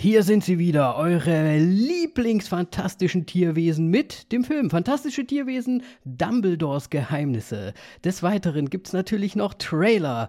[0.00, 7.74] Hier sind sie wieder, eure lieblingsfantastischen Tierwesen mit dem Film Fantastische Tierwesen Dumbledores Geheimnisse.
[8.04, 10.28] Des Weiteren gibt's natürlich noch Trailer.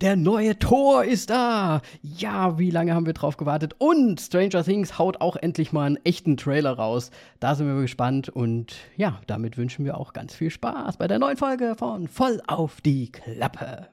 [0.00, 1.82] Der neue Tor ist da.
[2.00, 3.74] Ja, wie lange haben wir drauf gewartet?
[3.76, 7.10] Und Stranger Things haut auch endlich mal einen echten Trailer raus.
[7.38, 11.18] Da sind wir gespannt und ja, damit wünschen wir auch ganz viel Spaß bei der
[11.18, 13.88] neuen Folge von Voll auf die Klappe.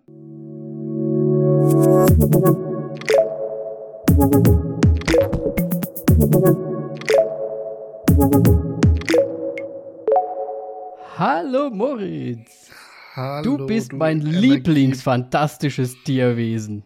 [11.17, 12.71] Hallo Moritz.
[13.15, 16.83] Hallo, du bist mein lieblingsfantastisches Tierwesen.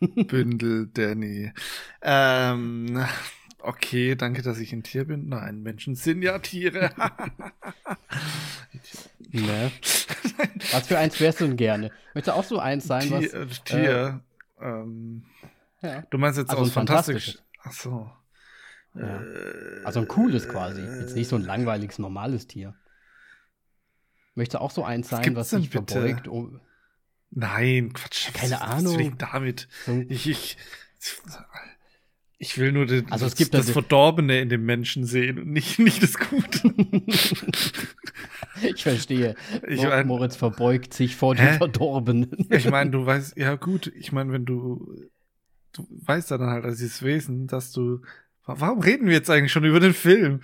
[0.00, 1.52] Bündel Danny.
[2.00, 3.04] Ähm,
[3.58, 5.28] okay, danke, dass ich ein Tier bin.
[5.28, 6.92] Nein, Menschen sind ja Tiere.
[9.32, 9.70] ne?
[10.70, 11.90] Was für eins wärst du denn gerne?
[12.14, 13.02] Möchtest du auch so eins sein?
[13.02, 13.20] Tier.
[13.20, 14.22] Was, äh, Tier
[14.58, 15.26] äh, ähm,
[15.82, 16.04] ja.
[16.08, 17.36] Du meinst jetzt also aus fantastisch.
[17.64, 18.10] Ach so.
[18.94, 19.22] Ja.
[19.22, 20.82] Äh, also ein cooles quasi.
[20.82, 22.74] Jetzt nicht so ein langweiliges, normales Tier.
[24.34, 26.28] Möchte auch so eins sein, was sich verbeugt.
[26.28, 26.60] Um
[27.34, 28.26] Nein, Quatsch.
[28.26, 28.98] Ja, keine Ahnung.
[28.98, 29.68] Was damit?
[30.08, 30.58] Ich, ich,
[32.38, 35.50] ich will nur den, also das, es gibt das Verdorbene in dem Menschen sehen und
[35.50, 36.74] nicht, nicht das Gute.
[38.62, 39.34] ich verstehe.
[39.66, 42.48] Ich mein, Moritz verbeugt sich vor dem Verdorbenen.
[42.50, 44.92] ich meine, du weißt, ja gut, ich meine, wenn du,
[45.72, 48.02] du weißt dann halt als dieses Wesen, dass du
[48.44, 50.40] Warum reden wir jetzt eigentlich schon über den Film?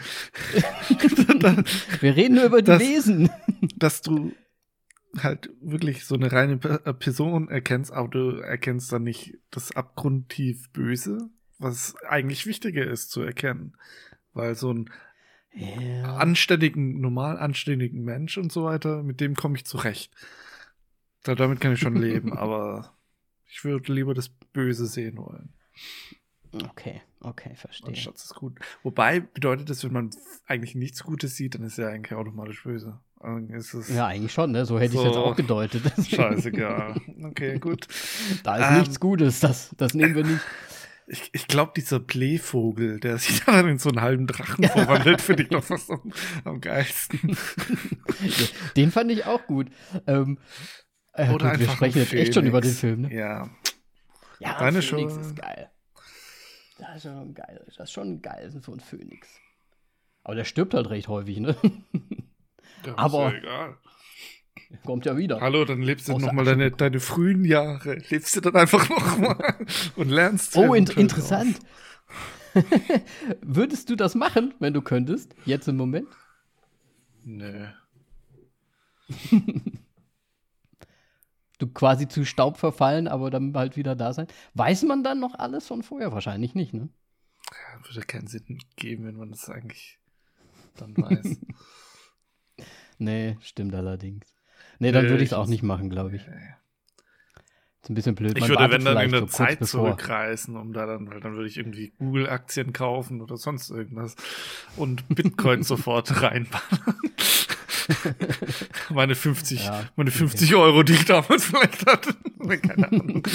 [2.00, 3.30] wir reden nur über die dass, Wesen.
[3.76, 4.32] Dass du
[5.16, 10.70] halt wirklich so eine reine äh, Person erkennst, aber du erkennst dann nicht das abgrundtief
[10.70, 13.76] Böse, was eigentlich wichtiger ist zu erkennen.
[14.32, 14.90] Weil so ein
[15.54, 16.16] yeah.
[16.18, 20.14] anständigen, normal anständigen Mensch und so weiter, mit dem komme ich zurecht.
[21.24, 22.96] damit kann ich schon leben, aber
[23.50, 25.52] ich würde lieber das Böse sehen wollen.
[26.52, 27.88] Okay, okay, verstehe.
[27.88, 28.58] Und Schatz ist gut.
[28.82, 30.10] Wobei bedeutet das, wenn man
[30.46, 33.00] eigentlich nichts Gutes sieht, dann ist er eigentlich automatisch böse.
[33.94, 34.64] ja, eigentlich schon, ne?
[34.64, 35.82] So hätte so, ich es jetzt auch gedeutet.
[36.08, 36.94] Scheißegal.
[37.24, 37.86] Okay, gut.
[38.42, 40.40] Da ist ähm, nichts Gutes, das, das nehmen wir nicht.
[41.10, 45.44] Ich, ich glaube, dieser Playvogel, der sich dann in so einen halben Drachen verwandelt, finde
[45.44, 46.12] ich noch fast am,
[46.44, 47.34] am geilsten.
[48.76, 49.68] Den fand ich auch gut.
[50.06, 50.36] Ähm,
[51.14, 53.14] äh, Oder gut, wir sprechen jetzt echt schon über den Film, ne?
[53.14, 53.48] Ja.
[54.38, 55.70] Ja, Deine Phoenix ist geil.
[56.78, 57.62] Das ist schon geil.
[57.66, 59.28] Das ist schon geil, so ein Phönix.
[60.24, 61.56] Aber der stirbt halt recht häufig, ne?
[62.86, 63.76] Ja, Aber ja egal.
[64.84, 65.40] Kommt ja wieder.
[65.40, 67.96] Hallo, dann lebst du nochmal deine, deine frühen Jahre.
[68.08, 69.56] Lebst du dann einfach nochmal
[69.96, 70.56] und lernst.
[70.56, 71.58] Oh, in interessant.
[73.40, 75.34] Würdest du das machen, wenn du könntest?
[75.44, 76.08] Jetzt im Moment?
[77.24, 77.66] Nö
[81.58, 84.26] du quasi zu Staub verfallen, aber dann halt wieder da sein.
[84.54, 86.12] Weiß man dann noch alles von vorher?
[86.12, 86.88] Wahrscheinlich nicht, ne?
[87.50, 89.98] Ja, würde keinen Sinn geben, wenn man das eigentlich
[90.76, 91.38] dann weiß.
[92.98, 94.34] nee, stimmt allerdings.
[94.78, 96.22] Nee, dann würde ich es auch nicht machen, glaube ich.
[97.82, 98.36] Ist ein bisschen blöd.
[98.36, 101.34] Ich man würde, wenn dann in der so Zeit zurückreisen, um da dann, weil dann
[101.34, 104.14] würde ich irgendwie Google-Aktien kaufen oder sonst irgendwas
[104.76, 107.00] und Bitcoin sofort reinballern.
[108.90, 110.62] meine 50, ja, meine 50 okay.
[110.62, 112.14] Euro, die ich damals vielleicht hatte.
[112.46, 113.26] Keine Ahnung.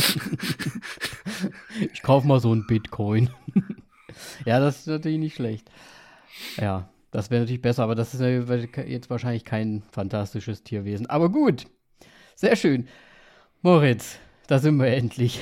[1.93, 3.29] Ich kaufe mal so ein Bitcoin.
[4.45, 5.69] ja, das ist natürlich nicht schlecht.
[6.57, 11.07] Ja, das wäre natürlich besser, aber das ist jetzt wahrscheinlich kein fantastisches Tierwesen.
[11.07, 11.65] Aber gut,
[12.35, 12.87] sehr schön.
[13.61, 15.41] Moritz, da sind wir endlich.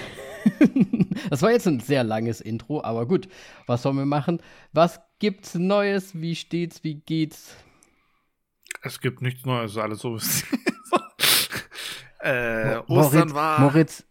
[1.29, 3.27] das war jetzt ein sehr langes Intro, aber gut,
[3.67, 4.41] was sollen wir machen?
[4.73, 6.19] Was gibt's Neues?
[6.19, 6.83] Wie steht's?
[6.83, 7.55] Wie geht's?
[8.81, 10.45] Es gibt nichts Neues, alles so ist.
[12.19, 13.59] äh, Ostern Moritz, war.
[13.59, 14.05] Moritz,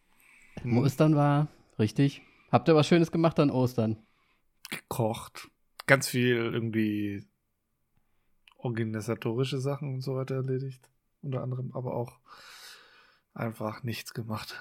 [0.62, 0.78] hm?
[0.78, 1.48] Ostern war,
[1.78, 2.22] richtig.
[2.53, 3.97] Habt ihr was Schönes gemacht an Ostern?
[4.70, 5.48] Gekocht.
[5.86, 7.26] Ganz viel irgendwie
[8.59, 10.88] organisatorische Sachen und so weiter erledigt.
[11.22, 12.19] Unter anderem, aber auch
[13.34, 14.54] einfach nichts gemacht.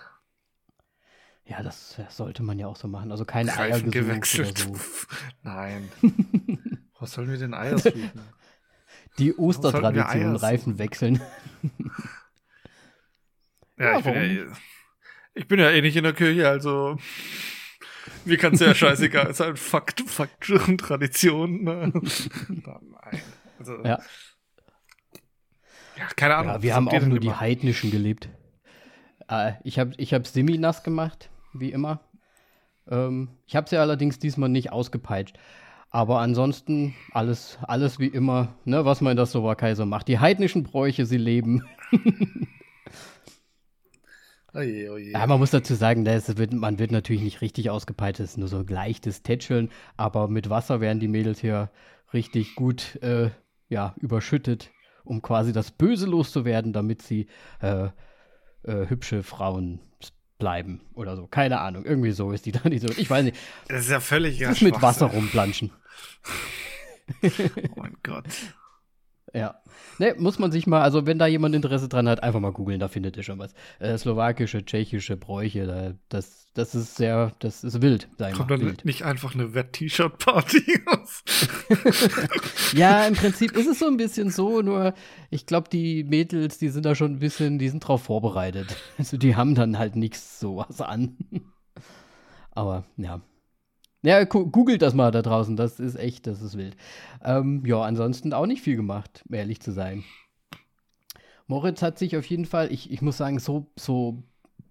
[1.46, 3.12] Ja, das sollte man ja auch so machen.
[3.12, 4.58] Also keine Eier gewechselt.
[4.59, 4.75] So.
[5.44, 5.89] Nein.
[7.00, 8.12] Was sollen wir denn Eier suchen?
[9.19, 11.21] Die Ostertradition Reifen wechseln.
[13.77, 14.45] ja, ja ich, bin ja, eh,
[15.36, 16.98] ich, bin ja, eh nicht in der Kirche, also
[18.25, 19.56] mir kann es ja scheißegal sein.
[19.57, 21.63] Fakt, Fakt und Tradition.
[21.63, 21.92] Ne?
[22.48, 23.21] Nein.
[23.57, 24.00] Also, ja.
[25.98, 26.54] ja, keine Ahnung.
[26.54, 28.30] Ja, wir haben auch nur die heidnischen gelebt.
[29.27, 32.01] Äh, ich habe ich hab Simi nass gemacht, wie immer.
[32.89, 35.38] Ähm, ich habe sie allerdings diesmal nicht ausgepeitscht.
[35.91, 40.07] Aber ansonsten alles, alles wie immer, ne, was man in das Slowakei so macht.
[40.07, 41.63] Die heidnischen Bräuche, sie leben.
[44.53, 45.12] Oje, oje.
[45.12, 48.47] Ja, man muss dazu sagen, wird, man wird natürlich nicht richtig ausgepeilt, das ist nur
[48.47, 51.69] so ein leichtes Tätscheln, aber mit Wasser werden die Mädels hier
[52.13, 53.30] richtig gut äh,
[53.68, 54.71] ja, überschüttet,
[55.03, 57.27] um quasi das Böse loszuwerden, damit sie
[57.62, 57.89] äh,
[58.63, 59.81] äh, hübsche Frauen
[60.39, 61.27] bleiben oder so.
[61.27, 62.94] Keine Ahnung, irgendwie so ist die Tradition.
[62.97, 63.38] Ich weiß nicht.
[63.68, 65.71] Das ist ja völlig Das ist mit Wasser rumplanschen.
[67.24, 67.30] oh
[67.75, 68.25] mein Gott.
[69.34, 69.62] Ja.
[70.00, 72.80] Ne, muss man sich mal, also wenn da jemand Interesse dran hat, einfach mal googeln,
[72.80, 73.54] da findet ihr schon was.
[73.80, 78.08] Äh, slowakische, tschechische Bräuche, da, das, das ist sehr, das ist wild.
[78.36, 78.86] Kommt dann wild.
[78.86, 81.24] nicht einfach eine Wet-T-Shirt-Party aus?
[82.74, 84.94] ja, im Prinzip ist es so ein bisschen so, nur
[85.30, 88.76] ich glaube, die Mädels, die sind da schon ein bisschen, die sind drauf vorbereitet.
[88.98, 91.16] Also die haben dann halt nichts sowas an.
[92.52, 93.22] Aber ja,
[94.01, 96.75] ja, googelt das mal da draußen, das ist echt, das ist wild.
[97.24, 100.04] Ähm, ja, ansonsten auch nicht viel gemacht, ehrlich zu sein.
[101.48, 104.24] Moritz hat sich auf jeden Fall, ich, ich muss sagen, so, so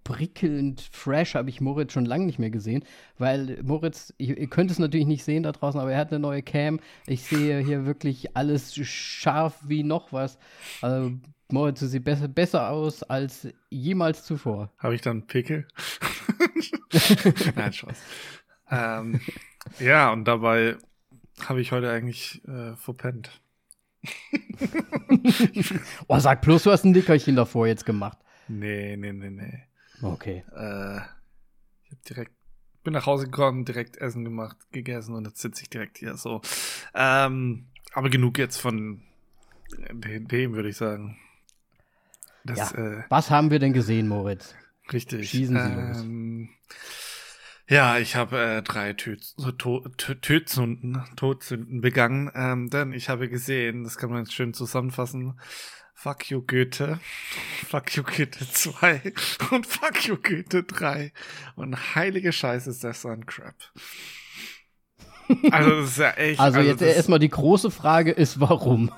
[0.03, 2.83] prickelnd fresh habe ich Moritz schon lange nicht mehr gesehen,
[3.19, 6.41] weil Moritz, ihr, könnt es natürlich nicht sehen da draußen, aber er hat eine neue
[6.41, 6.79] Cam.
[7.05, 10.39] Ich sehe hier wirklich alles scharf wie noch was.
[10.81, 11.11] Also,
[11.51, 14.71] Moritz sieht besser, besser aus als jemals zuvor.
[14.77, 15.67] Habe ich dann Pickel?
[17.55, 17.97] Nein, Spaß
[18.71, 19.21] ähm,
[19.79, 20.77] ja, und dabei
[21.45, 23.41] habe ich heute eigentlich äh, verpennt.
[26.07, 28.17] oh, sag bloß, du hast ein Nickerchen davor jetzt gemacht.
[28.47, 29.63] Nee, nee, nee, nee.
[30.01, 30.43] Okay.
[30.55, 30.97] Äh,
[31.83, 32.31] ich hab direkt,
[32.83, 36.41] bin nach Hause gekommen, direkt Essen gemacht, gegessen und jetzt sitze ich direkt hier so.
[36.93, 39.01] Ähm, aber genug jetzt von
[39.91, 41.17] dem, würde ich sagen.
[42.43, 42.99] Das, ja.
[42.99, 44.55] äh, Was haben wir denn gesehen, Moritz?
[44.91, 45.29] Richtig.
[45.29, 46.79] Schießen Sie ähm, los.
[47.69, 49.35] Ja, ich habe äh, drei Töt
[49.97, 55.39] Tötsünden, Todsünden begangen, ähm, denn ich habe gesehen, das kann man jetzt schön zusammenfassen,
[55.93, 56.99] Fuck you Goethe,
[57.67, 59.13] Fuck you Goethe 2
[59.51, 61.13] und Fuck you Goethe 3
[61.55, 63.55] und heilige Scheiße ist das ein Crap.
[65.51, 66.39] Also das ist ja echt.
[66.39, 68.91] Also, also jetzt erstmal die große Frage ist, warum?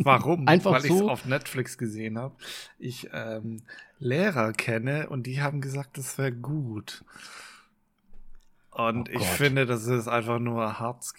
[0.00, 0.46] Warum?
[0.46, 0.86] Einfach Weil so?
[0.86, 2.36] ich es auf Netflix gesehen habe.
[2.78, 3.62] Ich ähm,
[3.98, 7.04] Lehrer kenne und die haben gesagt, das wäre gut.
[8.78, 11.12] Und oh ich finde, das ist einfach nur Harz,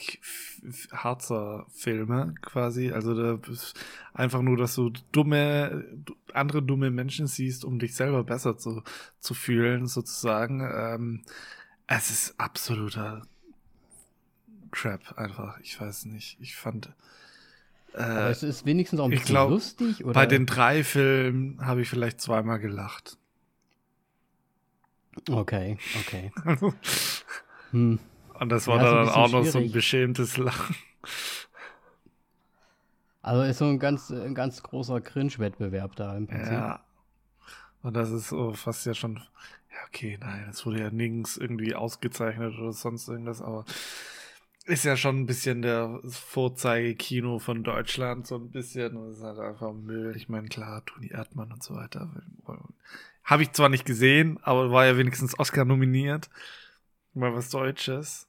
[0.93, 2.93] Harzer Filme quasi.
[2.93, 3.37] Also da
[4.13, 5.83] einfach nur, dass du dumme,
[6.31, 8.81] andere dumme Menschen siehst, um dich selber besser zu,
[9.19, 10.61] zu fühlen, sozusagen.
[10.61, 11.23] Ähm,
[11.85, 13.23] es ist absoluter
[14.71, 15.59] Crap einfach.
[15.59, 16.37] Ich weiß nicht.
[16.39, 16.93] Ich fand.
[17.93, 20.13] Äh, Aber es ist wenigstens auch ein bisschen glaub, lustig, oder?
[20.13, 23.17] Bei den drei Filmen habe ich vielleicht zweimal gelacht.
[25.29, 26.31] Okay, okay.
[27.71, 27.99] Hm.
[28.39, 30.75] Und das war ja, dann auch noch so ein beschämtes Lachen.
[33.21, 36.53] Also ist so ein ganz, ein ganz großer Cringe-Wettbewerb da im Prinzip.
[36.53, 36.83] Ja.
[37.81, 39.15] Und das ist so fast ja schon.
[39.15, 43.65] Ja, okay, nein, es wurde ja nirgends irgendwie ausgezeichnet oder sonst irgendwas, aber
[44.65, 48.95] ist ja schon ein bisschen der Vorzeigekino von Deutschland, so ein bisschen.
[48.97, 50.15] Und es ist halt einfach Müll.
[50.15, 52.09] Ich meine, klar, Toni Erdmann und so weiter.
[53.23, 56.29] Habe ich zwar nicht gesehen, aber war ja wenigstens Oscar nominiert
[57.13, 58.27] mal was Deutsches.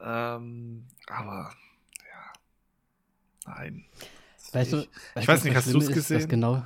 [0.00, 1.52] Ähm, aber
[1.98, 2.32] ja,
[3.46, 3.84] nein.
[4.52, 6.28] Weißt du, ich, ich weiß nicht, hast du es gesehen?
[6.28, 6.64] Genau.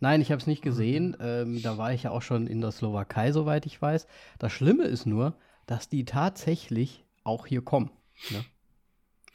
[0.00, 1.16] Nein, ich habe es nicht gesehen.
[1.20, 4.06] Ähm, da war ich ja auch schon in der Slowakei, soweit ich weiß.
[4.38, 7.90] Das Schlimme ist nur, dass die tatsächlich auch hier kommen.
[8.30, 8.44] Ne?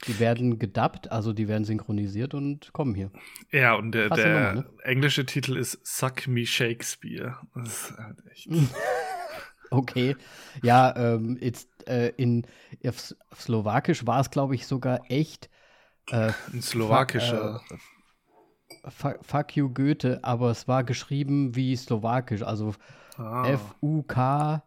[0.06, 3.10] Die werden gedubbt, also die werden synchronisiert und kommen hier.
[3.50, 4.70] Ja, und der, der Nummer, ne?
[4.82, 7.38] englische Titel ist Suck Me Shakespeare.
[7.54, 8.48] Das ist halt echt.
[9.76, 10.16] Okay.
[10.62, 12.46] Ja, ähm, jetzt, äh, in
[12.86, 15.50] auf, Slowakisch war es, glaube ich, sogar echt.
[16.10, 17.60] Äh, Ein slowakischer.
[17.70, 22.74] Äh, fuck, fuck you Goethe, aber es war geschrieben wie slowakisch, also
[23.16, 23.46] ah.
[23.46, 24.64] F-U-K-U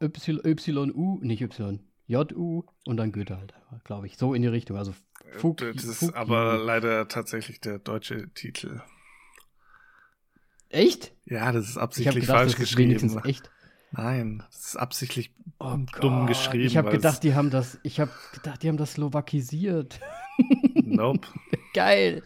[0.00, 3.54] J-Y-U, nicht Y, J-U und dann Goethe halt,
[3.84, 4.16] glaube ich.
[4.16, 4.76] So in die Richtung.
[4.76, 4.94] Also
[5.32, 8.80] Fuck, Das ist Fuck aber leider tatsächlich der deutsche Titel.
[10.70, 11.12] Echt?
[11.24, 12.92] Ja, das ist absichtlich gedacht, falsch das geschrieben.
[12.92, 13.50] Ist echt.
[13.90, 16.66] Nein, das ist absichtlich oh dumm geschrieben.
[16.66, 20.00] Ich habe gedacht, die haben das, ich habe gedacht, die haben das slowakisiert.
[20.74, 21.26] Nope.
[21.74, 22.22] Geil.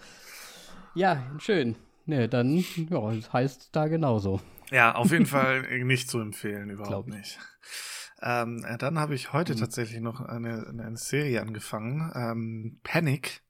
[0.94, 1.76] Ja, schön.
[2.04, 4.40] Ne, dann, ja, das heißt da genauso.
[4.70, 7.38] Ja, auf jeden Fall nicht zu empfehlen, überhaupt nicht.
[8.20, 9.58] Ähm, äh, dann habe ich heute mhm.
[9.58, 12.12] tatsächlich noch eine, eine Serie angefangen.
[12.14, 13.42] Ähm, Panic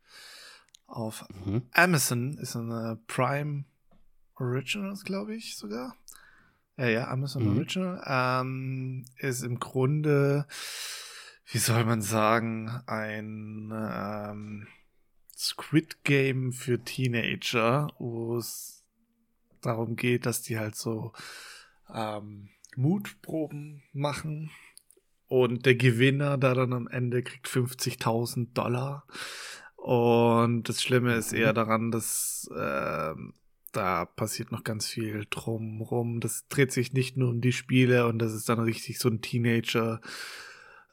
[0.87, 1.63] auf mhm.
[1.73, 3.65] Amazon ist eine Prime
[4.37, 5.97] Originals, glaube ich sogar.
[6.77, 7.57] Ja, ja, Amazon mhm.
[7.57, 8.03] Original.
[8.07, 10.47] Ähm, ist im Grunde,
[11.47, 14.67] wie soll man sagen, ein ähm,
[15.37, 18.85] Squid Game für Teenager, wo es
[19.61, 21.13] darum geht, dass die halt so
[21.93, 24.51] ähm, Mutproben machen
[25.29, 29.07] und der Gewinner da dann am Ende kriegt 50.000 Dollar.
[29.77, 31.57] Und das Schlimme ist eher mhm.
[31.57, 33.15] daran, dass äh,
[33.73, 36.21] da passiert noch ganz viel drumrum.
[36.21, 39.21] Das dreht sich nicht nur um die Spiele und das ist dann richtig so ein
[39.21, 40.01] Teenager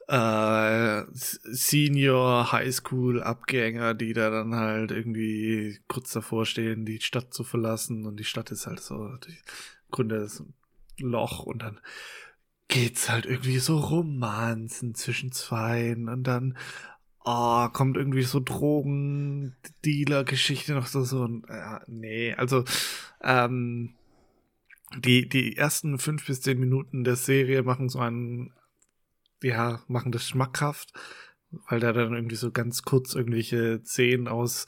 [0.08, 7.44] äh, Senior Highschool Abgänger, die da dann halt irgendwie kurz davor stehen, die Stadt zu
[7.44, 9.38] verlassen und die Stadt ist halt so die
[9.92, 10.54] Grunde ist ein
[10.98, 11.80] Loch und dann
[12.66, 16.56] geht's halt irgendwie so Romanzen zwischen zweien und dann
[17.24, 22.64] oh, kommt irgendwie so Drogendealer-Geschichte noch so, so äh, nee, also,
[23.22, 23.94] ähm,
[24.98, 28.52] die, die ersten fünf bis zehn Minuten der Serie machen so einen,
[29.42, 30.92] ja, machen das schmackhaft,
[31.68, 34.66] weil da dann irgendwie so ganz kurz irgendwelche Szenen aus,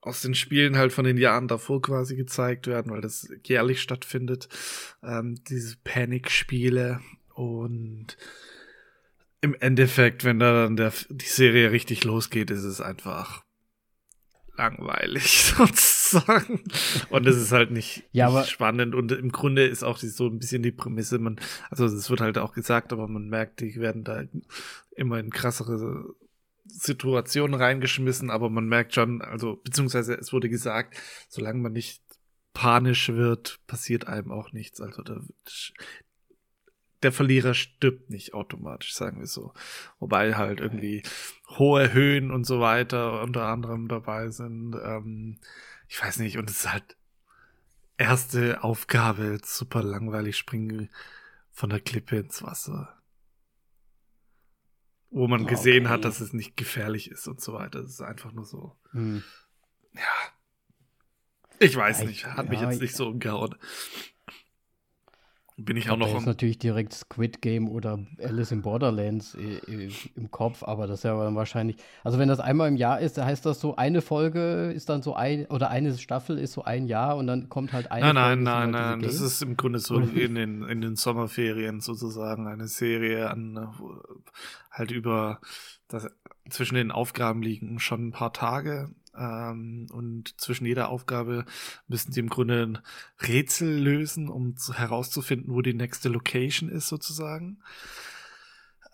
[0.00, 4.48] aus den Spielen halt von den Jahren davor quasi gezeigt werden, weil das jährlich stattfindet,
[5.02, 7.00] ähm, diese Panic-Spiele
[7.34, 8.16] und
[9.42, 13.44] im Endeffekt, wenn da dann der, die Serie richtig losgeht, ist es einfach
[14.56, 16.62] langweilig sozusagen.
[17.10, 18.94] Und es ist halt nicht, ja, nicht spannend.
[18.94, 22.38] Und im Grunde ist auch so ein bisschen die Prämisse, man, also es wird halt
[22.38, 24.22] auch gesagt, aber man merkt, die werden da
[24.92, 26.14] immer in krassere
[26.64, 30.96] Situationen reingeschmissen, aber man merkt schon, also, beziehungsweise es wurde gesagt,
[31.28, 32.00] solange man nicht
[32.54, 34.80] panisch wird, passiert einem auch nichts.
[34.80, 35.20] Also da
[37.02, 39.52] der Verlierer stirbt nicht automatisch, sagen wir so.
[39.98, 41.02] Wobei halt irgendwie
[41.48, 44.74] hohe Höhen und so weiter unter anderem dabei sind.
[44.82, 45.38] Ähm,
[45.88, 46.96] ich weiß nicht, und es ist halt
[47.98, 50.90] erste Aufgabe, super langweilig, springen
[51.50, 52.96] von der Klippe ins Wasser.
[55.10, 55.94] Wo man gesehen okay.
[55.94, 57.82] hat, dass es nicht gefährlich ist und so weiter.
[57.82, 58.76] Das ist einfach nur so.
[58.92, 59.22] Hm.
[59.92, 60.00] Ja.
[61.58, 63.54] Ich weiß nicht, hat mich jetzt nicht so umgehauen
[65.56, 66.10] bin ich, auch noch.
[66.10, 71.00] Da ist natürlich direkt Squid Game oder Alice in Borderlands äh, im Kopf, aber das
[71.00, 71.76] ist ja dann wahrscheinlich.
[72.04, 75.14] Also, wenn das einmal im Jahr ist, heißt das so, eine Folge ist dann so
[75.14, 78.12] ein, oder eine Staffel ist so ein Jahr und dann kommt halt eine.
[78.12, 79.02] Nein, nein, nein, nein, nein.
[79.02, 83.68] Das ist im Grunde so in den, in den Sommerferien sozusagen eine Serie an,
[84.70, 85.40] halt über,
[85.88, 86.08] das,
[86.48, 91.44] zwischen den Aufgaben liegen schon ein paar Tage ähm, und zwischen jeder Aufgabe
[91.88, 92.78] müssen sie im Grunde ein
[93.20, 97.58] Rätsel lösen, um zu, herauszufinden, wo die nächste Location ist, sozusagen.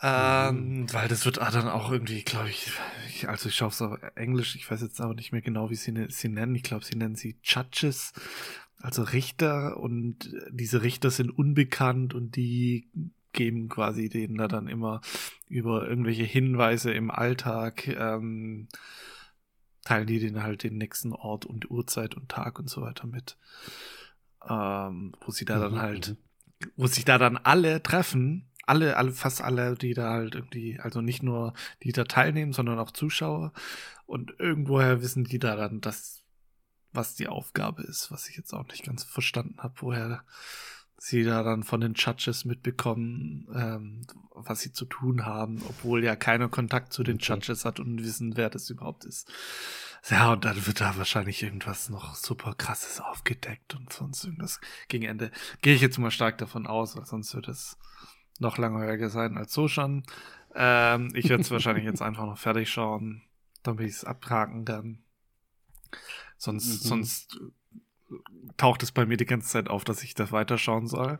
[0.01, 0.93] Ähm, mhm.
[0.93, 2.71] Weil das wird dann auch irgendwie, glaube ich,
[3.09, 5.75] ich, also ich schaue es auf Englisch, ich weiß jetzt aber nicht mehr genau, wie
[5.75, 6.55] sie ne, sie nennen.
[6.55, 8.13] Ich glaube, sie nennen sie Judges,
[8.81, 12.89] also Richter und diese Richter sind unbekannt und die
[13.33, 15.01] geben quasi denen da dann immer
[15.49, 18.69] über irgendwelche Hinweise im Alltag ähm,
[19.89, 23.39] teilen die den halt den nächsten Ort und Uhrzeit und Tag und so weiter mit.
[24.47, 26.71] Ähm, wo sie da mhm, dann halt, mhm.
[26.77, 31.01] wo sich da dann alle treffen, alle, alle, fast alle, die da halt irgendwie, also
[31.01, 33.55] nicht nur die da teilnehmen, sondern auch Zuschauer.
[34.05, 36.23] Und irgendwoher wissen die da dann, dass,
[36.93, 40.23] was die Aufgabe ist, was ich jetzt auch nicht ganz verstanden habe, woher
[40.99, 44.03] sie da dann von den Judges mitbekommen, ähm,
[44.35, 47.33] was sie zu tun haben, obwohl ja keiner Kontakt zu den okay.
[47.35, 49.33] Judges hat und wissen, wer das überhaupt ist.
[50.11, 55.05] Ja, und dann wird da wahrscheinlich irgendwas noch super krasses aufgedeckt und sonst irgendwas gegen
[55.05, 55.31] Ende.
[55.63, 57.79] Gehe ich jetzt mal stark davon aus, weil sonst wird es
[58.41, 60.05] noch langweiliger sein als so schon.
[60.55, 63.23] Ähm, ich werde es wahrscheinlich jetzt einfach noch fertig schauen,
[63.63, 65.05] damit ich es abhaken kann.
[66.37, 66.89] Sonst, mhm.
[66.89, 67.41] sonst
[68.57, 71.19] taucht es bei mir die ganze Zeit auf, dass ich das weiterschauen soll.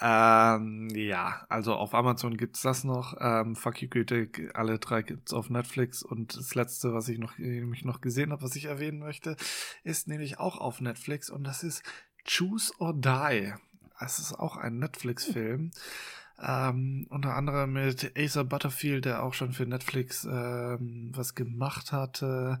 [0.00, 3.16] Ähm, ja, also auf Amazon gibt's das noch.
[3.20, 6.02] Ähm, Fuck you Goethe, alle drei gibt's auf Netflix.
[6.02, 9.36] Und das letzte, was ich noch, nämlich noch gesehen habe, was ich erwähnen möchte,
[9.84, 11.84] ist nämlich auch auf Netflix und das ist
[12.26, 13.52] Choose or Die.
[14.00, 15.70] Es ist auch ein Netflix-Film.
[16.40, 22.58] Ähm, unter anderem mit Asa Butterfield, der auch schon für Netflix ähm, was gemacht hatte,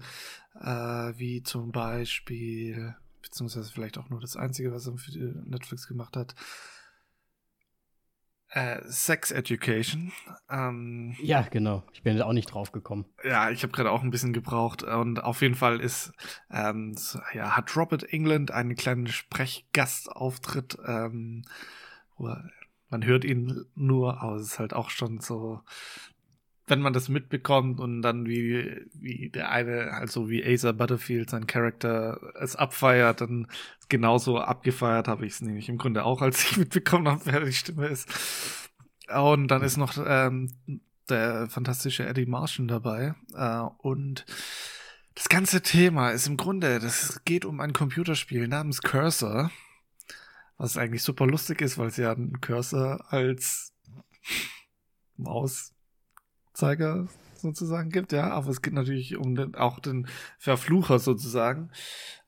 [0.60, 2.94] äh, wie zum Beispiel
[3.32, 5.10] beziehungsweise vielleicht auch nur das Einzige, was er für
[5.46, 6.34] Netflix gemacht hat.
[8.50, 10.12] Äh, Sex Education.
[10.50, 11.82] Ähm, ja, genau.
[11.94, 13.06] Ich bin auch nicht drauf gekommen.
[13.24, 14.82] Ja, ich habe gerade auch ein bisschen gebraucht.
[14.82, 16.12] Und auf jeden Fall ist,
[16.50, 16.94] ähm,
[17.32, 20.76] ja, hat Robert England einen kleinen Sprechgastauftritt.
[20.86, 21.46] Ähm,
[22.18, 25.62] man hört ihn nur, aber es ist halt auch schon so
[26.66, 31.46] wenn man das mitbekommt und dann wie, wie der eine, also wie Asa Butterfield, sein
[31.46, 33.48] Charakter, es abfeiert, dann
[33.88, 37.52] genauso abgefeiert habe ich es nämlich im Grunde auch, als ich mitbekommen habe, wer die
[37.52, 38.08] Stimme ist.
[39.08, 40.52] Und dann ist noch ähm,
[41.08, 43.14] der fantastische Eddie Martian dabei.
[43.34, 44.24] Äh, und
[45.14, 49.50] Das ganze Thema ist im Grunde, das geht um ein Computerspiel namens Cursor,
[50.56, 53.74] was eigentlich super lustig ist, weil sie ja einen Cursor als
[56.62, 60.06] Mauszeiger sozusagen gibt, ja, aber es geht natürlich um den, auch den
[60.38, 61.70] Verflucher sozusagen.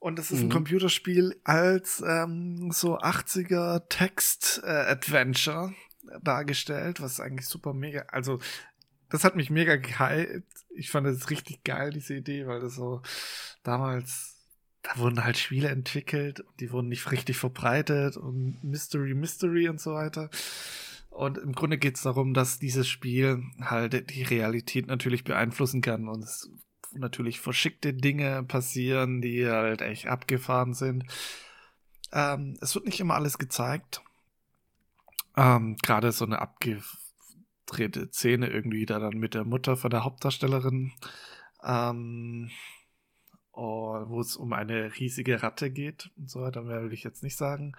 [0.00, 0.46] Und es ist mhm.
[0.46, 5.72] ein Computerspiel als ähm, so 80er Text-Adventure
[6.08, 8.40] äh, dargestellt, was eigentlich super mega, also
[9.08, 10.64] das hat mich mega gehypt.
[10.74, 13.00] Ich fand es richtig geil, diese Idee, weil das so
[13.62, 14.34] damals,
[14.82, 19.94] da wurden halt Spiele entwickelt die wurden nicht richtig verbreitet und Mystery, Mystery und so
[19.94, 20.28] weiter.
[21.14, 26.08] Und im Grunde geht es darum, dass dieses Spiel halt die Realität natürlich beeinflussen kann
[26.08, 26.50] und es
[26.90, 31.04] natürlich verschickte Dinge passieren, die halt echt abgefahren sind.
[32.12, 34.02] Ähm, es wird nicht immer alles gezeigt.
[35.36, 40.94] Ähm, Gerade so eine abgedrehte Szene irgendwie da dann mit der Mutter von der Hauptdarstellerin,
[41.62, 42.50] ähm,
[43.52, 47.36] wo es um eine riesige Ratte geht und so weiter, mehr will ich jetzt nicht
[47.36, 47.76] sagen.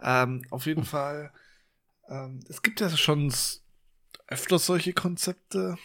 [0.00, 1.32] Ähm, auf jeden Fall
[2.12, 3.32] ähm, es gibt ja schon
[4.26, 5.78] öfter solche Konzepte,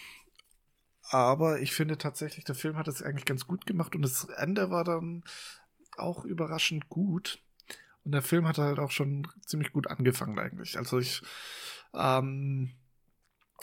[1.09, 4.69] aber ich finde tatsächlich, der Film hat es eigentlich ganz gut gemacht und das Ende
[4.69, 5.23] war dann
[5.95, 7.41] auch überraschend gut.
[8.03, 10.77] Und der Film hat halt auch schon ziemlich gut angefangen eigentlich.
[10.77, 11.21] Also ich
[11.93, 12.71] ähm,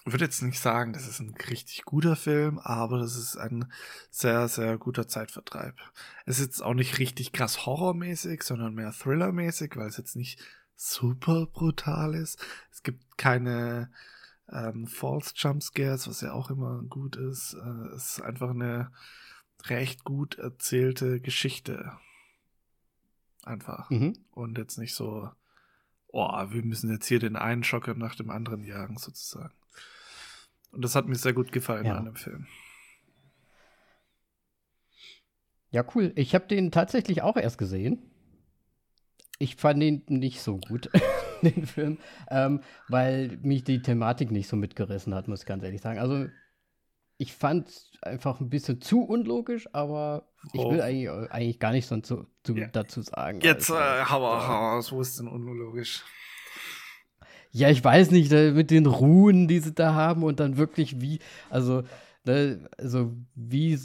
[0.04, 3.70] würde jetzt nicht sagen, das ist ein richtig guter Film, aber das ist ein
[4.10, 5.76] sehr, sehr guter Zeitvertreib.
[6.26, 10.40] Es ist jetzt auch nicht richtig krass horrormäßig, sondern mehr thrillermäßig, weil es jetzt nicht
[10.76, 12.44] super brutal ist.
[12.70, 13.90] Es gibt keine
[14.50, 17.54] ähm, False Jump Scares, was ja auch immer gut ist.
[17.54, 18.90] Äh, es ist einfach eine
[19.64, 21.92] recht gut erzählte Geschichte.
[23.42, 23.90] Einfach.
[23.90, 24.18] Mhm.
[24.32, 25.30] Und jetzt nicht so,
[26.08, 29.54] oh, wir müssen jetzt hier den einen Schocker nach dem anderen jagen, sozusagen.
[30.72, 31.96] Und das hat mir sehr gut gefallen ja.
[31.96, 32.46] an dem Film.
[35.70, 36.12] Ja, cool.
[36.16, 38.10] Ich habe den tatsächlich auch erst gesehen
[39.38, 40.90] ich fand ihn nicht so gut,
[41.42, 41.98] den Film,
[42.30, 45.98] ähm, weil mich die Thematik nicht so mitgerissen hat, muss ich ganz ehrlich sagen.
[45.98, 46.26] Also,
[47.16, 50.82] ich fand es einfach ein bisschen zu unlogisch, aber ich will oh.
[50.82, 52.68] eigentlich, eigentlich gar nichts zu, ja.
[52.68, 53.40] dazu sagen.
[53.40, 56.02] Jetzt, also, äh, hau, hau aus, wo ist denn unlogisch?
[57.50, 61.20] Ja, ich weiß nicht, mit den Ruhen, die sie da haben und dann wirklich wie,
[61.50, 61.84] also
[62.26, 63.78] Ne, also wie,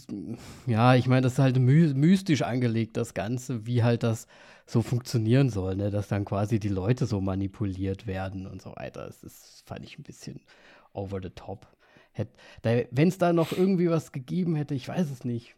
[0.65, 4.27] ja, ich meine, das ist halt my mystisch angelegt, das Ganze, wie halt das
[4.69, 5.89] so funktionieren soll, ne?
[5.89, 9.07] dass dann quasi die Leute so manipuliert werden und so weiter.
[9.07, 10.41] Das, das fand ich ein bisschen
[10.93, 11.67] over the top.
[12.91, 15.55] Wenn es da noch irgendwie was gegeben hätte, ich weiß es nicht.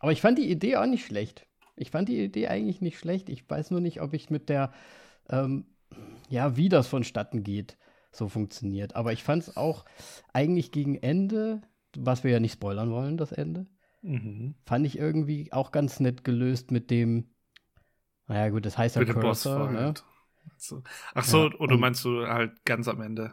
[0.00, 1.46] Aber ich fand die Idee auch nicht schlecht.
[1.76, 3.30] Ich fand die Idee eigentlich nicht schlecht.
[3.30, 4.72] Ich weiß nur nicht, ob ich mit der,
[5.30, 5.66] ähm,
[6.28, 7.78] ja, wie das vonstatten geht
[8.12, 8.96] so funktioniert.
[8.96, 9.84] Aber ich fand es auch
[10.32, 11.62] eigentlich gegen Ende,
[11.96, 13.66] was wir ja nicht spoilern wollen, das Ende,
[14.02, 14.56] mhm.
[14.66, 17.33] fand ich irgendwie auch ganz nett gelöst mit dem,
[18.28, 19.94] naja gut, das heißt ja Cursor, ne?
[21.14, 23.32] Ach so, ja, oder meinst du halt ganz am Ende?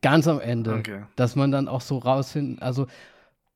[0.00, 0.74] Ganz am Ende.
[0.74, 1.04] Okay.
[1.16, 2.86] Dass man dann auch so rausfinden, also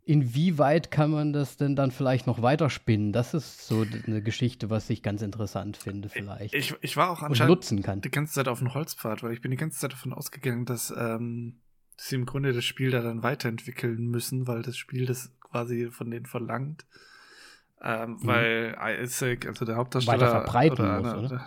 [0.05, 3.13] inwieweit kann man das denn dann vielleicht noch weiterspinnen?
[3.13, 6.55] Das ist so eine Geschichte, was ich ganz interessant finde, vielleicht.
[6.55, 8.01] Ich, ich war auch anscheinend nutzen kann.
[8.03, 10.95] die ganze Zeit auf dem Holzpfad, weil ich bin die ganze Zeit davon ausgegangen, dass,
[10.97, 11.61] ähm,
[11.97, 16.11] sie im Grunde das Spiel da dann weiterentwickeln müssen, weil das Spiel das quasi von
[16.11, 16.87] denen verlangt.
[17.83, 18.27] Ähm, mhm.
[18.27, 21.47] Weil Isaac, also der Hauptdarsteller, Weiter verbreiten oder, muss, oder?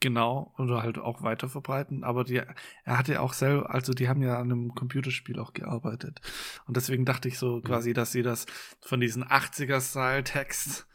[0.00, 2.04] Genau, oder halt auch weiter verbreiten.
[2.04, 5.52] Aber die, er hat ja auch selber, also die haben ja an einem Computerspiel auch
[5.52, 6.20] gearbeitet.
[6.66, 8.46] Und deswegen dachte ich so quasi, dass sie das
[8.80, 10.86] von diesen 80er-Style-Text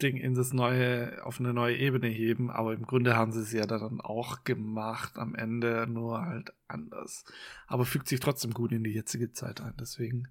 [0.00, 3.52] Ding in das neue, auf eine neue Ebene heben, aber im Grunde haben sie es
[3.52, 7.24] ja dann auch gemacht am Ende, nur halt anders.
[7.66, 10.28] Aber fügt sich trotzdem gut in die jetzige Zeit ein, deswegen,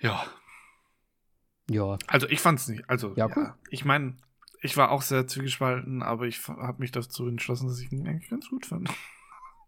[0.00, 0.24] ja.
[1.70, 1.98] Ja.
[2.06, 3.44] Also ich fand's nicht, also, ja, cool.
[3.44, 3.58] ja.
[3.70, 4.16] ich meine,
[4.60, 8.30] ich war auch sehr zwiegespalten, aber ich habe mich dazu entschlossen, dass ich ihn eigentlich
[8.30, 8.88] ganz gut fand.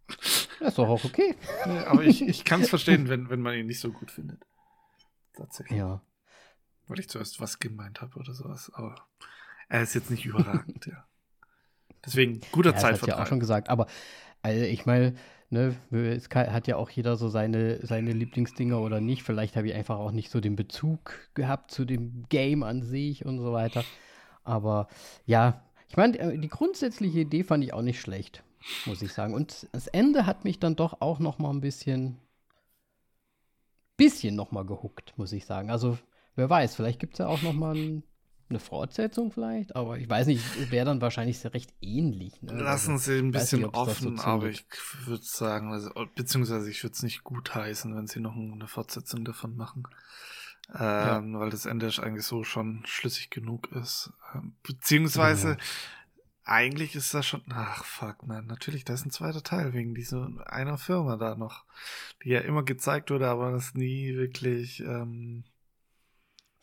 [0.08, 1.36] Das ist doch auch okay.
[1.66, 4.46] Nee, aber ich, ich kann es verstehen, wenn, wenn man ihn nicht so gut findet.
[5.34, 5.78] Tatsächlich.
[5.78, 6.00] Ja.
[6.86, 8.70] Weil ich zuerst was gemeint habe oder sowas.
[8.74, 8.94] Aber
[9.68, 11.04] er ist jetzt nicht überragend, ja.
[12.04, 13.08] Deswegen guter ja, Zeitvertrag.
[13.08, 13.68] Das ja auch schon gesagt.
[13.68, 13.86] Aber
[14.40, 15.16] also ich meine,
[15.50, 19.22] ne, es hat ja auch jeder so seine, seine Lieblingsdinger oder nicht.
[19.22, 23.24] Vielleicht habe ich einfach auch nicht so den Bezug gehabt zu dem Game an sich
[23.24, 23.84] und so weiter.
[24.44, 24.88] Aber
[25.26, 28.42] ja, ich meine, äh, die grundsätzliche Idee fand ich auch nicht schlecht,
[28.86, 29.34] muss ich sagen.
[29.34, 32.18] Und das Ende hat mich dann doch auch noch mal ein bisschen,
[33.96, 35.70] bisschen noch mal gehuckt, muss ich sagen.
[35.70, 35.98] Also
[36.34, 38.02] wer weiß, vielleicht gibt es ja auch noch mal ein,
[38.48, 42.40] eine Fortsetzung vielleicht, aber ich weiß nicht, wäre dann wahrscheinlich recht ähnlich.
[42.42, 42.52] Ne?
[42.52, 44.66] Lassen also, Sie ein bisschen nicht, offen, so aber ich
[45.04, 49.24] würde sagen, also, beziehungsweise ich würde es nicht gut heißen, wenn Sie noch eine Fortsetzung
[49.24, 49.88] davon machen.
[50.74, 51.40] Ähm, ja.
[51.40, 54.12] Weil das Ende eigentlich so schon schlüssig genug ist.
[54.34, 55.56] Ähm, beziehungsweise, ja.
[56.44, 57.42] eigentlich ist das schon.
[57.50, 58.46] Ach, fuck, man.
[58.46, 61.64] Natürlich, da ist ein zweiter Teil wegen dieser einer Firma da noch,
[62.24, 64.80] die ja immer gezeigt wurde, aber das nie wirklich.
[64.80, 65.44] Ähm,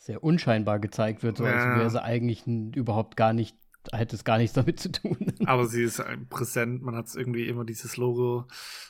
[0.04, 1.54] sehr unscheinbar gezeigt wird, so ja.
[1.54, 3.56] als wäre sie eigentlich überhaupt gar nicht
[3.92, 5.34] hätte es gar nichts damit zu tun.
[5.46, 8.48] Aber sie ist präsent, man hat irgendwie immer dieses Logo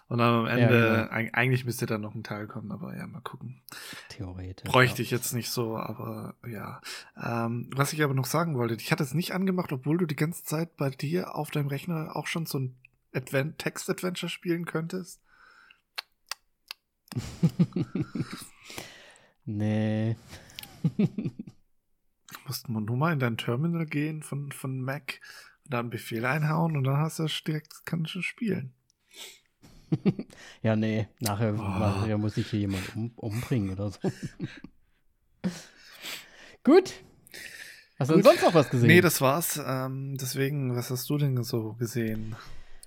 [0.07, 1.31] und dann am Ende, ja, genau.
[1.33, 3.63] eigentlich müsste da noch ein Teil kommen, aber ja, mal gucken.
[4.09, 4.69] Theoretisch.
[4.69, 6.79] Bräuchte ich jetzt nicht so, aber ja.
[7.19, 10.15] Ähm, was ich aber noch sagen wollte, ich hatte es nicht angemacht, obwohl du die
[10.15, 12.75] ganze Zeit bei dir auf deinem Rechner auch schon so ein
[13.15, 15.21] Advent Text-Adventure spielen könntest.
[19.45, 20.15] nee.
[22.47, 25.19] musst man nur mal in dein Terminal gehen von, von Mac
[25.65, 28.73] und da einen Befehl einhauen und dann hast du direkt, kannst du spielen.
[30.61, 31.61] ja, nee, nachher, oh.
[31.61, 33.99] nachher muss ich hier jemanden um, umbringen oder so.
[36.63, 36.93] Gut.
[37.99, 38.23] Hast du Gut.
[38.23, 38.87] sonst noch was gesehen?
[38.87, 39.61] Nee, das war's.
[39.63, 42.35] Ähm, deswegen, was hast du denn so gesehen?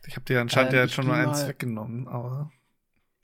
[0.06, 2.50] Ich habe dir anscheinend ähm, ja schon mal eins weggenommen, aber.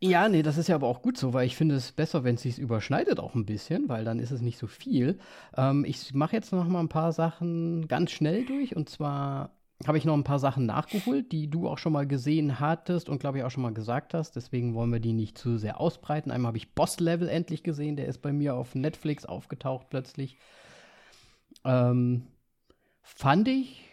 [0.05, 2.35] Ja, nee, das ist ja aber auch gut so, weil ich finde es besser, wenn
[2.35, 5.21] es sich überschneidet auch ein bisschen, weil dann ist es nicht so viel.
[5.57, 9.51] Ähm, ich mache jetzt noch mal ein paar Sachen ganz schnell durch und zwar
[9.87, 13.21] habe ich noch ein paar Sachen nachgeholt, die du auch schon mal gesehen hattest und
[13.21, 14.35] glaube ich auch schon mal gesagt hast.
[14.35, 16.33] Deswegen wollen wir die nicht zu sehr ausbreiten.
[16.33, 20.37] Einmal habe ich Boss Level endlich gesehen, der ist bei mir auf Netflix aufgetaucht plötzlich.
[21.65, 22.27] Ähm,
[23.03, 23.92] fand ich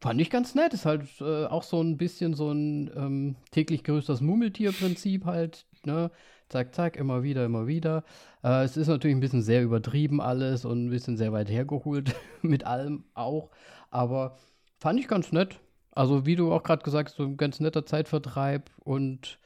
[0.00, 0.72] Fand ich ganz nett.
[0.72, 5.66] Ist halt äh, auch so ein bisschen so ein ähm, täglich größtes Mummeltier-Prinzip halt.
[5.84, 6.10] Ne?
[6.48, 8.04] Zack, zack, immer wieder, immer wieder.
[8.42, 12.14] Äh, es ist natürlich ein bisschen sehr übertrieben alles und ein bisschen sehr weit hergeholt
[12.42, 13.50] mit allem auch.
[13.90, 14.38] Aber
[14.78, 15.60] fand ich ganz nett.
[15.92, 19.38] Also, wie du auch gerade gesagt hast, so ein ganz netter Zeitvertreib und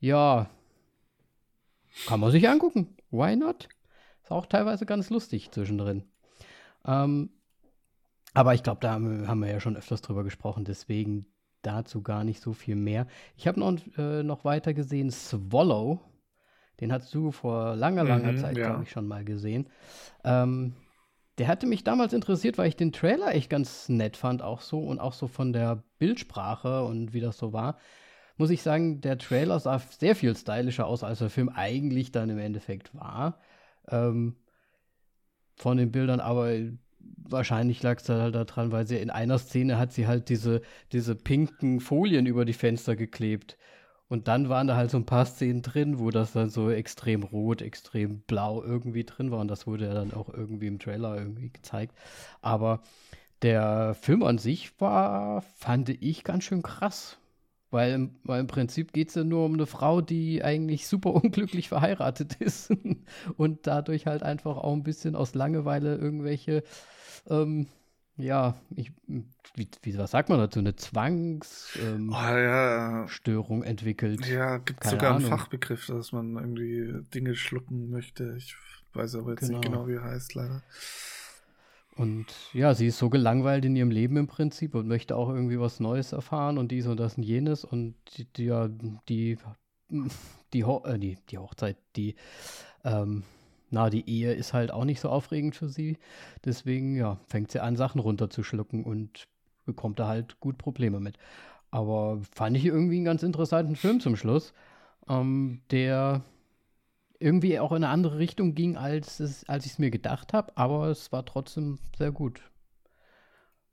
[0.00, 0.48] ja,
[2.06, 2.96] kann man sich angucken.
[3.10, 3.68] Why not?
[4.22, 6.04] Ist auch teilweise ganz lustig zwischendrin.
[6.86, 7.30] Ähm,
[8.34, 11.26] aber ich glaube, da haben wir ja schon öfters drüber gesprochen, deswegen
[11.62, 13.06] dazu gar nicht so viel mehr.
[13.36, 16.00] Ich habe noch, äh, noch weiter gesehen Swallow.
[16.80, 18.66] Den hast du vor langer, langer mhm, Zeit, ja.
[18.66, 19.68] glaube ich, schon mal gesehen.
[20.24, 20.74] Ähm,
[21.38, 24.80] der hatte mich damals interessiert, weil ich den Trailer echt ganz nett fand, auch so
[24.80, 27.78] und auch so von der Bildsprache und wie das so war.
[28.36, 32.30] Muss ich sagen, der Trailer sah sehr viel stylischer aus, als der Film eigentlich dann
[32.30, 33.38] im Endeffekt war.
[33.88, 34.36] Ähm,
[35.54, 36.50] von den Bildern, aber
[37.32, 40.62] wahrscheinlich lag es halt daran, weil sie in einer Szene hat sie halt diese,
[40.92, 43.56] diese pinken Folien über die Fenster geklebt.
[44.08, 47.22] Und dann waren da halt so ein paar Szenen drin, wo das dann so extrem
[47.22, 49.40] rot, extrem blau irgendwie drin war.
[49.40, 51.96] Und das wurde ja dann auch irgendwie im Trailer irgendwie gezeigt.
[52.42, 52.82] Aber
[53.40, 57.18] der Film an sich war, fand ich, ganz schön krass.
[57.72, 61.68] Weil, weil im Prinzip geht es ja nur um eine Frau, die eigentlich super unglücklich
[61.68, 62.70] verheiratet ist
[63.36, 66.62] und dadurch halt einfach auch ein bisschen aus Langeweile irgendwelche
[67.28, 67.66] ähm,
[68.16, 68.92] ja, ich,
[69.54, 73.64] wie, wie, was sagt man dazu, eine Zwangsstörung ähm, oh, ja.
[73.64, 74.26] entwickelt.
[74.26, 75.22] Ja, gibt sogar Ahnung.
[75.22, 78.34] einen Fachbegriff, dass man irgendwie Dinge schlucken möchte.
[78.36, 78.54] Ich
[78.92, 79.52] weiß aber jetzt genau.
[79.58, 80.62] nicht genau, wie er heißt, leider.
[81.96, 85.60] Und ja, sie ist so gelangweilt in ihrem Leben im Prinzip und möchte auch irgendwie
[85.60, 87.64] was Neues erfahren und dies und das und jenes.
[87.64, 87.94] Und
[88.36, 88.68] die, ja,
[89.08, 89.38] die,
[90.52, 92.14] die, Ho äh, die, die Hochzeit, die
[92.84, 93.24] ähm,
[93.72, 95.98] na, die Ehe ist halt auch nicht so aufregend für sie.
[96.44, 99.26] Deswegen, ja, fängt sie an, Sachen runterzuschlucken und
[99.64, 101.16] bekommt da halt gut Probleme mit.
[101.70, 104.52] Aber fand ich irgendwie einen ganz interessanten Film zum Schluss,
[105.08, 106.22] ähm, der
[107.22, 110.56] irgendwie auch in eine andere Richtung ging, als, es, als ich es mir gedacht habe,
[110.56, 112.40] aber es war trotzdem sehr gut.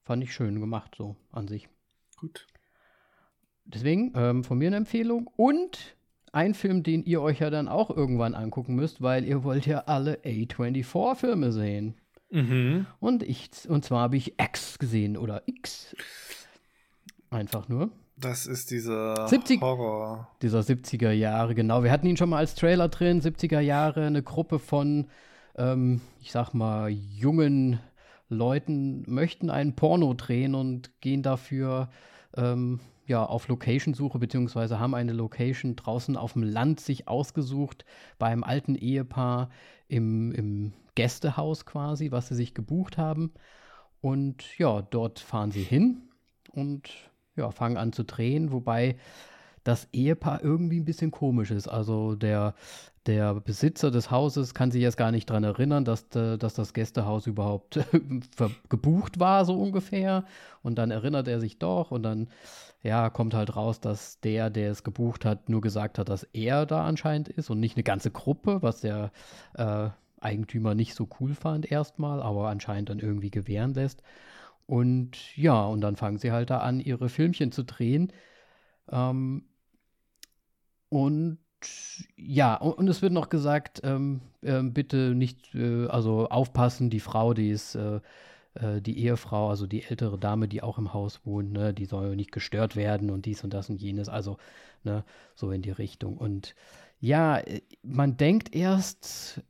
[0.04, 1.70] Fand ich schön gemacht, so an sich.
[2.18, 2.48] Gut.
[3.66, 5.96] Deswegen ähm, von mir eine Empfehlung und
[6.32, 9.80] ein Film, den ihr euch ja dann auch irgendwann angucken müsst, weil ihr wollt ja
[9.86, 11.96] alle A24-Filme sehen.
[12.32, 12.86] Mhm.
[13.00, 15.96] Und ich, und zwar habe ich X gesehen oder X.
[17.30, 17.92] Einfach nur.
[18.20, 20.28] Das ist dieser 70, Horror.
[20.42, 21.84] Dieser 70er Jahre, genau.
[21.84, 23.22] Wir hatten ihn schon mal als Trailer drin.
[23.22, 25.08] 70er Jahre, eine Gruppe von,
[25.56, 27.80] ähm, ich sag mal, jungen
[28.28, 31.90] Leuten möchten einen Porno drehen und gehen dafür
[32.36, 37.86] ähm, ja, auf Location-Suche, beziehungsweise haben eine Location draußen auf dem Land sich ausgesucht,
[38.20, 39.50] bei einem alten Ehepaar
[39.88, 43.34] im, im Gästehaus quasi, was sie sich gebucht haben.
[44.02, 46.10] Und ja, dort fahren sie hin
[46.52, 47.09] und
[47.40, 48.96] ja, fangen an zu drehen, wobei
[49.64, 51.68] das Ehepaar irgendwie ein bisschen komisch ist.
[51.68, 52.54] Also der,
[53.06, 57.28] der Besitzer des Hauses kann sich jetzt gar nicht daran erinnern, dass, dass das Gästehaus
[57.28, 57.80] überhaupt
[58.70, 60.26] gebucht war, so ungefähr.
[60.64, 62.30] Und dann erinnert er sich doch und dann
[62.82, 66.66] ja, kommt halt raus, dass der, der es gebucht hat, nur gesagt hat, dass er
[66.66, 69.12] da anscheinend ist und nicht eine ganze Gruppe, was ja
[69.56, 69.90] äh,
[70.22, 74.02] Eigentümer nicht so cool fand erstmal, aber anscheinend dann irgendwie gewähren lässt.
[74.70, 78.14] Und ja, und dann fangen sie halt da an, ihre Filmchen zu drehen.
[78.92, 79.46] Ähm,
[80.90, 81.40] und
[82.16, 87.00] ja, und, und, es wird noch gesagt, ähm, äh, bitte nicht, äh, also aufpassen, die
[87.00, 88.00] Frau, die ist äh,
[88.54, 92.16] äh, die Ehefrau, also die ältere Dame, die auch im Haus wohnt, ne, die soll
[92.16, 94.38] nicht gestört werden und dies und das und jenes, also
[94.84, 95.04] ne,
[95.34, 96.16] so in die Richtung.
[96.16, 96.54] Und
[97.00, 99.42] ja, äh, man denkt erst,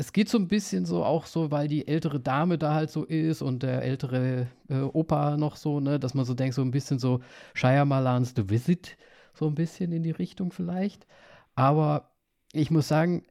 [0.00, 3.04] es geht so ein bisschen so auch so, weil die ältere Dame da halt so
[3.04, 6.70] ist und der ältere äh, Opa noch so, ne, dass man so denkt, so ein
[6.70, 7.20] bisschen so
[7.52, 8.96] Shyamalans The Visit,
[9.34, 11.06] so ein bisschen in die Richtung vielleicht.
[11.54, 12.12] Aber
[12.54, 13.26] ich muss sagen,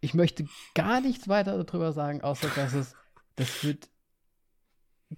[0.00, 2.94] ich möchte gar nichts weiter darüber sagen, außer dass es,
[3.36, 3.90] das wird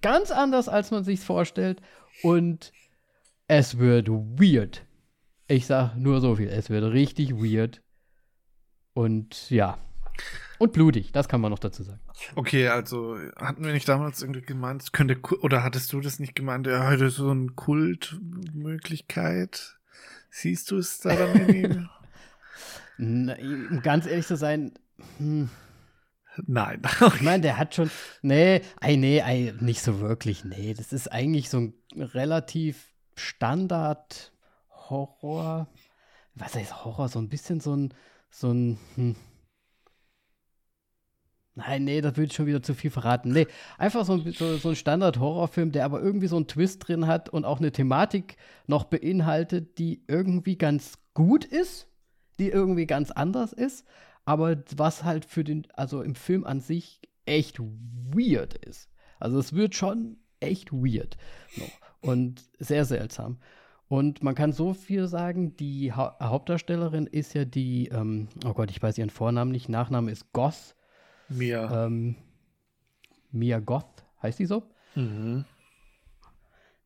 [0.01, 1.81] ganz anders, als man sich vorstellt
[2.23, 2.73] und
[3.47, 4.85] es wird weird.
[5.47, 7.81] Ich sag nur so viel, es wird richtig weird
[8.93, 9.77] und ja.
[10.57, 11.99] Und blutig, das kann man noch dazu sagen.
[12.35, 16.35] Okay, also hatten wir nicht damals irgendwie gemeint, es könnte, oder hattest du das nicht
[16.35, 19.79] gemeint, ja, heute so eine Kultmöglichkeit?
[20.29, 21.89] Siehst du es da dann in
[22.99, 22.99] ihm?
[23.71, 24.73] um ganz ehrlich zu sein,
[25.17, 25.49] hm.
[26.47, 26.81] Nein.
[27.15, 27.91] ich meine, der hat schon.
[28.21, 30.45] Nee, ei, nee, ei, nicht so wirklich.
[30.45, 35.67] Nee, das ist eigentlich so ein relativ Standard-Horror.
[36.35, 37.09] Was heißt Horror?
[37.09, 37.93] So ein bisschen so ein.
[38.29, 38.77] So ein.
[38.95, 39.15] Hm.
[41.55, 43.31] Nein, nee, das würde ich schon wieder zu viel verraten.
[43.31, 47.07] Nee, einfach so ein, so, so ein Standard-Horrorfilm, der aber irgendwie so einen Twist drin
[47.07, 48.37] hat und auch eine Thematik
[48.67, 51.87] noch beinhaltet, die irgendwie ganz gut ist
[52.41, 53.85] die irgendwie ganz anders ist,
[54.25, 58.89] aber was halt für den, also im Film an sich echt weird ist.
[59.19, 61.17] Also es wird schon echt weird
[61.55, 61.65] no.
[62.01, 63.37] und sehr seltsam.
[63.87, 68.71] Und man kann so viel sagen, die ha Hauptdarstellerin ist ja die, ähm, oh Gott,
[68.71, 70.75] ich weiß ihren Vornamen nicht, Nachname ist Goth.
[71.31, 71.85] Mia.
[71.85, 72.15] Ähm,
[73.31, 74.63] Mia Goth, heißt die so?
[74.95, 75.45] Mhm.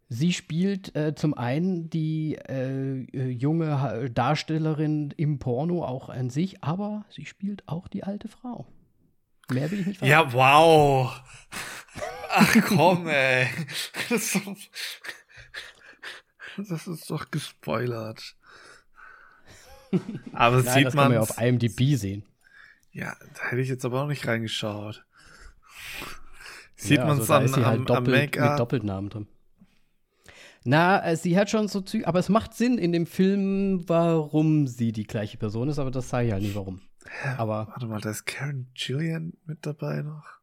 [0.07, 6.63] Sie spielt äh, zum einen die äh, äh junge Darstellerin im Porno auch an sich,
[6.63, 8.67] aber sie spielt auch die alte Frau.
[9.51, 10.29] Mehr will ich nicht verraten.
[10.29, 11.21] Ja, wow.
[12.29, 13.47] Ach komm, ey.
[14.09, 14.57] Das ist, doch,
[16.57, 18.35] das ist doch gespoilert.
[20.33, 20.93] Aber Nein, sieht das man.
[20.93, 22.23] Das kann man ja auf IMDb sehen.
[22.95, 25.05] Ja, da hätte ich jetzt aber auch nicht reingeschaut.
[26.77, 29.27] Sieht ja, man es also an, halt am, doppelt, am Mit Doppelnamen drin.
[30.63, 34.67] Na, äh, sie hat schon so Züge, aber es macht Sinn in dem Film, warum
[34.67, 36.81] sie die gleiche Person ist, aber das sage ich halt nicht warum.
[37.37, 40.39] Aber Warte mal, da ist Karen Gillian mit dabei noch.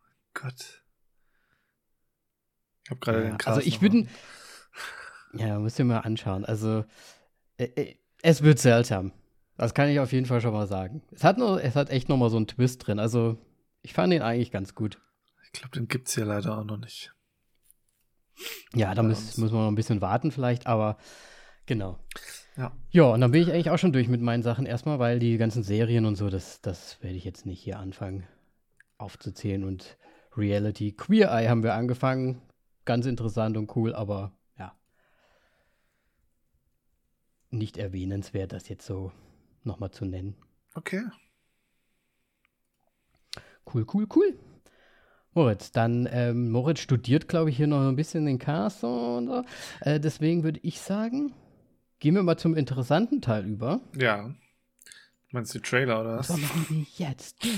[0.00, 0.84] Oh Gott.
[2.84, 4.06] Ich habe gerade ja, den Cast Also ich würde
[5.34, 6.46] Ja, müsst ihr mal anschauen.
[6.46, 6.86] Also
[7.58, 9.12] äh, äh, es wird seltsam.
[9.56, 11.02] Das kann ich auf jeden Fall schon mal sagen.
[11.12, 12.98] Es hat nur, es hat echt noch mal so einen Twist drin.
[12.98, 13.38] Also
[13.82, 15.00] ich fand ihn eigentlich ganz gut.
[15.44, 17.12] Ich glaube, den gibt's hier leider auch noch nicht.
[18.74, 20.98] Ja, da muss, muss man noch ein bisschen warten vielleicht, aber
[21.64, 21.98] genau.
[22.56, 22.76] Ja.
[22.90, 25.38] Ja, und dann bin ich eigentlich auch schon durch mit meinen Sachen erstmal, weil die
[25.38, 28.26] ganzen Serien und so, das, das werde ich jetzt nicht hier anfangen
[28.98, 29.64] aufzuzählen.
[29.64, 29.96] Und
[30.36, 32.42] Reality Queer Eye haben wir angefangen.
[32.84, 34.76] Ganz interessant und cool, aber ja.
[37.50, 39.12] Nicht erwähnenswert, das jetzt so
[39.66, 40.36] nochmal zu nennen.
[40.74, 41.02] Okay.
[43.72, 44.38] Cool, cool, cool.
[45.34, 49.44] Moritz, dann ähm, Moritz studiert, glaube ich, hier noch ein bisschen den Cast und so.
[49.80, 51.34] Äh, deswegen würde ich sagen,
[51.98, 53.80] gehen wir mal zum interessanten Teil über.
[53.94, 54.34] Ja.
[55.32, 56.30] Meinst du Trailer oder was?
[56.30, 57.44] Was machen wir jetzt?
[57.44, 57.50] Die,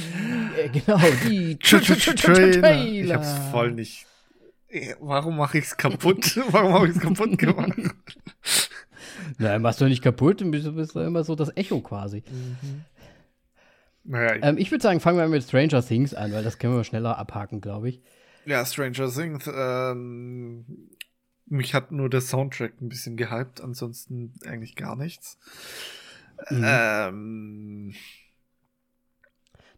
[0.60, 2.84] äh, genau, die Trailer.
[2.84, 4.06] Ich hab's voll nicht.
[5.00, 6.36] Warum mache ich's kaputt?
[6.50, 7.78] Warum habe ich's kaputt gemacht?
[9.38, 12.22] Nein, machst du nicht kaputt, du bist, bist immer so das Echo quasi.
[12.28, 12.84] Mhm.
[14.04, 16.84] Naja, ähm, ich würde sagen, fangen wir mit Stranger Things an, weil das können wir
[16.84, 18.00] schneller abhaken, glaube ich.
[18.46, 19.48] Ja, Stranger Things.
[19.52, 20.64] Ähm,
[21.46, 25.38] mich hat nur der Soundtrack ein bisschen gehypt, ansonsten eigentlich gar nichts.
[26.50, 26.64] Mhm.
[26.64, 27.94] Ähm,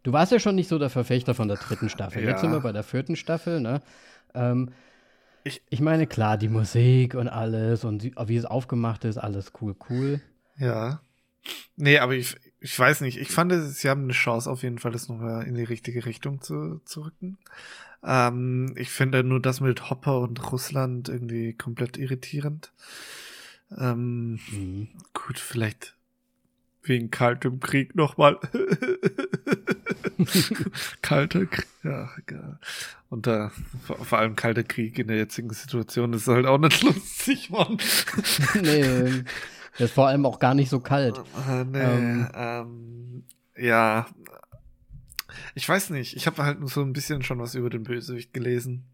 [0.03, 2.23] du warst ja schon nicht so der Verfechter von der dritten Staffel.
[2.23, 2.29] Ja.
[2.29, 3.81] Jetzt sind wir bei der vierten Staffel, ne?
[4.33, 4.71] Ähm,
[5.43, 9.75] ich, ich meine, klar, die Musik und alles und wie es aufgemacht ist, alles cool,
[9.89, 10.21] cool.
[10.57, 11.01] Ja.
[11.75, 13.17] Nee, aber ich, ich weiß nicht.
[13.17, 16.41] Ich fand, sie haben eine Chance auf jeden Fall, das nochmal in die richtige Richtung
[16.41, 17.39] zu, zu rücken.
[18.03, 22.71] Ähm, ich finde nur das mit Hopper und Russland irgendwie komplett irritierend.
[23.77, 24.89] Ähm, mhm.
[25.13, 25.95] Gut, vielleicht
[26.83, 28.39] wegen kaltem Krieg nochmal.
[31.01, 32.59] Kalter Krieg, ja, egal.
[33.09, 33.51] Und da,
[33.83, 37.77] vor, allem kalter Krieg in der jetzigen Situation ist halt auch nicht lustig, Mann.
[38.61, 39.23] nee,
[39.77, 41.17] der ist vor allem auch gar nicht so kalt.
[41.47, 43.23] Äh, nee, ähm, ähm,
[43.57, 44.07] ja,
[45.55, 46.15] Ich weiß nicht.
[46.15, 48.85] Ich habe halt nur so ein bisschen schon was über den Bösewicht gelesen.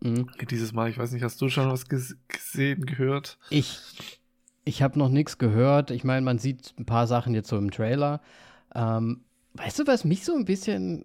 [0.00, 0.30] Mhm.
[0.50, 3.38] Dieses Mal, ich weiß nicht, hast du schon was gesehen, gehört?
[3.50, 4.19] Ich,
[4.64, 5.90] ich habe noch nichts gehört.
[5.90, 8.20] Ich meine, man sieht ein paar Sachen jetzt so im Trailer.
[8.74, 11.04] Ähm, weißt du, was mich so ein bisschen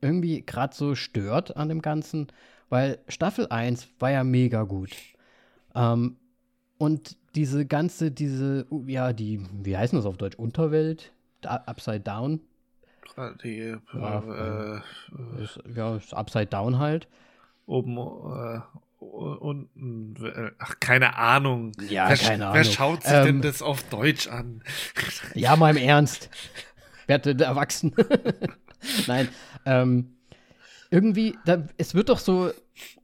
[0.00, 2.28] irgendwie gerade so stört an dem Ganzen?
[2.68, 4.90] Weil Staffel 1 war ja mega gut.
[5.74, 6.16] Ähm,
[6.78, 10.36] und diese ganze, diese, ja, die, wie heißt das auf Deutsch?
[10.36, 11.12] Unterwelt?
[11.42, 12.40] Upside Down?
[13.42, 17.06] Die, ja, äh, ist, ja, ist Upside Down halt.
[17.66, 18.60] Oben, äh,
[19.12, 20.14] unten,
[20.58, 21.72] ach, keine Ahnung.
[21.88, 22.56] Ja, wer, keine Ahnung.
[22.56, 24.62] Wer schaut sich ähm, denn das auf Deutsch an?
[25.34, 26.30] Ja, mal im Ernst.
[27.06, 27.92] Werte Erwachsene.
[29.06, 29.28] Nein,
[29.66, 30.16] ähm,
[30.90, 32.50] irgendwie, da, es wird doch so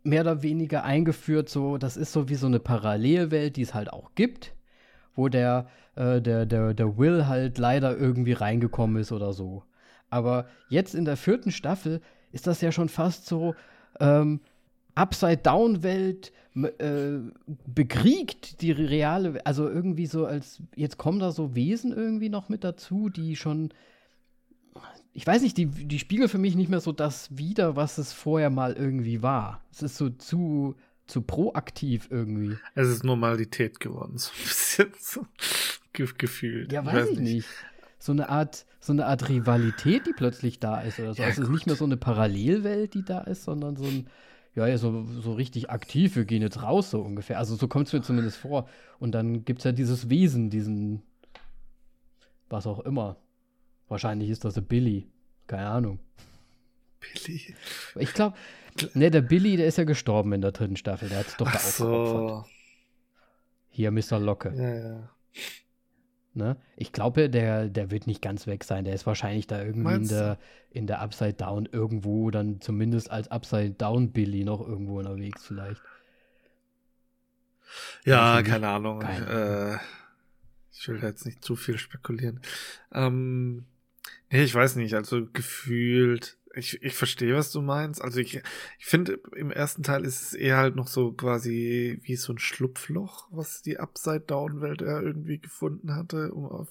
[0.03, 3.93] mehr oder weniger eingeführt, so, das ist so wie so eine Parallelwelt, die es halt
[3.93, 4.55] auch gibt,
[5.15, 9.65] wo der, äh, der, der, der Will halt leider irgendwie reingekommen ist oder so.
[10.09, 12.01] Aber jetzt in der vierten Staffel
[12.33, 13.55] ist das ja schon fast so
[13.99, 14.41] ähm,
[15.01, 17.19] Upside-Down-Welt äh,
[17.67, 22.65] bekriegt die reale, also irgendwie so als, jetzt kommen da so Wesen irgendwie noch mit
[22.65, 23.71] dazu, die schon
[25.13, 28.13] ich weiß nicht, die, die spiegeln für mich nicht mehr so das wider, was es
[28.13, 29.65] vorher mal irgendwie war.
[29.73, 32.57] Es ist so zu, zu proaktiv irgendwie.
[32.75, 35.27] Es ist Normalität geworden, so ein bisschen so
[35.93, 36.73] gefühlt.
[36.73, 37.35] Ja, weiß, weiß ich nicht.
[37.35, 37.49] nicht.
[37.99, 41.23] So eine Art, so eine Art Rivalität, die plötzlich da ist oder so.
[41.23, 44.07] Ja, also es ist nicht mehr so eine Parallelwelt, die da ist, sondern so ein,
[44.55, 47.39] ja, ja, so, so richtig aktiv, wir gehen jetzt raus, so ungefähr.
[47.39, 48.69] Also so kommt es mir zumindest vor.
[48.99, 51.03] Und dann gibt es ja dieses Wesen, diesen,
[52.49, 53.17] was auch immer.
[53.89, 55.09] Wahrscheinlich ist das der Billy.
[55.47, 56.01] Keine Ahnung.
[57.01, 57.55] Billy?
[57.97, 58.37] Ich glaube,
[58.95, 61.09] ne, der Billy, der ist ja gestorben in der dritten Staffel.
[61.09, 62.45] Der hat es doch Ach da so.
[63.69, 64.19] Hier, Mr.
[64.19, 64.53] Locke.
[64.57, 65.11] Ja, ja.
[66.33, 66.57] Ne?
[66.77, 68.85] Ich glaube, der, der wird nicht ganz weg sein.
[68.85, 70.39] Der ist wahrscheinlich da irgendwie in der,
[70.71, 75.83] in der Upside Down irgendwo, dann zumindest als Upside Down Billy noch irgendwo unterwegs vielleicht.
[78.05, 79.01] Ja, keine Ahnung.
[79.01, 79.27] Keine.
[79.27, 79.79] Äh,
[80.73, 82.41] ich will da jetzt nicht zu viel spekulieren.
[82.93, 83.67] Ähm,
[84.31, 88.03] Nee, ich weiß nicht, also gefühlt, ich, ich verstehe, was du meinst.
[88.03, 88.41] Also ich,
[88.79, 92.39] ich finde, im ersten Teil ist es eher halt noch so quasi wie so ein
[92.39, 96.69] Schlupfloch, was die Upside-Down-Welt ja irgendwie gefunden hatte, um auf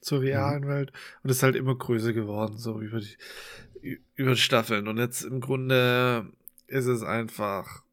[0.00, 0.26] zur mhm.
[0.26, 0.68] realen mhm.
[0.68, 0.92] Welt.
[1.22, 4.86] Und es ist halt immer größer geworden, so über die, über Staffeln.
[4.86, 6.30] Und jetzt im Grunde
[6.66, 7.84] ist es einfach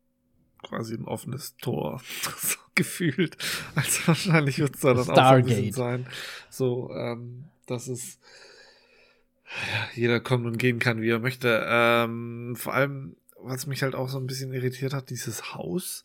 [0.62, 2.02] quasi ein offenes Tor,
[2.38, 3.38] so gefühlt.
[3.76, 5.20] Also wahrscheinlich wird es da dann Stargate.
[5.20, 6.08] auch so ein bisschen sein.
[6.50, 8.20] So, ähm, das ist
[9.96, 11.66] jeder kommt und gehen kann, wie er möchte.
[11.68, 16.04] Ähm, vor allem, was mich halt auch so ein bisschen irritiert hat, dieses Haus.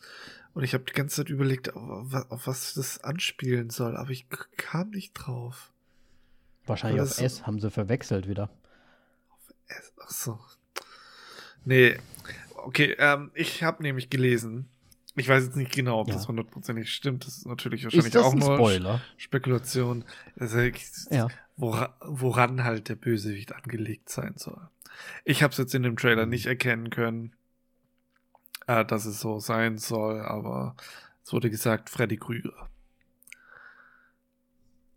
[0.53, 4.27] Und ich habe die ganze Zeit überlegt, auf, auf, was das anspielen soll, aber ich
[4.57, 5.71] kam nicht drauf.
[6.65, 8.49] Wahrscheinlich auf S haben sie verwechselt wieder.
[9.29, 10.39] Auf S, ach so.
[11.65, 11.97] Nee,
[12.55, 14.69] okay, ähm, ich habe nämlich gelesen,
[15.15, 16.13] ich weiß jetzt nicht genau, ob ja.
[16.13, 17.25] das hundertprozentig stimmt.
[17.25, 19.01] Das ist natürlich wahrscheinlich ist auch nur Spoiler?
[19.17, 20.03] Spekulation.
[20.37, 20.59] Also,
[21.09, 21.27] ja.
[21.55, 24.69] woran, woran halt der Bösewicht angelegt sein soll.
[25.23, 27.33] Ich habe es jetzt in dem Trailer nicht erkennen können,
[28.67, 30.75] äh, dass es so sein soll, aber
[31.23, 32.69] es wurde gesagt, Freddy Krüger.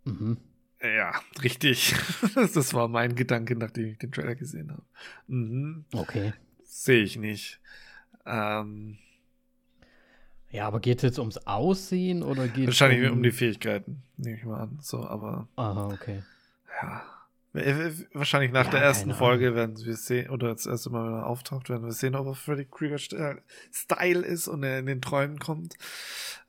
[0.04, 0.38] Mhm.
[0.80, 1.94] Ja, richtig.
[2.34, 4.84] das war mein Gedanke, nachdem ich den Trailer gesehen habe.
[5.26, 5.84] Mhm.
[5.92, 6.32] Okay.
[6.64, 7.60] Sehe ich nicht.
[8.24, 8.98] Ähm,
[10.50, 14.36] ja, aber geht es jetzt ums Aussehen oder geht Wahrscheinlich um, um die Fähigkeiten, nehme
[14.36, 14.78] ich mal an.
[14.80, 15.48] So, aber.
[15.56, 16.22] Aha, okay.
[16.82, 17.02] Ja.
[18.12, 21.26] Wahrscheinlich nach ja, der ersten Folge werden wir sehen, oder das erste Mal, wenn er
[21.26, 23.36] auftaucht, werden wir sehen, ob er Freddy Krüger äh,
[23.72, 25.74] Style ist und er in den Träumen kommt.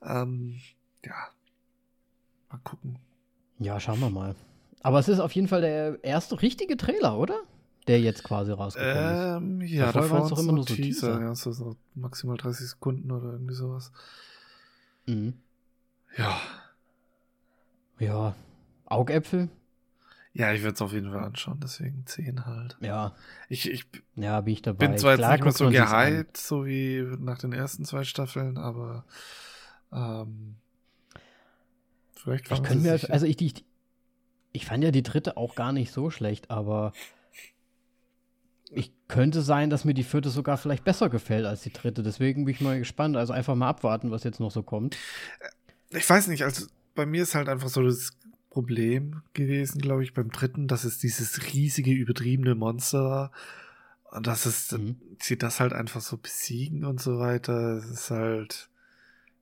[0.02, 0.60] Ähm,
[1.04, 1.14] ja.
[2.50, 2.98] Mal gucken.
[3.58, 4.34] Ja, schauen wir mal.
[4.82, 7.40] Aber es ist auf jeden Fall der erste richtige Trailer, oder?
[7.86, 9.70] Der jetzt quasi rausgekommen ähm, ist.
[9.70, 11.14] Ja, da war es doch immer nur so Teaser.
[11.14, 11.20] Teaser.
[11.20, 13.92] Ja, so, so maximal 30 Sekunden oder irgendwie sowas.
[15.06, 15.34] Mhm.
[16.16, 16.40] Ja.
[17.98, 18.34] Ja.
[18.86, 19.48] Augäpfel?
[20.32, 22.76] Ja, ich würde es auf jeden Fall anschauen, deswegen 10 halt.
[22.80, 23.14] Ja.
[23.48, 24.86] Ich, ich ja, bin ich dabei.
[24.86, 28.56] bin zwar Klar, jetzt nicht mehr so gehypt, so wie nach den ersten zwei Staffeln,
[28.56, 29.04] aber
[29.92, 30.56] ähm,
[32.14, 33.64] vielleicht ich könnte mir, also ich, ich,
[34.52, 36.92] ich fand ja die dritte auch gar nicht so schlecht, aber
[38.70, 42.02] ich könnte sein, dass mir die vierte sogar vielleicht besser gefällt als die dritte.
[42.02, 43.16] Deswegen bin ich mal gespannt.
[43.16, 44.96] Also einfach mal abwarten, was jetzt noch so kommt.
[45.90, 48.12] Ich weiß nicht, also bei mir ist halt einfach so das
[48.48, 53.32] Problem gewesen, glaube ich, beim dritten, dass es dieses riesige, übertriebene Monster war.
[54.12, 54.96] Und dass es, mhm.
[55.20, 57.76] sie das halt einfach so besiegen und so weiter.
[57.76, 58.68] Das ist halt,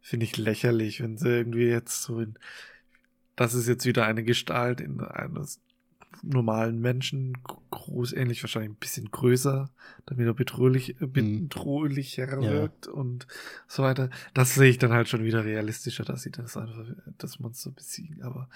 [0.01, 2.39] finde ich lächerlich, wenn sie irgendwie jetzt so in,
[3.37, 5.61] das ist jetzt wieder eine Gestalt in eines
[6.23, 7.39] normalen Menschen,
[7.71, 9.71] groß, ähnlich wahrscheinlich ein bisschen größer,
[10.07, 11.49] damit er bedrohlich, äh, Mhm.
[11.49, 12.51] bedrohlicher Ja.
[12.51, 13.27] wirkt und
[13.67, 14.11] so weiter.
[14.35, 16.85] Das sehe ich dann halt schon wieder realistischer, dass sie das einfach,
[17.19, 18.23] das Monster besiegen.
[18.23, 18.49] Aber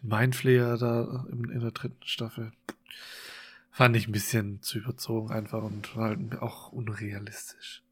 [0.00, 2.52] den Mindflayer da in, in der dritten Staffel
[3.70, 7.83] fand ich ein bisschen zu überzogen einfach und halt auch unrealistisch.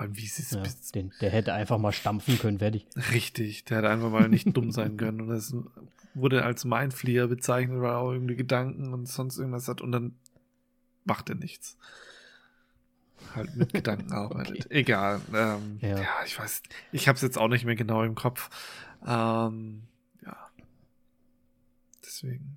[0.00, 0.62] Vor allem, wie sie es Ja,
[0.94, 2.86] den, der hätte einfach mal stampfen können, fertig.
[3.12, 5.20] Richtig, der hätte einfach mal nicht dumm sein können.
[5.20, 5.54] Und das
[6.14, 10.14] wurde als Mindflieger bezeichnet, weil er auch irgendwie Gedanken und sonst irgendwas hat und dann
[11.04, 11.76] macht er nichts.
[13.34, 14.70] Halt mit Gedanken arbeitet.
[14.70, 15.20] Egal.
[15.34, 16.00] Ähm, Ja.
[16.00, 16.08] ja.
[16.24, 16.62] ich weiß.
[16.92, 18.48] Ich habe es jetzt auch nicht mehr genau im Kopf.
[19.06, 19.82] Ähm,
[20.24, 20.34] ja.
[22.02, 22.56] Deswegen.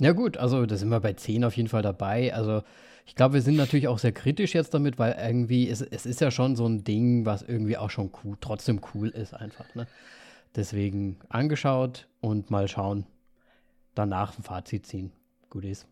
[0.00, 2.34] Ja gut, also da sind wir bei 10 auf jeden Fall dabei.
[2.34, 2.64] Also
[3.06, 6.20] ich glaube, wir sind natürlich auch sehr kritisch jetzt damit, weil irgendwie, es, es ist
[6.20, 9.74] ja schon so ein Ding, was irgendwie auch schon cool, trotzdem cool ist einfach.
[9.74, 9.86] Ne?
[10.56, 13.06] Deswegen angeschaut und mal schauen,
[13.94, 15.12] danach ein Fazit ziehen.
[15.50, 15.86] Gut ist.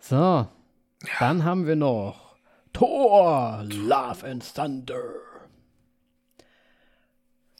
[0.00, 0.48] So,
[1.20, 2.36] dann haben wir noch
[2.72, 5.02] Thor, Love and Thunder.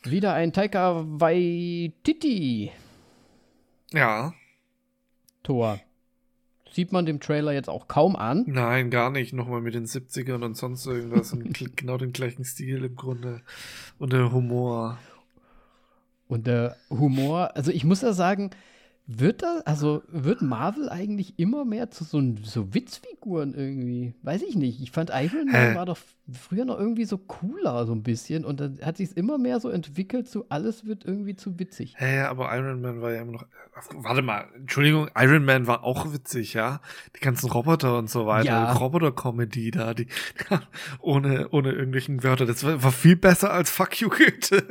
[0.05, 2.73] Wieder ein Taika Waititi.
[3.93, 4.35] Ja.
[5.45, 5.79] Tor.
[6.73, 8.45] Sieht man dem Trailer jetzt auch kaum an.
[8.47, 9.35] Nein, gar nicht.
[9.35, 11.33] Nochmal mit den 70ern und sonst irgendwas.
[11.33, 13.43] und genau den gleichen Stil im Grunde.
[13.99, 14.99] Und der Humor.
[16.29, 18.51] Und der Humor, also ich muss ja sagen,
[19.07, 24.15] wird da, also wird Marvel eigentlich immer mehr zu so, so Witzfiguren irgendwie?
[24.23, 24.81] Weiß ich nicht.
[24.81, 25.75] Ich fand Iron Man Hä?
[25.75, 25.99] war doch
[26.31, 28.45] früher noch irgendwie so cooler, so ein bisschen.
[28.45, 31.97] Und dann hat sich immer mehr so entwickelt, so alles wird irgendwie zu witzig.
[31.99, 33.47] Ja, ja, aber Iron Man war ja immer noch.
[33.95, 36.81] Warte mal, Entschuldigung, Iron Man war auch witzig, ja?
[37.17, 38.47] Die ganzen Roboter und so weiter.
[38.47, 38.73] Ja.
[38.73, 40.07] Roboter-Comedy da, die
[41.01, 42.47] ohne, ohne irgendwelchen Wörter.
[42.47, 44.69] Das war, war viel besser als Fuck you Goethe.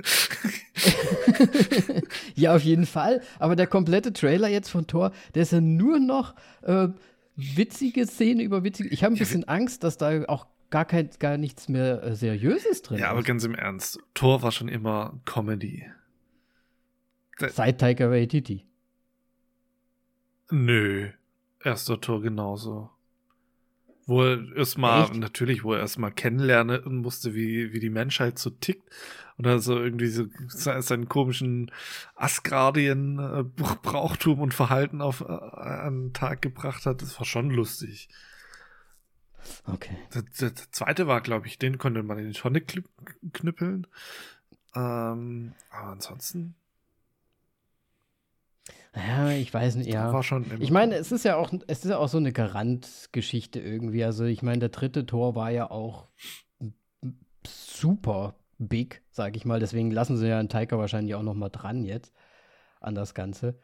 [2.35, 3.21] ja, auf jeden Fall.
[3.39, 6.87] Aber der komplette Trailer jetzt von Thor, der ist ja nur noch äh,
[7.35, 8.89] witzige Szene über witzige.
[8.89, 12.15] Ich habe ein Ja, bisschen Angst, dass da auch gar kein, gar nichts mehr äh,
[12.15, 13.25] Seriöses drin ja, aber ist.
[13.25, 13.99] ganz im Ernst.
[14.13, 15.85] Thor war schon immer Comedy.
[17.47, 18.65] Seit Taika Waititi.
[20.51, 21.09] Nö.
[21.63, 22.89] Erster Tor genauso.
[24.11, 28.83] Wo er erstmal, natürlich, wo er erstmal kennenlernen musste, wie, wie die Menschheit so tickt.
[29.37, 31.71] Und dann so irgendwie so se- seinen komischen
[32.15, 33.15] Asgardien
[33.81, 37.01] Brauchtum und Verhalten auf äh, an den Tag gebracht hat.
[37.01, 38.09] Das war schon lustig.
[39.65, 39.97] Okay.
[40.13, 42.61] Der, der, der zweite war, glaube ich, den konnte man in die Tonne
[43.31, 43.87] knüppeln.
[44.75, 46.55] Ähm, aber ansonsten
[48.95, 50.11] Ja, ich weiß nicht, ja.
[50.11, 53.59] war schon Ich meine, es ist ja auch, es ist ja auch so eine Garant-Geschichte
[53.59, 54.03] irgendwie.
[54.03, 56.07] Also ich meine, der dritte Tor war ja auch
[57.47, 59.59] super big, sag ich mal.
[59.59, 62.13] Deswegen lassen sie ja einen Taika wahrscheinlich auch noch mal dran jetzt
[62.81, 63.57] an das Ganze.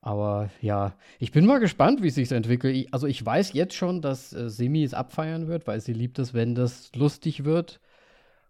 [0.00, 2.76] Aber ja, ich bin mal gespannt, wie es sich entwickelt.
[2.76, 6.18] Ich, also ich weiß jetzt schon, dass äh, Simi es abfeiern wird, weil sie liebt
[6.18, 7.80] es, wenn das lustig wird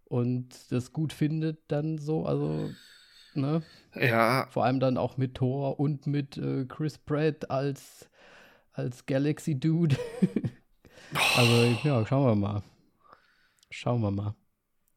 [0.05, 2.27] und das gut findet dann so.
[2.27, 2.71] Also,
[3.37, 3.63] ne?
[3.95, 8.09] ja, Vor allem dann auch mit Thor und mit äh, Chris Pratt als,
[8.73, 9.97] als Galaxy Dude.
[11.37, 12.63] also, ja, schauen wir mal.
[13.71, 14.35] Schauen wir mal.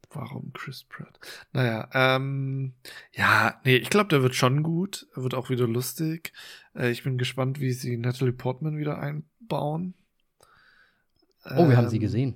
[0.09, 1.19] Warum Chris Pratt?
[1.51, 2.75] Naja, ähm,
[3.13, 5.07] ja, nee, ich glaube, der wird schon gut.
[5.15, 6.31] Er wird auch wieder lustig.
[6.73, 9.95] Äh, ich bin gespannt, wie sie Natalie Portman wieder einbauen.
[11.55, 12.35] Oh, wir haben sie Ähm, gesehen.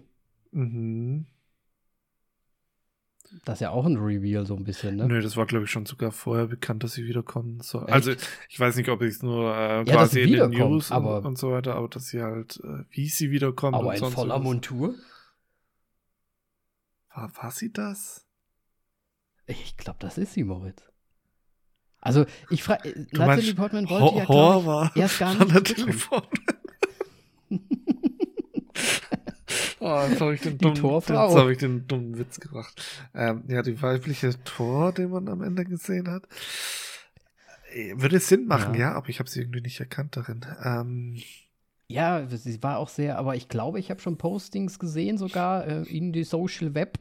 [0.52, 1.28] Mhm.
[3.46, 5.08] Das ist ja auch ein Reveal, so ein bisschen, ne?
[5.08, 7.84] Nö, das war, glaube ich, schon sogar vorher bekannt, dass sie wiederkommen soll.
[7.84, 7.94] Echt?
[7.94, 8.12] Also,
[8.50, 11.38] ich weiß nicht, ob ich es nur äh, dass quasi in den News und, und
[11.38, 14.44] so weiter, aber dass sie halt, äh, wie sie wiederkommt Aber in voller irgendwas.
[14.44, 14.96] Montur?
[17.14, 18.26] War, war sie das?
[19.48, 20.84] Ich glaube, das ist sie, Moritz.
[22.00, 25.34] Also, ich frage, Du Natalie Portman Ho- wollte ja, Horror glaub war ich, erst gar
[25.36, 25.94] nicht Natalie.
[25.94, 26.51] Portman.
[29.94, 31.28] Oh, jetzt habe ich den Die dummen, Torfrau.
[31.28, 32.82] jetzt habe ich den dummen Witz gemacht.
[33.14, 36.24] Ähm, ja, die weibliche Tor, den man am Ende gesehen hat.
[37.74, 38.80] Äh, Würde Sinn machen, Ja.
[38.92, 40.42] ja, aber ich habe sie irgendwie nicht erkannt darin.
[40.64, 41.18] Ähm,
[41.88, 45.82] Ja, sie war auch sehr, aber ich glaube, ich habe schon Postings gesehen, sogar äh,
[45.84, 46.98] in die Social Web,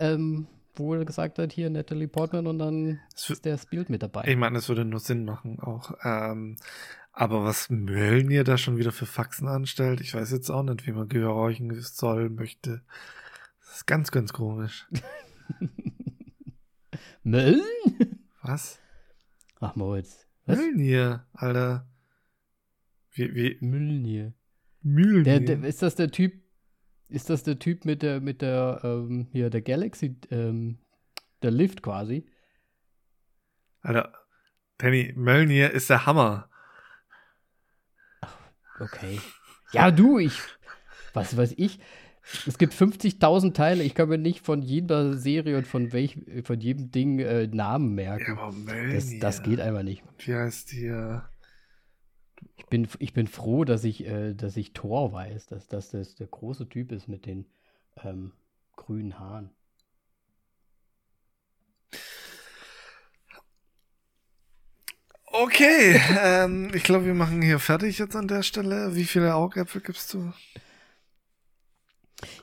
[0.00, 4.24] ähm, wo er gesagt hat, hier Natalie Portman und dann ist der Bild mit dabei.
[4.26, 5.92] ich meine, es würde nur Sinn machen auch.
[6.02, 6.56] Ähm,
[7.12, 10.92] aber was Mölnir da schon wieder für Faxen anstellt, ich weiß jetzt auch nicht, wie
[10.92, 12.82] man gehorchen soll, möchte.
[13.60, 14.88] Das ist ganz, ganz komisch.
[17.22, 17.60] Mölln?
[18.42, 18.80] Was?
[19.60, 20.26] Ach, Moritz.
[20.46, 20.58] Was?
[20.58, 21.86] Mölnir, Alter.
[23.12, 24.32] Wie, wie, Mölnir.
[24.80, 25.22] Mülnir.
[25.22, 26.32] Der, der, ist das der Typ,
[27.08, 30.78] ist das der Typ mit der, mit der, ähm, hier, der Galaxy, ähm,
[31.42, 32.26] der Lift quasi?
[33.82, 34.14] Alter,
[34.78, 36.48] Danny, Mölnir ist der Hammer.
[38.80, 39.20] Okay.
[39.72, 40.38] Ja, du, ich,
[41.14, 41.78] was weiß ich.
[42.46, 43.82] Es gibt 50.000 Teile.
[43.82, 47.94] Ich kann mir nicht von jeder Serie und von, welch, von jedem Ding äh, Namen
[47.94, 48.36] merken.
[48.36, 50.04] Ja, aber das, das geht einfach nicht.
[50.18, 50.86] Wie heißt die?
[50.86, 51.20] Äh
[52.56, 56.14] ich bin, ich bin froh, dass ich, äh, dass ich Thor weiß, dass, dass das
[56.14, 57.46] der große Typ ist mit den
[58.02, 58.32] ähm,
[58.76, 59.50] grünen Haaren.
[65.34, 68.94] Okay, ähm, ich glaube, wir machen hier fertig jetzt an der Stelle.
[68.94, 70.30] Wie viele Augäpfel gibst du?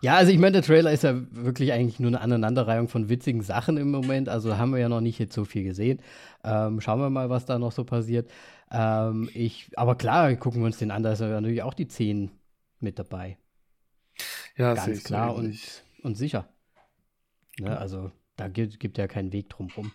[0.02, 3.44] Ja, also ich meine, der Trailer ist ja wirklich eigentlich nur eine Aneinanderreihung von witzigen
[3.44, 4.28] Sachen im Moment.
[4.28, 6.02] Also haben wir ja noch nicht jetzt so viel gesehen.
[6.44, 8.30] Ähm, schauen wir mal, was da noch so passiert.
[8.72, 11.04] Ähm, ich, aber klar, gucken wir uns den an.
[11.04, 12.32] Da ist ja natürlich auch die 10
[12.80, 13.38] mit dabei.
[14.58, 15.58] Ja, ganz klar und,
[16.02, 16.50] und sicher.
[17.60, 19.92] Ne, also da gibt, gibt ja keinen Weg drum rum.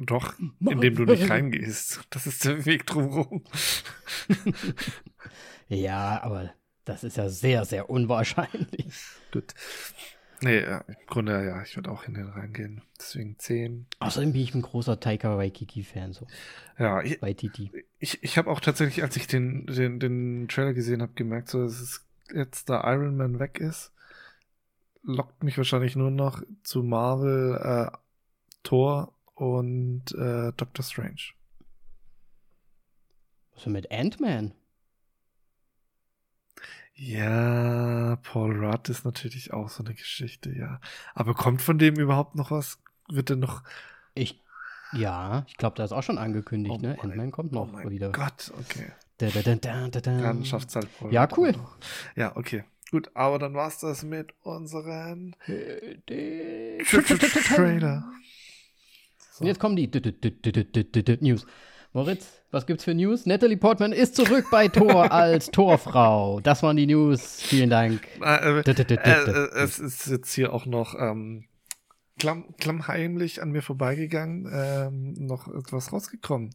[0.00, 2.00] Doch, indem du nicht reingehst.
[2.10, 3.44] Das ist der Weg drumherum.
[5.68, 6.52] ja, aber
[6.84, 8.94] das ist ja sehr, sehr unwahrscheinlich.
[9.32, 9.54] Gut.
[10.40, 12.82] Nee, ja, im Grunde, ja, ich würde auch in den reingehen.
[12.98, 13.86] Deswegen 10.
[13.98, 16.12] Außerdem bin ich ein großer Taika Waikiki-Fan.
[16.12, 16.26] So.
[16.78, 17.18] Ja, ich,
[17.98, 21.62] ich, ich habe auch tatsächlich, als ich den, den, den Trailer gesehen habe, gemerkt, so,
[21.62, 23.92] dass es jetzt da Iron Man weg ist,
[25.02, 27.96] lockt mich wahrscheinlich nur noch zu Marvel, äh,
[28.62, 31.32] Thor und äh, Doctor Strange.
[33.54, 34.52] Was ist mit Ant-Man?
[36.94, 40.80] Ja, Paul Rudd ist natürlich auch so eine Geschichte, ja.
[41.14, 42.78] Aber kommt von dem überhaupt noch was?
[43.08, 43.62] Wird denn noch.
[44.14, 44.42] Ich,
[44.92, 46.98] ja, ich glaube, da ist auch schon angekündigt, oh ne?
[47.00, 48.10] Ant-Man kommt noch oh mein wieder.
[48.10, 48.90] Gott, okay.
[49.18, 51.54] Da, da, da, da, Dann schafft's halt Paul Ja, cool.
[52.16, 52.64] Ja, okay.
[52.90, 55.36] Gut, aber dann war's das mit unseren
[57.46, 58.10] Trailer.
[59.38, 59.42] So.
[59.42, 59.88] Und jetzt kommen die
[61.20, 61.46] News.
[61.92, 63.24] Moritz, was gibt's für News?
[63.24, 66.40] Natalie Portman ist zurück bei Thor als Torfrau.
[66.40, 67.40] Das waren die News.
[67.40, 68.02] Vielen Dank.
[68.20, 71.44] Äh, äh, es ist jetzt hier auch noch ähm,
[72.18, 76.50] klamm, klammheimlich an mir vorbeigegangen, ähm, noch etwas rausgekommen.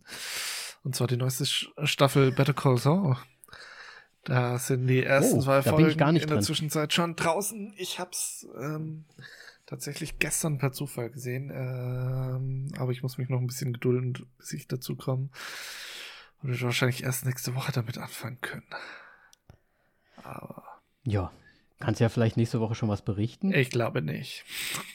[0.83, 1.45] Und zwar die neueste
[1.85, 3.15] Staffel Better Call Saul.
[4.25, 6.41] Da sind die ersten oh, zwei Folgen in der drin.
[6.41, 7.73] Zwischenzeit schon draußen.
[7.77, 9.05] Ich hab's ähm,
[9.73, 14.53] tatsächlich gestern per Zufall gesehen, ähm, aber ich muss mich noch ein bisschen gedulden, bis
[14.53, 15.29] ich dazu komme.
[16.43, 18.67] Und wir wahrscheinlich erst nächste Woche damit anfangen können.
[20.21, 20.63] Aber.
[21.05, 21.31] Ja.
[21.79, 23.51] Kannst ja vielleicht nächste Woche schon was berichten?
[23.51, 24.45] Ich glaube nicht.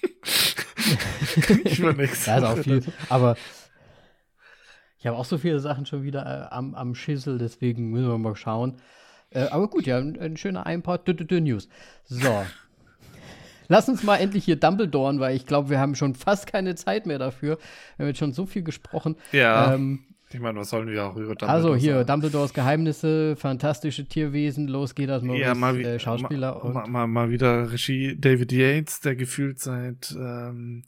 [1.64, 2.29] ich war nichts.
[2.29, 2.85] Ist auch viel.
[3.09, 3.37] Aber
[5.01, 8.18] ich habe auch so viele Sachen schon wieder äh, am, am Schissel, deswegen müssen wir
[8.18, 8.81] mal schauen.
[9.31, 11.68] Äh, aber gut, ja, ein, ein schöner Einpart News.
[12.05, 12.47] So.
[13.69, 17.07] Lass uns mal endlich hier Dumbledore, weil ich glaube, wir haben schon fast keine Zeit
[17.07, 17.59] mehr dafür.
[17.97, 19.16] Wir haben jetzt schon so viel gesprochen.
[19.33, 19.75] Ja.
[19.75, 22.07] Ähm, ich meine, was sollen wir auch über Dumbledore Also hier, sagen?
[22.07, 26.62] Dumbledores Geheimnisse, fantastische Tierwesen, los geht das Maurice, ja, mal, äh, Schauspieler.
[26.64, 30.85] Mal, mal, mal, wieder Regie David Yates, der gefühlt seit ähm,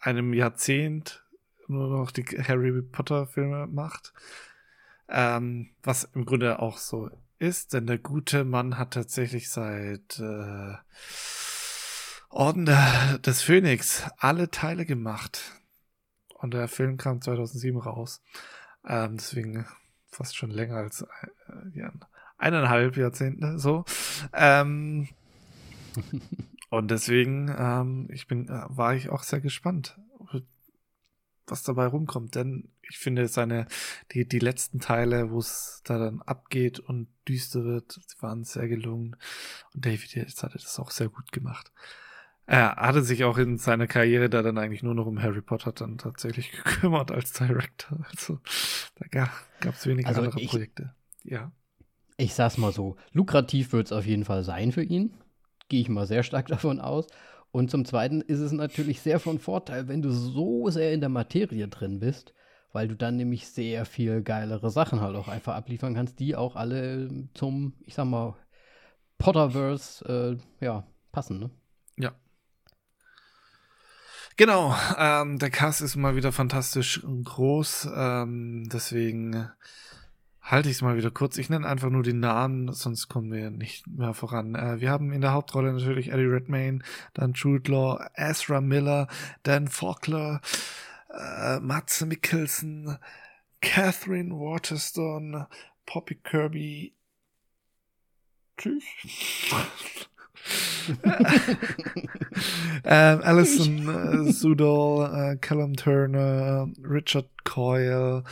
[0.00, 1.24] einem Jahrzehnt
[1.68, 4.12] nur noch die Harry Potter Filme macht.
[5.08, 10.74] Ähm, was im Grunde auch so ist, denn der gute Mann hat tatsächlich seit äh,
[12.30, 15.40] Orden des Phönix alle Teile gemacht.
[16.34, 18.22] Und der Film kam 2007 raus.
[18.86, 19.66] Ähm, deswegen
[20.10, 21.90] fast schon länger als äh,
[22.38, 23.84] eineinhalb Jahrzehnte so.
[24.32, 25.08] Ähm,
[26.70, 29.98] und deswegen ähm, ich bin, äh, war ich auch sehr gespannt,
[31.46, 32.34] was dabei rumkommt.
[32.34, 33.66] Denn ich finde seine,
[34.12, 39.16] die, die letzten Teile, wo es da dann abgeht und düster wird, waren sehr gelungen.
[39.74, 41.72] Und David jetzt hatte das auch sehr gut gemacht.
[42.50, 45.70] Er hatte sich auch in seiner Karriere da dann eigentlich nur noch um Harry Potter
[45.70, 47.98] dann tatsächlich gekümmert als Director.
[48.08, 48.38] Also
[48.94, 49.06] da
[49.60, 50.94] gab es weniger also andere ich, Projekte.
[51.24, 51.52] Ja.
[52.16, 55.12] Ich sag's mal so, lukrativ wird es auf jeden Fall sein für ihn.
[55.68, 57.06] Gehe ich mal sehr stark davon aus.
[57.50, 61.10] Und zum Zweiten ist es natürlich sehr von Vorteil, wenn du so sehr in der
[61.10, 62.32] Materie drin bist,
[62.72, 66.56] weil du dann nämlich sehr viel geilere Sachen halt auch einfach abliefern kannst, die auch
[66.56, 68.36] alle zum, ich sag mal,
[69.18, 71.50] Potterverse, äh, ja, passen, ne?
[71.98, 72.14] Ja,
[74.38, 79.50] Genau, ähm, der Cast ist mal wieder fantastisch groß, ähm, deswegen
[80.40, 81.38] halte ich es mal wieder kurz.
[81.38, 84.54] Ich nenne einfach nur die Namen, sonst kommen wir nicht mehr voran.
[84.54, 86.84] Äh, wir haben in der Hauptrolle natürlich Eddie Redmayne,
[87.14, 89.08] dann Jude Law, Ezra Miller,
[89.42, 90.40] Dan Faulkner,
[91.12, 92.96] äh, Mats Mikkelsen,
[93.60, 95.48] Catherine Waterstone,
[95.84, 96.94] Poppy Kirby.
[98.56, 98.84] Tschüss.
[102.84, 108.24] ähm, Alison äh, Sudol, äh, Callum Turner, Richard Coyle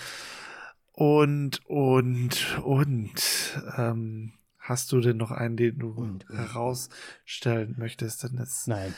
[0.93, 6.39] Und, und, und, ähm, hast du denn noch einen, den du Und, und.
[6.39, 8.23] herausstellen möchtest?
[8.25, 8.95] Denn es, Nein.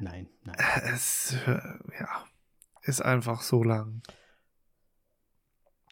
[0.00, 0.56] Nein, nein.
[0.94, 1.58] es, äh,
[2.00, 2.24] ja,
[2.82, 4.02] ist einfach so lang.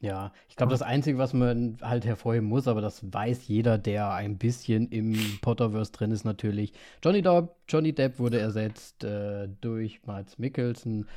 [0.01, 4.13] Ja, ich glaube, das Einzige, was man halt hervorheben muss, aber das weiß jeder, der
[4.13, 6.73] ein bisschen im Potterverse drin ist, natürlich.
[7.03, 11.09] Johnny Depp, Johnny Depp wurde ersetzt äh, durch Mads Mikkelsen.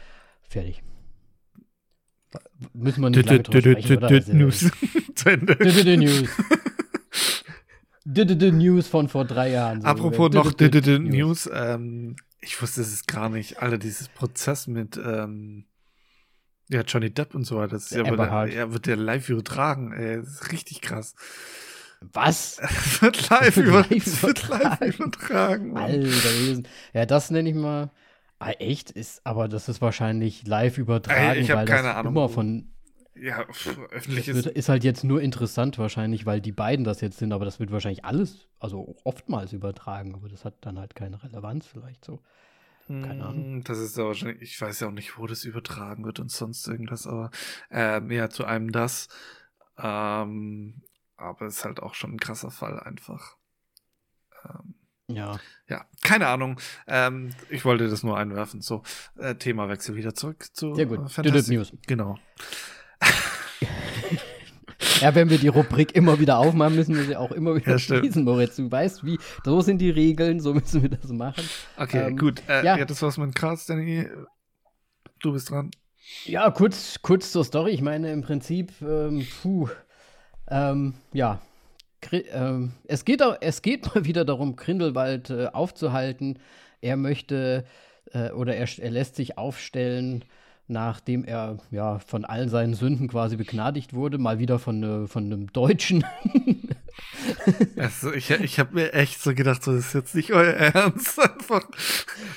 [0.43, 0.83] Fertig.
[2.73, 4.33] Müssen wir nicht lange drüber sprechen, oder?
[4.33, 4.71] News.
[5.97, 6.29] News.
[8.51, 9.81] News von vor drei Jahren.
[9.81, 9.87] so.
[9.87, 15.65] Apropos noch News, ähm, ich wusste es gar nicht, Alter, dieses Prozess mit ähm,
[16.69, 19.29] ja, Johnny Depp und so weiter, das ist ja, Amber wird, ja, wird der live
[19.29, 21.15] übertragen, ey, das ist richtig krass.
[22.01, 22.59] Was?
[22.59, 25.73] Es wird live, über, live wird live übertragen.
[25.73, 25.83] Mann.
[25.83, 26.69] Alter.
[26.93, 27.91] Ja, das nenne ich mal.
[28.39, 28.91] Ah, echt?
[28.91, 32.13] Ist, aber das ist wahrscheinlich live übertragen, Ey, ich hab weil keine das Ahnung.
[32.13, 32.69] immer von.
[33.15, 34.45] Ja, pff, öffentlich ist.
[34.45, 37.71] ist halt jetzt nur interessant wahrscheinlich, weil die beiden das jetzt sind, aber das wird
[37.71, 42.21] wahrscheinlich alles, also oftmals übertragen, aber das hat dann halt keine Relevanz vielleicht so.
[42.87, 43.57] Keine Ahnung.
[43.59, 46.31] Mm, Das ist ja wahrscheinlich, ich weiß ja auch nicht, wo das übertragen wird und
[46.31, 47.31] sonst irgendwas, aber
[47.69, 49.07] ähm, ja, zu einem das.
[49.77, 50.81] Ähm,
[51.17, 53.37] aber es ist halt auch schon ein krasser Fall einfach.
[54.45, 54.75] Ähm,
[55.07, 55.39] Ja.
[55.67, 56.59] ja, keine Ahnung.
[56.87, 58.61] Ähm, ich wollte das nur einwerfen.
[58.61, 58.83] So,
[59.17, 60.99] äh, Themawechsel wieder zurück zu Sehr gut.
[61.05, 61.57] äh, Fantastic.
[61.57, 61.73] News.
[61.87, 62.17] Genau.
[65.01, 67.79] Ja, wenn wir die Rubrik immer wieder aufmachen, müssen wir sie auch immer wieder Ja,
[67.79, 68.55] schließen, Moritz.
[68.55, 71.43] Du weißt, wie, so sind die Regeln, so müssen wir das machen.
[71.77, 72.41] Okay, Ähm, gut.
[72.47, 72.77] Äh, ja.
[72.77, 72.85] ja.
[72.85, 74.07] das war's mit Cards, Danny.
[75.21, 75.69] Du bist dran.
[76.25, 77.71] Ja, kurz, kurz zur Story.
[77.71, 79.69] Ich meine, im Prinzip, ähm, puh,
[80.49, 81.41] ähm, ja,
[82.11, 86.39] ähm, es, geht, es geht mal wieder darum, Grindelwald äh, aufzuhalten.
[86.81, 87.65] Er möchte
[88.13, 90.25] äh, oder er, er lässt sich aufstellen,
[90.67, 95.25] nachdem er ja von allen seinen Sünden quasi begnadigt wurde, mal wieder von, äh, von
[95.25, 96.03] einem Deutschen.
[97.77, 101.19] Also, ich ich habe mir echt so gedacht, so, das ist jetzt nicht euer Ernst.
[101.19, 101.61] Einfach.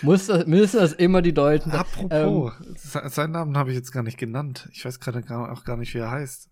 [0.02, 1.72] Muss das, müssen das immer die Deutschen?
[1.72, 4.68] Apropos, se- seinen Namen habe ich jetzt gar nicht genannt.
[4.72, 6.50] Ich weiß gerade auch gar nicht, wie er heißt.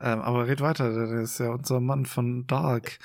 [0.00, 2.98] Ähm, aber red weiter, der ist ja unser Mann von Dark.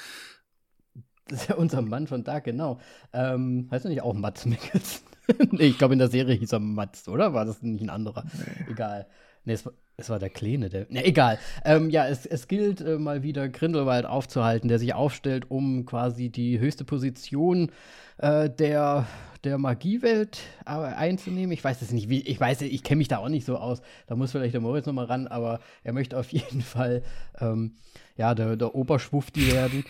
[1.27, 2.79] Das ist ja unser Mann von Dark, genau.
[3.13, 5.01] Ähm, heißt er nicht auch Mats Mikkelsen?
[5.51, 7.34] nee, ich glaube, in der Serie hieß er Mats, oder?
[7.34, 8.23] War das nicht ein anderer?
[8.69, 9.07] Egal.
[9.45, 10.88] Nee, es war, es war der Kleine, der.
[10.89, 11.39] Ne, egal.
[11.65, 16.30] Ähm, ja, es, es gilt äh, mal wieder Grindelwald aufzuhalten, der sich aufstellt, um quasi
[16.30, 17.71] die höchste Position
[18.17, 19.07] äh, der,
[19.43, 21.51] der Magiewelt äh, einzunehmen.
[21.51, 23.82] Ich weiß es nicht, wie, ich weiß, ich kenne mich da auch nicht so aus.
[24.07, 27.03] Da muss vielleicht der Moritz nochmal ran, aber er möchte auf jeden Fall
[27.39, 27.73] ähm,
[28.15, 29.84] ja, der, der Oberschwufti werden.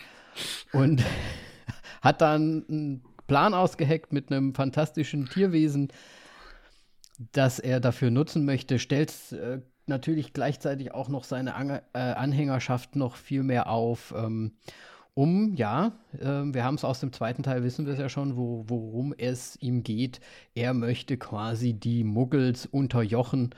[0.72, 1.04] Und
[2.02, 5.92] hat dann einen Plan ausgeheckt mit einem fantastischen Tierwesen,
[7.30, 12.96] das er dafür nutzen möchte, stellt äh, natürlich gleichzeitig auch noch seine Ange äh, Anhängerschaft
[12.96, 14.54] noch viel mehr auf, ähm,
[15.14, 18.36] um, ja, äh, wir haben es aus dem zweiten Teil, wissen wir es ja schon,
[18.36, 20.20] wo, worum es ihm geht.
[20.56, 23.50] Er möchte quasi die Muggels unterjochen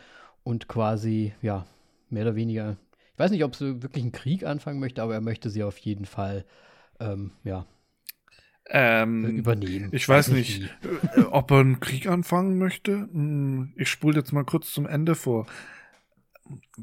[0.44, 1.64] und quasi, ja,
[2.10, 2.76] mehr oder weniger,
[3.14, 5.78] ich weiß nicht, ob sie wirklich einen Krieg anfangen möchte, aber er möchte sie auf
[5.78, 6.44] jeden Fall,
[7.00, 7.64] ähm, ja,
[8.70, 9.88] Ähm, übernehmen.
[9.92, 10.62] Ich weiß nicht,
[11.16, 12.92] äh, ob er einen Krieg anfangen möchte.
[13.12, 15.46] Hm, Ich spule jetzt mal kurz zum Ende vor.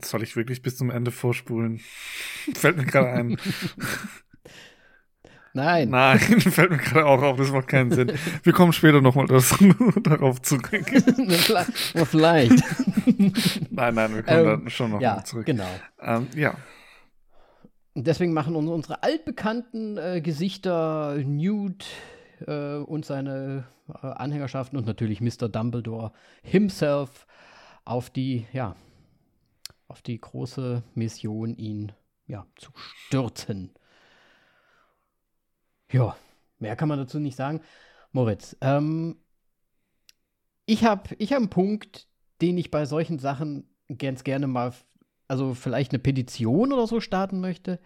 [0.03, 1.79] Soll ich wirklich bis zum Ende vorspulen?
[2.55, 3.37] Fällt mir gerade ein.
[5.53, 5.89] Nein.
[5.89, 8.11] Nein, fällt mir gerade auch auf, das macht keinen Sinn.
[8.43, 10.69] Wir kommen später nochmal darauf zurück.
[12.05, 12.63] Vielleicht.
[13.71, 15.47] Nein, nein, wir kommen Ähm, dann schon nochmal ja, zurück.
[15.47, 15.67] genau.
[16.01, 16.51] Ähm, ja.
[16.51, 16.57] Und
[17.95, 21.85] deswegen machen uns unsere altbekannten äh, Gesichter Newt
[22.45, 25.49] äh, und seine äh, Anhängerschaften und natürlich Mr.
[25.49, 26.11] Dumbledore
[26.43, 27.27] himself
[27.85, 28.75] auf die, ja,
[29.87, 31.91] auf die große Mission, ihn
[32.27, 33.73] ja, zu stürzen.
[35.91, 36.15] Ja,
[36.59, 37.61] mehr kann man dazu nicht sagen.
[38.11, 39.17] Moritz, ähm,
[40.65, 42.07] ich habe ich hab einen Punkt,
[42.41, 43.67] den ich bei solchen Sachen
[43.97, 44.73] ganz gerne mal,
[45.29, 47.79] also vielleicht eine Petition oder so starten möchte.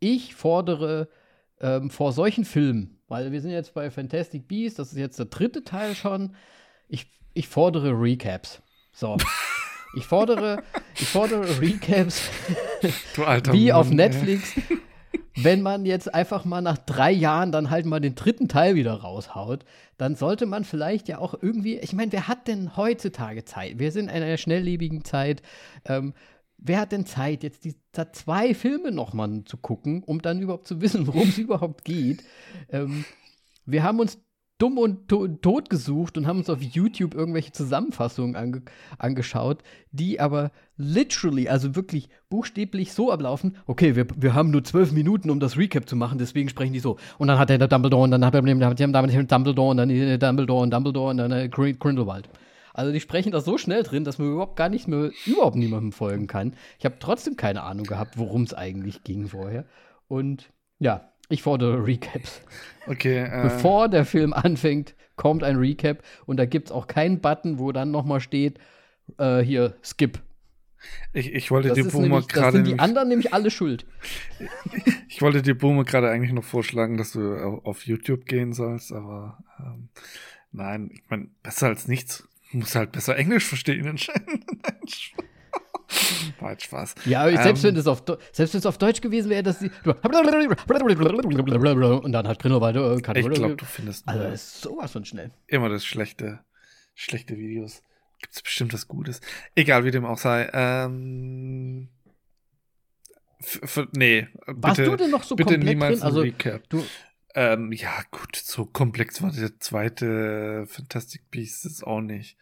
[0.00, 1.08] Ich fordere
[1.60, 5.26] ähm, vor solchen Filmen, weil wir sind jetzt bei Fantastic Beasts, das ist jetzt der
[5.26, 6.34] dritte Teil schon,
[6.88, 8.60] ich, ich fordere Recaps.
[8.92, 9.16] So.
[9.96, 10.62] Ich fordere,
[10.96, 12.20] ich fordere Recaps
[13.52, 14.08] wie auf Mann, ey.
[14.08, 14.52] Netflix,
[15.34, 18.92] wenn man jetzt einfach mal nach drei Jahren dann halt mal den dritten Teil wieder
[18.92, 19.64] raushaut,
[19.96, 23.78] dann sollte man vielleicht ja auch irgendwie, ich meine, wer hat denn heutzutage Zeit?
[23.78, 25.40] Wir sind in einer schnelllebigen Zeit.
[25.86, 26.12] Ähm,
[26.58, 30.66] wer hat denn Zeit, jetzt die da zwei Filme nochmal zu gucken, um dann überhaupt
[30.66, 32.22] zu wissen, worum es überhaupt geht?
[32.68, 33.04] Ähm,
[33.64, 34.18] wir haben uns
[34.58, 38.62] dumm und to tot gesucht und haben uns auf YouTube irgendwelche Zusammenfassungen ange
[38.98, 44.90] angeschaut, die aber literally, also wirklich buchstäblich so ablaufen, okay, wir, wir haben nur zwölf
[44.90, 46.96] Minuten, um das Recap zu machen, deswegen sprechen die so.
[47.18, 51.10] Und dann hat er Dumbledore und dann hat er Dumbledore und dann Dumbledore und Dumbledore
[51.10, 52.28] und dann äh, Grindelwald.
[52.78, 55.90] Also die sprechen das so schnell drin, dass man überhaupt gar nicht mehr, überhaupt niemandem
[55.92, 56.54] folgen kann.
[56.78, 59.64] Ich habe trotzdem keine Ahnung gehabt, worum es eigentlich ging vorher.
[60.06, 62.40] Und ja, ich fordere Recaps.
[62.86, 63.24] Okay.
[63.24, 67.58] Äh, Bevor der Film anfängt, kommt ein Recap und da gibt es auch keinen Button,
[67.58, 68.58] wo dann nochmal steht,
[69.18, 70.20] äh, hier, skip.
[71.12, 72.52] Ich, ich wollte Das dir Boomer gerade.
[72.52, 73.84] sind die nämlich- anderen nämlich alle schuld.
[75.08, 78.92] Ich wollte dir Boomer gerade eigentlich noch vorschlagen, dass du au- auf YouTube gehen sollst,
[78.92, 79.88] aber ähm,
[80.52, 82.27] nein, ich meine, besser als nichts.
[82.52, 84.46] Du musst halt besser Englisch verstehen anscheinend.
[84.62, 85.24] Nein, Spaß.
[86.40, 86.94] War halt Spaß.
[87.06, 89.58] Ja, aber selbst Ähm, wenn es auf, selbst wenn es auf Deutsch gewesen wäre, dass
[89.58, 89.70] sie
[92.02, 95.30] und dann hat Grindelwald äh, Ich glaube, du findest Also ist sowas von schnell.
[95.46, 96.40] immer das schlechte,
[96.94, 97.82] schlechte Videos.
[98.20, 99.20] Gibt's bestimmt was Gutes.
[99.54, 100.50] Egal, wie dem auch sei.
[100.52, 101.88] Ähm,
[103.40, 106.06] f- f- nee, Warst bitte, du denn noch so bitte komplett niemals drin?
[106.06, 106.68] Also Recap.
[106.68, 106.84] du,
[107.34, 112.36] Ähm, ja, gut, so komplex war der zweite Fantastic Beasts auch nicht.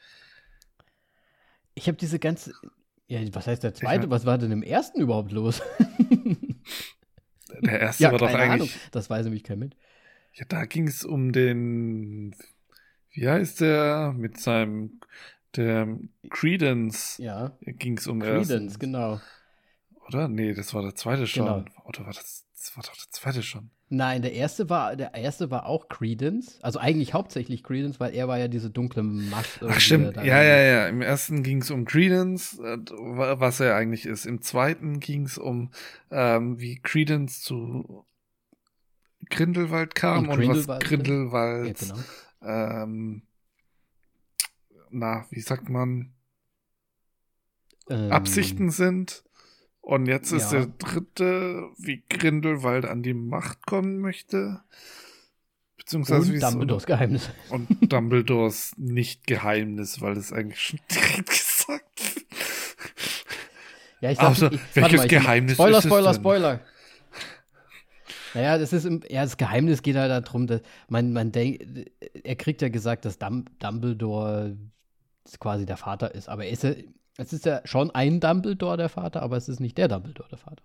[1.74, 2.52] ich habe diese ganze
[3.08, 4.00] ja, was heißt der zweite?
[4.02, 5.62] mein- was war denn im ersten überhaupt los?
[7.62, 8.72] Der erste war doch keine eigentlich.
[8.74, 8.88] Ahnung.
[8.92, 9.76] Das weiß nämlich kein mit.
[10.32, 12.34] Ja, da ging es um den.
[13.10, 14.12] Wie heißt der?
[14.16, 15.00] Mit seinem.
[15.54, 15.88] Der
[16.28, 17.16] Credence.
[17.18, 17.56] Ja.
[17.62, 19.20] Ging es um Credence, ersten, genau.
[20.06, 20.28] Oder?
[20.28, 21.46] Nee, das war der zweite schon.
[21.46, 21.64] Genau.
[21.84, 22.44] Oder war das.
[22.54, 23.70] Das war doch der zweite schon.
[23.88, 26.58] Nein, der erste war, der erste war auch Credence.
[26.60, 29.60] Also eigentlich hauptsächlich Credence, weil er war ja diese dunkle Macht.
[29.62, 30.16] Ach, stimmt.
[30.16, 30.88] Ja, ja, ja.
[30.88, 34.26] Im ersten ging es um Credence, äh, wa- was er eigentlich ist.
[34.26, 35.70] Im zweiten ging es um,
[36.10, 38.04] ähm, wie Credence zu
[39.30, 40.88] Grindelwald kam Und und, Grindelwald, was.
[40.88, 41.94] Grindelwald, Ja,
[42.42, 42.82] genau.
[42.82, 43.22] ähm,
[44.90, 46.12] na, wie sagt man,
[47.88, 49.22] Ähm, Absichten sind.
[49.86, 50.58] Und jetzt ist ja.
[50.58, 54.60] der dritte, wie Grindelwald an die Macht kommen möchte.
[55.76, 57.30] Beziehungsweise wie Und es Dumbledores Geheimnis.
[57.50, 62.26] und Dumbledores Nicht-Geheimnis, weil das eigentlich schon direkt gesagt wird.
[64.00, 66.20] Ja, ich Also, ich, welches mal, ich, Geheimnis Spoiler, ist es Spoiler, denn?
[66.20, 66.60] Spoiler.
[68.34, 71.64] Naja, das ist im, ja, das Geheimnis geht halt darum, dass man, man denkt,
[72.24, 74.56] er kriegt ja gesagt, dass Dum Dumbledore
[75.38, 76.28] quasi der Vater ist.
[76.28, 76.74] Aber er ist ja,
[77.16, 80.38] es ist ja schon ein Dumbledore der Vater, aber es ist nicht der Dumbledore der
[80.38, 80.62] Vater.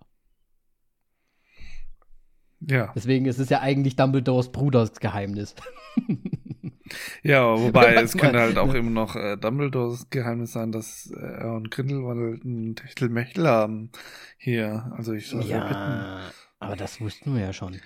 [2.60, 5.56] Ja, Deswegen ist es ja eigentlich Dumbledores Bruders Geheimnis.
[7.22, 11.54] ja, wobei es könnte halt auch immer noch äh, Dumbledores Geheimnis sein, dass äh, er
[11.54, 13.90] und Grindelwald ein Techtelmechtel haben
[14.38, 14.92] hier.
[14.96, 16.20] Also ich soll bitten, ja,
[16.60, 17.80] aber das wussten wir ja schon.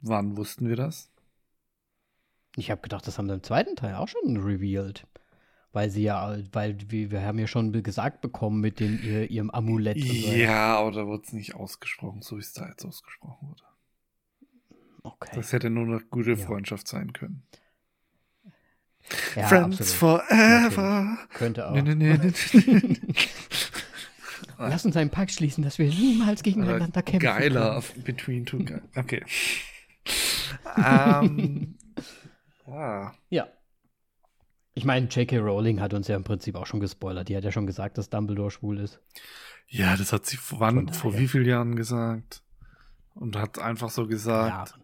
[0.00, 1.12] wann wussten wir das?
[2.56, 5.06] Ich habe gedacht, das haben sie im zweiten Teil auch schon revealed.
[5.72, 9.96] Weil sie ja, weil wir, haben ja schon gesagt bekommen mit dem, ihr, ihrem Amulett.
[9.96, 13.62] Ja, aber da wurde es nicht ausgesprochen, so wie es da jetzt ausgesprochen wurde.
[15.02, 15.30] Okay.
[15.34, 16.36] Das hätte nur eine gute Ja.
[16.36, 17.42] Freundschaft sein können.
[19.34, 20.22] ja, Friends absolut.
[20.28, 21.18] forever.
[21.34, 21.74] Könnte auch.
[21.74, 22.32] Nee, nee, nee.
[24.58, 27.20] Lass uns einen Pakt schließen, dass wir niemals gegeneinander Oder kämpfen.
[27.26, 28.04] Geiler können.
[28.04, 28.80] Between Two Guys.
[28.94, 29.24] Okay.
[30.76, 31.74] ähm,
[32.66, 33.14] ja.
[33.30, 33.48] Ja.
[34.74, 35.38] Ich meine, J.K.
[35.38, 37.28] Rowling hat uns ja im Prinzip auch schon gespoilert.
[37.28, 39.00] Die hat ja schon gesagt, dass Dumbledore schwul ist.
[39.68, 42.42] ja, das hat sie vor, wann, vor wie vielen Jahren gesagt?
[43.14, 44.82] Und hat einfach so gesagt, Ja.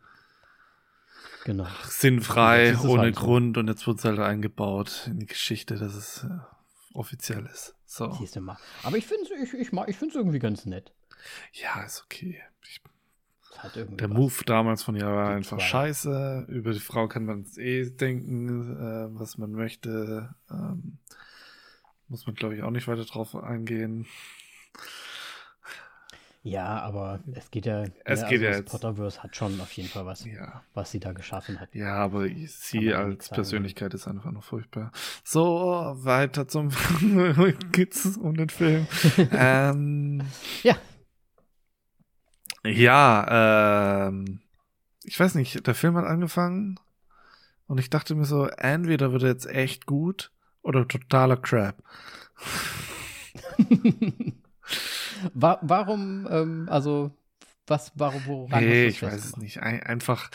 [1.45, 1.66] Genau.
[1.84, 3.22] sinnfrei, ist es ohne halt so.
[3.22, 3.57] Grund.
[3.57, 6.28] Und jetzt wird es halt eingebaut in die Geschichte, dass es äh,
[6.93, 7.74] offiziell ist.
[7.86, 8.12] So.
[8.12, 8.59] Siehst du mal.
[8.82, 10.93] Aber ich finde es ich, ich, ich find's irgendwie ganz nett.
[11.55, 12.43] Ja, ist okay.
[12.62, 12.82] Ich,
[13.75, 14.09] Irgendwie der.
[14.09, 15.65] Move damals von ihr war einfach zwei.
[15.65, 16.47] scheiße.
[16.49, 20.35] Über die Frau kann man eh denken, äh, was man möchte.
[20.51, 20.99] Ähm,
[22.09, 24.07] muss man, glaube ich, auch nicht weiter drauf eingehen.
[26.45, 27.85] Ja, aber es geht ja.
[28.05, 30.63] Es ne, geht ja das jetzt- Potterverse hat schon auf jeden Fall was, Ja.
[30.73, 31.75] was sie da geschaffen hat.
[31.75, 33.29] Ja, aber sie ja als.
[33.29, 34.93] Persönlichkeit ist einfach nur furchtbar.
[35.25, 36.71] So, weiter zum
[37.73, 38.87] geht's um den Film.
[39.33, 40.23] ähm,
[40.63, 40.77] Ja.
[42.69, 44.41] Ja, ähm,
[45.05, 46.79] ich weiß nicht, der Film hat angefangen
[47.66, 50.31] und ich dachte mir so, entweder wird er jetzt echt gut
[50.62, 51.83] oder totaler Crap.
[55.35, 57.11] Wa warum, ähm, also,
[57.66, 59.61] was, warum, woran Nee, ich weiß es nicht.
[59.62, 60.31] Ein, einfach,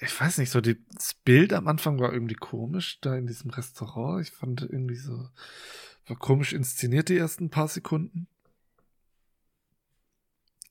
[0.00, 3.50] ich weiß nicht, so die, das Bild am Anfang war irgendwie komisch, da in diesem
[3.50, 4.22] Restaurant.
[4.22, 5.28] Ich fand irgendwie so,
[6.06, 8.28] war komisch inszeniert die ersten paar Sekunden.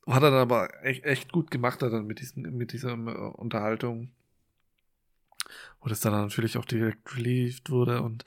[0.08, 3.32] Hat er dann aber echt, echt gut gemacht, er dann mit, diesem, mit dieser äh,
[3.36, 4.10] Unterhaltung.
[5.80, 8.24] Wo das dann natürlich auch direkt relieved wurde und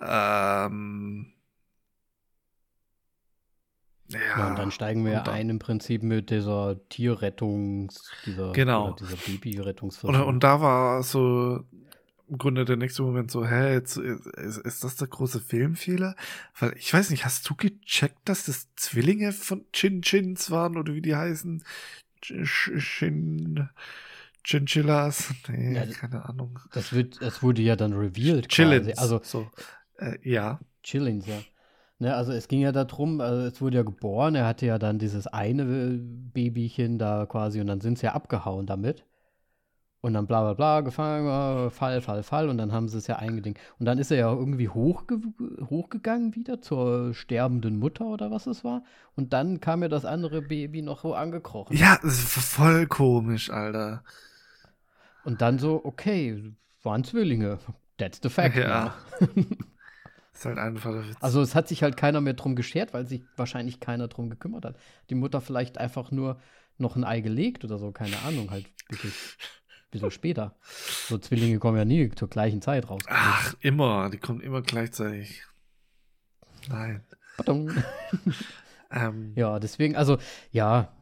[0.00, 1.32] ähm,
[4.08, 8.92] ja, ja, und dann steigen wir dann, ein im Prinzip mit dieser Tierrettungs, dieser, genau.
[8.92, 10.18] dieser Babyrettungsversuch.
[10.18, 11.64] Und, und da war so
[12.28, 16.14] im Grunde der nächste Moment so, hä, jetzt ist, ist das der große Filmfehler?
[16.58, 20.94] Weil ich weiß nicht, hast du gecheckt, dass das Zwillinge von Chin Chins waren oder
[20.94, 21.64] wie die heißen?
[22.20, 23.68] Chin
[24.44, 25.34] Chinchillas?
[25.48, 26.58] Nee, ja, keine Ahnung.
[26.72, 28.48] Das wird, das wurde ja dann revealed.
[28.48, 28.96] Chillins.
[28.98, 29.50] Also so,
[29.98, 30.60] äh, ja.
[30.82, 31.40] Chillins, ja.
[32.00, 35.00] Ne, also es ging ja darum, also es wurde ja geboren, er hatte ja dann
[35.00, 35.64] dieses eine
[35.98, 39.04] Babychen da quasi und dann sind sie ja abgehauen damit.
[40.00, 43.08] Und dann bla bla bla, gefangen, äh, Fall, Fall, Fall und dann haben sie es
[43.08, 43.58] ja eingedingt.
[43.80, 45.20] Und dann ist er ja irgendwie hochge
[45.68, 48.84] hochgegangen wieder zur sterbenden Mutter oder was es war.
[49.16, 51.76] Und dann kam ja das andere Baby noch so angekrochen.
[51.76, 54.04] Ja, voll komisch, Alter.
[55.24, 57.58] Und dann so, okay, waren Zwillinge.
[57.96, 58.56] That's the fact.
[58.56, 58.94] Ja.
[60.32, 61.16] Ist halt einfach der Witz.
[61.20, 64.64] Also es hat sich halt keiner mehr drum geschert, weil sich wahrscheinlich keiner drum gekümmert
[64.64, 64.76] hat.
[65.10, 66.38] Die Mutter vielleicht einfach nur
[66.76, 69.12] noch ein Ei gelegt oder so, keine Ahnung, halt ein
[69.90, 70.54] bisschen, später.
[71.08, 73.02] So Zwillinge kommen ja nie zur gleichen Zeit raus.
[73.08, 75.42] Ach, immer, die kommen immer gleichzeitig.
[76.68, 77.02] Nein.
[78.90, 80.18] ähm, ja, deswegen, also,
[80.50, 80.92] ja.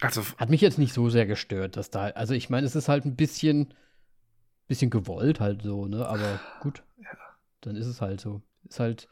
[0.00, 2.88] Also, hat mich jetzt nicht so sehr gestört, dass da, also ich meine, es ist
[2.88, 3.72] halt ein bisschen,
[4.66, 6.82] bisschen gewollt halt so, ne, aber gut.
[6.98, 7.10] Ja.
[7.60, 8.42] Dann ist es halt so.
[8.68, 9.08] Ist halt,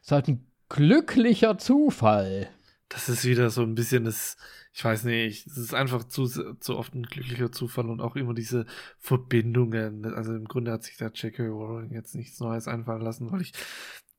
[0.00, 2.48] ist halt ein glücklicher Zufall.
[2.92, 4.36] Das ist wieder so ein bisschen das,
[4.74, 8.34] ich weiß nicht, es ist einfach zu, zu oft ein glücklicher Zufall und auch immer
[8.34, 8.66] diese
[8.98, 10.04] Verbindungen.
[10.04, 11.46] Also im Grunde hat sich da J.K.
[11.46, 13.52] Rowling jetzt nichts Neues einfallen lassen, weil ich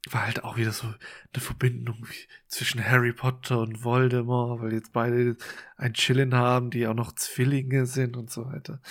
[0.09, 2.05] war halt auch wieder so eine Verbindung
[2.47, 5.37] zwischen Harry Potter und Voldemort, weil jetzt beide
[5.77, 8.81] ein Chillen haben, die auch noch Zwillinge sind und so weiter.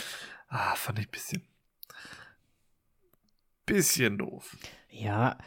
[0.49, 1.43] Ah, fand ich ein bisschen,
[3.67, 4.57] bisschen doof.
[4.91, 5.39] Ja,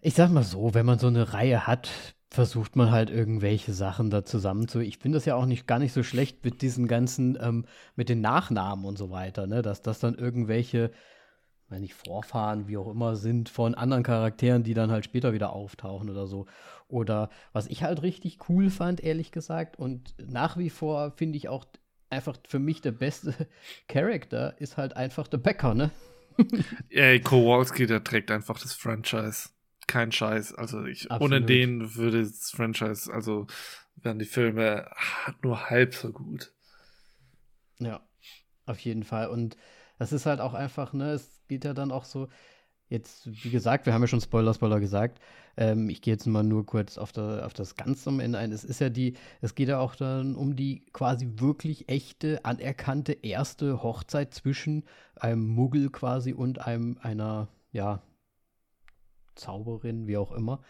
[0.00, 4.10] ich sag mal so, wenn man so eine Reihe hat, versucht man halt irgendwelche Sachen
[4.10, 4.80] da zusammen zu.
[4.80, 7.64] Ich finde das ja auch nicht gar nicht so schlecht mit diesen ganzen, ähm,
[7.96, 9.62] mit den Nachnamen und so weiter, ne?
[9.62, 10.90] Dass das dann irgendwelche,
[11.68, 15.52] wenn nicht Vorfahren, wie auch immer, sind von anderen Charakteren, die dann halt später wieder
[15.52, 16.46] auftauchen oder so.
[16.88, 21.48] Oder was ich halt richtig cool fand, ehrlich gesagt, und nach wie vor finde ich
[21.48, 21.64] auch
[22.10, 23.34] einfach für mich der beste
[23.88, 25.90] Charakter ist halt einfach der Bäcker, ne?
[26.90, 29.50] Ey, Kowalski, der trägt einfach das Franchise
[29.86, 30.54] kein Scheiß.
[30.54, 33.46] Also ich, ohne den würde das Franchise, also
[33.96, 34.90] wären die Filme
[35.42, 36.52] nur halb so gut.
[37.78, 38.00] Ja,
[38.66, 39.28] auf jeden Fall.
[39.28, 39.56] Und
[39.98, 42.28] das ist halt auch einfach, ne, es geht ja dann auch so,
[42.88, 45.20] jetzt, wie gesagt, wir haben ja schon Spoiler, Spoiler gesagt.
[45.56, 48.52] Ähm, ich gehe jetzt mal nur kurz auf, der, auf das Ganze am Ende ein.
[48.52, 53.12] Es ist ja die, es geht ja auch dann um die quasi wirklich echte, anerkannte
[53.12, 54.84] erste Hochzeit zwischen
[55.16, 58.02] einem Muggel quasi und einem, einer, ja,
[59.34, 60.62] Zauberin, wie auch immer.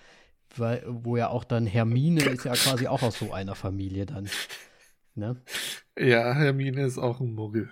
[0.56, 4.28] Weil, wo ja auch dann Hermine ist ja quasi auch aus so einer Familie dann.
[5.14, 5.40] Ne?
[5.98, 7.70] Ja, Hermine ist auch ein Muggel.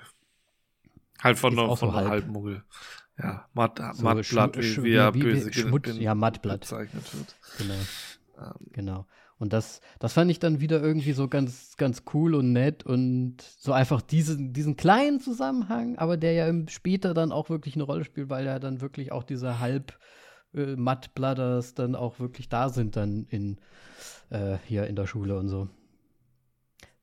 [1.21, 2.09] Halt von, von so halb.
[2.09, 2.65] Halbmuggel.
[3.19, 6.61] Ja, Matt, so Mattblatt, wie, wie er böse Schmutz, ja, Mattblatt.
[6.61, 7.37] bezeichnet wird.
[7.59, 7.75] Genau.
[8.39, 8.67] Ähm.
[8.73, 9.07] Genau.
[9.39, 13.43] Und das, das fand ich dann wieder irgendwie so ganz, ganz cool und nett und
[13.43, 18.05] so einfach diesen, diesen kleinen Zusammenhang, aber der ja später dann auch wirklich eine Rolle
[18.05, 19.99] spielt, weil er dann wirklich auch diese halb
[20.55, 23.59] äh, Matt-Bladders dann auch wirklich da sind dann in
[24.31, 25.69] äh, hier in der Schule und so.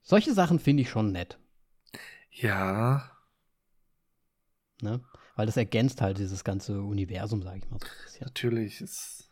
[0.01, 1.37] Solche Sachen finde ich schon nett.
[2.31, 3.11] Ja.
[4.81, 5.01] Ne?
[5.35, 8.81] Weil das ergänzt halt dieses ganze Universum, sage ich mal so Natürlich.
[8.81, 9.29] Ist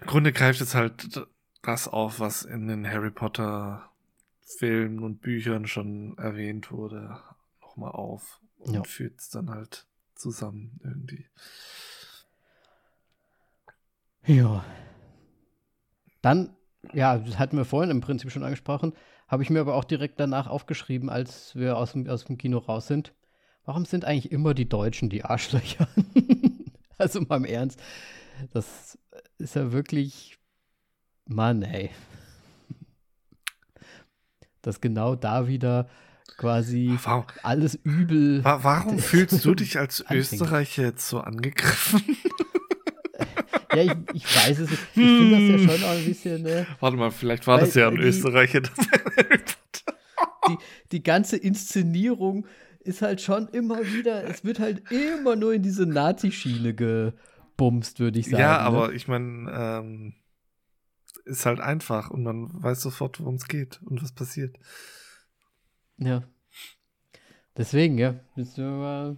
[0.00, 1.26] Im Grunde greift es halt
[1.62, 3.90] das auf, was in den Harry Potter
[4.58, 7.20] Filmen und Büchern schon erwähnt wurde,
[7.60, 8.82] nochmal auf und ja.
[8.82, 11.26] führt es dann halt zusammen irgendwie.
[14.26, 14.64] Ja.
[16.22, 16.54] Dann,
[16.92, 18.92] ja, das hatten wir vorhin im Prinzip schon angesprochen,
[19.28, 22.58] habe ich mir aber auch direkt danach aufgeschrieben, als wir aus dem, aus dem Kino
[22.58, 23.14] raus sind.
[23.64, 25.88] Warum sind eigentlich immer die Deutschen die Arschlöcher?
[26.98, 27.80] also mal im Ernst,
[28.52, 28.98] das
[29.38, 30.38] ist ja wirklich,
[31.26, 31.90] Mann, ey.
[34.62, 35.88] Dass genau da wieder
[36.36, 38.44] quasi warum, alles übel.
[38.44, 42.02] Warum fühlst du dich als Österreicher jetzt so angegriffen?
[43.72, 44.82] Ja, ich, ich weiß es nicht.
[44.82, 45.68] Ich finde das ja hm.
[45.68, 46.42] schon auch ein bisschen.
[46.42, 48.60] Ne, Warte mal, vielleicht war das ja ein die, Österreicher.
[50.48, 50.56] die,
[50.92, 52.46] die ganze Inszenierung
[52.80, 58.18] ist halt schon immer wieder, es wird halt immer nur in diese Nazi-Schiene gebumst, würde
[58.18, 58.40] ich sagen.
[58.40, 58.60] Ja, ne?
[58.60, 58.94] aber ne?
[58.94, 60.14] ich meine, ähm,
[61.24, 64.58] ist halt einfach und man weiß sofort, worum es geht und was passiert.
[65.98, 66.22] Ja.
[67.56, 69.16] Deswegen, ja, müssen wir mal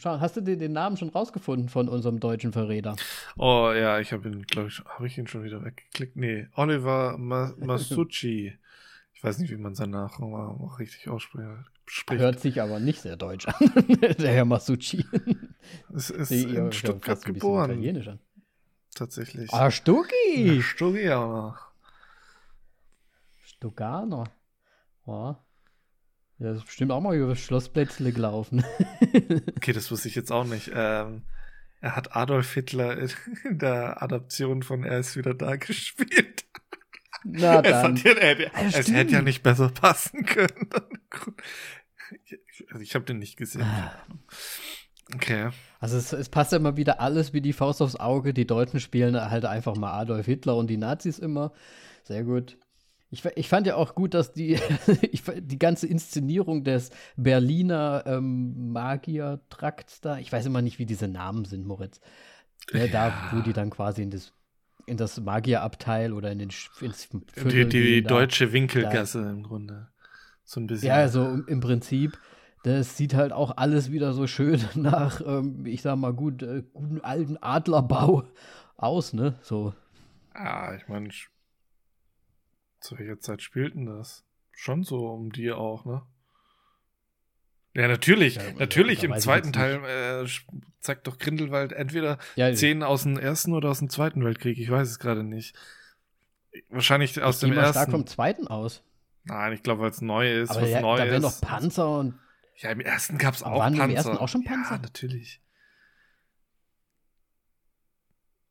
[0.00, 2.96] Schau, hast du den, den Namen schon rausgefunden von unserem deutschen Verräter?
[3.36, 6.16] Oh ja, ich habe ihn, glaube ich, habe ich ihn schon wieder weggeklickt?
[6.16, 8.58] Nee, Oliver Ma Masucci.
[9.12, 11.46] ich weiß nicht, wie man seinen Nachnamen auch richtig ausspricht.
[12.08, 13.54] Hört sich aber nicht sehr deutsch an,
[14.18, 15.04] der Herr Masucci.
[15.94, 17.70] Es ist Die, in Stuttgart geboren.
[17.72, 18.20] Italienisch an.
[18.94, 19.52] Tatsächlich.
[19.52, 20.56] Ah, Stucki!
[20.56, 21.58] Ja, Stucki auch noch.
[23.42, 24.24] Stuganer.
[25.06, 25.38] Ja.
[26.40, 28.64] Ja, ist bestimmt auch mal über Schlossplätzle gelaufen.
[29.56, 30.70] okay, das wusste ich jetzt auch nicht.
[30.74, 31.22] Ähm,
[31.82, 36.46] er hat Adolf Hitler in der Adaption von Er ist wieder da gespielt.
[37.24, 37.94] Na dann.
[37.94, 40.70] Es, ja, er, es hätte ja nicht besser passen können.
[42.70, 43.62] Also ich habe den nicht gesehen.
[43.62, 43.92] Ah.
[45.14, 45.50] Okay.
[45.78, 48.32] Also es, es, passt ja immer wieder alles wie die Faust aufs Auge.
[48.32, 51.52] Die Deutschen spielen halt einfach mal Adolf Hitler und die Nazis immer.
[52.04, 52.56] Sehr gut.
[53.12, 54.58] Ich, ich fand ja auch gut, dass die,
[55.40, 61.44] die ganze Inszenierung des Berliner ähm, Magier-Trakts da, ich weiß immer nicht, wie diese Namen
[61.44, 62.00] sind, Moritz.
[62.72, 62.86] Ja, ja.
[62.86, 64.32] Da, wo die dann quasi in das,
[64.86, 66.50] in das Magierabteil oder in den
[66.80, 69.30] ins Viertel Die, die deutsche Winkelgasse da.
[69.30, 69.88] im Grunde.
[70.44, 70.88] So ein bisschen.
[70.88, 72.16] Ja, so im, Prinzip
[72.62, 76.62] das sieht halt auch alles wieder so schön nach, ähm, ich sag mal, gut, äh,
[76.72, 78.24] guten alten Adlerbau
[78.76, 79.34] aus, ne?
[79.42, 79.74] So.
[80.34, 81.08] Ja, ich meine,
[82.80, 84.24] zu welcher Zeit spielten das?
[84.52, 86.02] Schon so um die auch, ne?
[87.74, 89.04] Ja, natürlich, ja, natürlich.
[89.04, 90.28] Im zweiten Teil äh,
[90.80, 94.58] zeigt doch Grindelwald entweder ja, Szenen aus dem Ersten oder aus dem Zweiten Weltkrieg.
[94.58, 95.54] Ich weiß es gerade nicht.
[96.68, 97.72] Wahrscheinlich aus dem Ersten.
[97.72, 98.82] stark vom Zweiten aus.
[99.22, 101.12] Nein, ich glaube, weil es neu ist, Aber was ja, neu da ist.
[101.12, 102.18] Da noch Panzer und.
[102.56, 103.78] Ja, im Ersten gab es auch waren Panzer.
[103.78, 104.74] Waren im Ersten auch schon Panzer?
[104.74, 105.40] Ja, natürlich.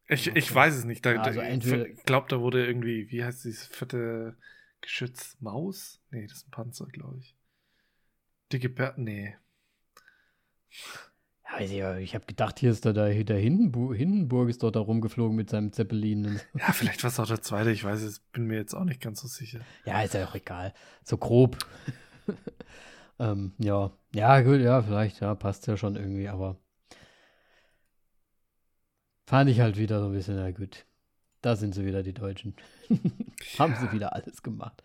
[0.09, 1.05] Ich, ich weiß es nicht.
[1.05, 4.35] Da, also ich glaube, da wurde irgendwie, wie heißt dieses vierte
[4.81, 5.37] Geschütz?
[5.39, 6.01] Maus?
[6.09, 7.35] Nee, das ist ein Panzer, glaube ich.
[8.51, 9.35] Dicke Bär, nee.
[11.59, 15.35] Ja, ich habe gedacht, hier ist da der, der Hindenburg, Hindenburg ist dort da rumgeflogen
[15.35, 16.39] mit seinem Zeppelin.
[16.53, 19.01] Ja, vielleicht war es auch der zweite, ich weiß es, bin mir jetzt auch nicht
[19.01, 19.59] ganz so sicher.
[19.85, 20.73] Ja, ist ja auch egal.
[21.03, 21.57] So grob.
[23.19, 23.91] ähm, ja.
[24.13, 26.57] Ja, gut, ja, vielleicht, ja, passt ja schon irgendwie, aber
[29.29, 30.87] Fand ich halt wieder so ein bisschen, na gut.
[31.43, 32.55] Da sind sie wieder, die Deutschen.
[33.59, 34.81] Haben sie wieder alles gemacht.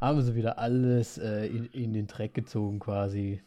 [0.00, 3.42] Haben sie wieder alles äh, in, in, den Dreck gezogen quasi.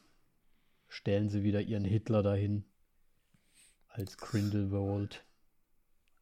[0.87, 2.63] Stellen sie wieder ihren Hitler dahin.
[3.87, 5.25] Als Grindelwald.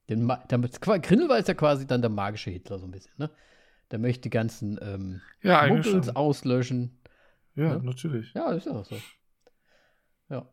[0.07, 3.30] Den der, Grindelwald ist ja quasi dann der magische Hitler so ein bisschen, ne?
[3.91, 6.97] Der möchte die ganzen ähm, ja, Muggels auslöschen.
[7.55, 7.84] Ja, ne?
[7.84, 8.34] natürlich.
[8.34, 8.95] Ja, ist ja auch so.
[10.30, 10.47] Ja.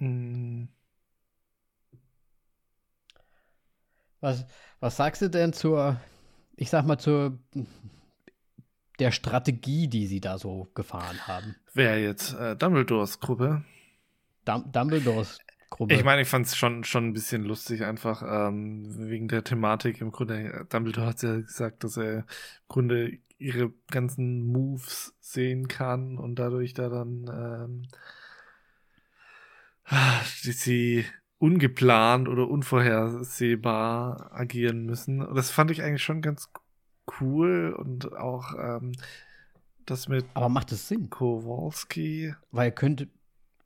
[0.00, 0.66] Mm.
[4.20, 4.46] Was,
[4.80, 6.00] was sagst du denn zur,
[6.56, 7.38] ich sag mal, zur
[8.98, 11.56] der Strategie, die sie da so gefahren haben?
[11.72, 12.34] Wer jetzt?
[12.34, 13.64] Äh, Dumbledores Gruppe?
[14.44, 15.38] Dum Dumbledores
[15.70, 15.94] Gruppe.
[15.94, 20.00] Ich meine, ich fand es schon, schon ein bisschen lustig, einfach ähm, wegen der Thematik.
[20.00, 22.24] Im Grunde, Dumbledore hat ja gesagt, dass er im
[22.68, 27.86] Grunde ihre ganzen Moves sehen kann und dadurch da dann
[29.88, 31.06] ähm, sie
[31.40, 35.22] ungeplant oder unvorhersehbar agieren müssen.
[35.22, 36.50] Und das fand ich eigentlich schon ganz
[37.20, 38.92] cool und auch ähm,
[39.86, 40.26] das mit.
[40.34, 41.08] Aber macht es Sinn?
[41.08, 42.34] Kowalski.
[42.50, 43.08] Weil er könnte,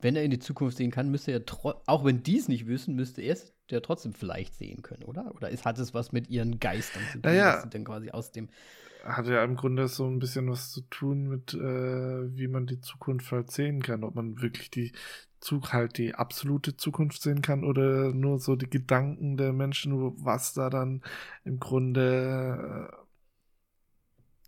[0.00, 1.42] wenn er in die Zukunft sehen kann, müsste er,
[1.86, 5.34] auch wenn die es nicht wissen, müsste er es ja trotzdem vielleicht sehen können, oder?
[5.34, 8.10] Oder ist, hat es was mit ihren Geistern zu tun, naja, dass sie dann quasi
[8.10, 8.50] aus dem.
[9.02, 12.80] Hat ja im Grunde so ein bisschen was zu tun mit, äh, wie man die
[12.80, 14.92] Zukunft halt sehen kann, ob man wirklich die
[15.44, 19.92] Zug halt die absolute Zukunft sehen kann oder nur so die Gedanken der Menschen,
[20.24, 21.02] was da dann
[21.44, 22.96] im Grunde äh,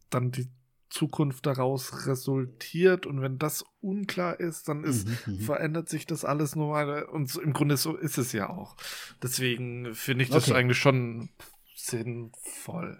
[0.08, 0.48] dann die
[0.88, 5.40] Zukunft daraus resultiert und wenn das unklar ist, dann ist, mhm, mhm.
[5.40, 8.76] verändert sich das alles nur weiter und im Grunde so ist es ja auch.
[9.22, 10.58] Deswegen finde ich das okay.
[10.58, 11.28] eigentlich schon
[11.74, 12.98] sinnvoll.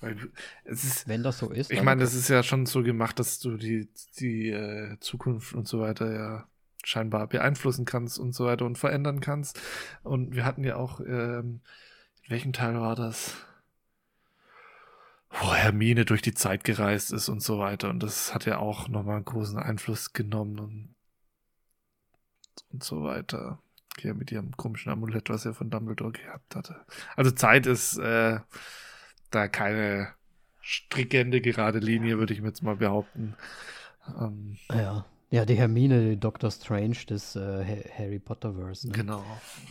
[0.00, 0.16] Weil
[0.64, 1.70] es ist, wenn das so ist.
[1.70, 3.88] Ich meine, es ist ja schon so gemacht, dass du die,
[4.18, 6.48] die äh, Zukunft und so weiter ja
[6.84, 9.60] scheinbar beeinflussen kannst und so weiter und verändern kannst.
[10.02, 11.60] Und wir hatten ja auch, ähm,
[12.22, 13.36] in welchem Teil war das?
[15.30, 17.90] Wo Hermine durch die Zeit gereist ist und so weiter.
[17.90, 20.94] Und das hat ja auch nochmal einen großen Einfluss genommen und,
[22.72, 23.58] und so weiter.
[24.00, 26.84] Ja, mit ihrem komischen Amulett, was er von Dumbledore gehabt hatte.
[27.14, 28.40] Also Zeit ist äh,
[29.30, 30.14] da keine
[30.60, 33.36] stringente gerade Linie, würde ich mir jetzt mal behaupten.
[34.18, 35.04] Ähm, ja.
[35.34, 37.64] Ja, die Hermine, die Doctor Strange des äh,
[37.98, 38.86] Harry Potter-Verse.
[38.86, 38.92] Ne?
[38.92, 39.24] Genau.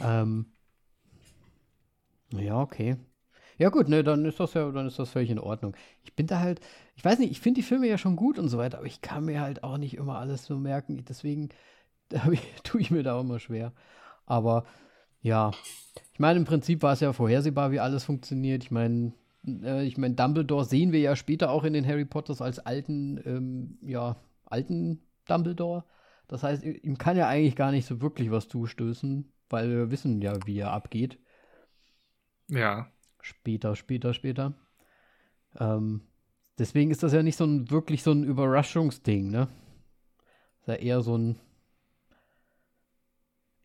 [0.03, 0.47] Ähm,
[2.33, 2.97] ja, okay.
[3.57, 5.73] Ja, gut, ne, dann ist das ja, dann ist das völlig in Ordnung.
[6.03, 6.59] Ich bin da halt,
[6.97, 8.99] ich weiß nicht, ich finde die Filme ja schon gut und so weiter, aber ich
[8.99, 11.05] kann mir halt auch nicht immer alles so merken.
[11.07, 11.47] Deswegen
[12.31, 13.71] ich, tue ich mir da auch immer schwer.
[14.25, 14.65] Aber
[15.21, 15.51] ja,
[16.11, 18.63] ich meine, im Prinzip war es ja vorhersehbar, wie alles funktioniert.
[18.63, 19.13] Ich meine,
[19.47, 23.17] äh, ich meine, Dumbledore sehen wir ja später auch in den Harry Potters als alten,
[23.25, 25.83] ähm, ja, alten Dumbledore.
[26.27, 30.21] Das heißt, ihm kann ja eigentlich gar nicht so wirklich was zustößen, weil wir wissen
[30.21, 31.19] ja, wie er abgeht.
[32.47, 32.91] Ja.
[33.21, 34.53] Später, später, später.
[35.59, 36.01] Ähm,
[36.57, 39.47] deswegen ist das ja nicht so ein wirklich so ein Überraschungsding, ne?
[40.61, 41.39] Ist ja eher so ein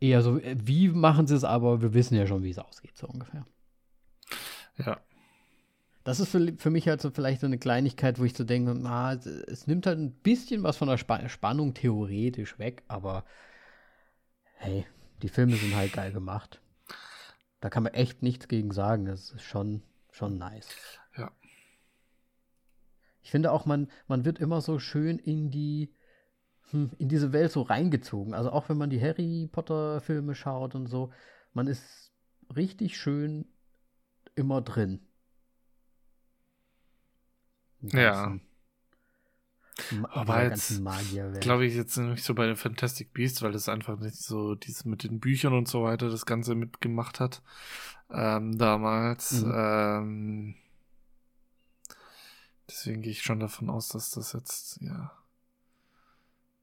[0.00, 2.96] eher so, äh, wie machen sie es, aber wir wissen ja schon, wie es ausgeht,
[2.96, 3.46] so ungefähr.
[4.76, 5.00] Ja.
[6.08, 8.74] Das ist für, für mich halt so vielleicht so eine Kleinigkeit, wo ich so denke,
[8.74, 13.26] na, es nimmt halt ein bisschen was von der Sp Spannung theoretisch weg, aber
[14.54, 14.86] hey,
[15.20, 16.62] die Filme sind halt geil gemacht.
[17.60, 19.04] Da kann man echt nichts gegen sagen.
[19.04, 20.74] Das ist schon, schon nice.
[21.14, 21.30] Ja.
[23.20, 25.92] Ich finde auch, man, man wird immer so schön in die,
[26.70, 28.32] hm, in diese Welt so reingezogen.
[28.32, 31.12] Also auch wenn man die Harry Potter Filme schaut und so,
[31.52, 32.14] man ist
[32.56, 33.44] richtig schön
[34.36, 35.07] immer drin.
[37.82, 38.38] Ja.
[40.10, 40.82] Aber jetzt
[41.40, 44.84] glaube ich jetzt nicht so bei den Fantastic Beasts, weil das einfach nicht so dieses
[44.84, 47.42] mit den Büchern und so weiter das Ganze mitgemacht hat
[48.10, 49.42] ähm, damals.
[49.42, 49.52] Mhm.
[49.54, 50.54] Ähm,
[52.68, 55.12] deswegen gehe ich schon davon aus, dass das jetzt ja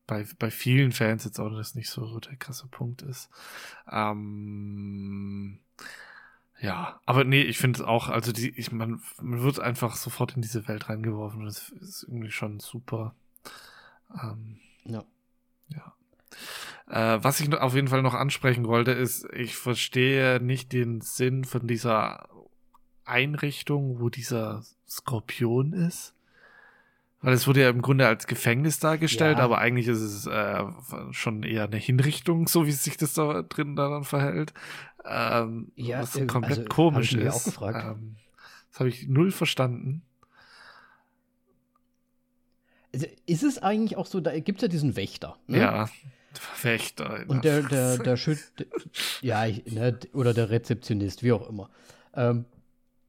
[0.07, 3.29] bei, bei vielen Fans jetzt auch das nicht so der krasse Punkt ist.
[3.89, 5.59] Ähm,
[6.59, 10.35] ja, aber nee, ich finde es auch, also die, ich man, man wird einfach sofort
[10.35, 13.13] in diese Welt reingeworfen das ist irgendwie schon super.
[14.21, 15.03] Ähm, ja.
[15.69, 15.93] Ja.
[16.87, 21.43] Äh, was ich auf jeden Fall noch ansprechen wollte, ist, ich verstehe nicht den Sinn
[21.43, 22.29] von dieser
[23.03, 26.13] Einrichtung, wo dieser Skorpion ist.
[27.21, 29.43] Weil es wurde ja im Grunde als Gefängnis dargestellt, ja.
[29.43, 30.63] aber eigentlich ist es äh,
[31.09, 34.53] schon eher eine Hinrichtung, so wie sich das da drin daran verhält.
[35.07, 37.33] Ähm, ja, was äh, komplett also, komisch ist.
[37.33, 37.85] Auch gefragt.
[37.85, 38.15] Ähm,
[38.71, 40.03] das habe ich null verstanden.
[42.93, 45.37] Also, ist es eigentlich auch so, da gibt es ja diesen Wächter.
[45.47, 45.59] Ne?
[45.59, 45.89] Ja,
[46.61, 47.23] Wächter.
[47.27, 48.39] Und der, der, der Schüt,
[49.21, 51.69] ja, ich, ne, oder der Rezeptionist, wie auch immer.
[52.13, 52.45] Ähm,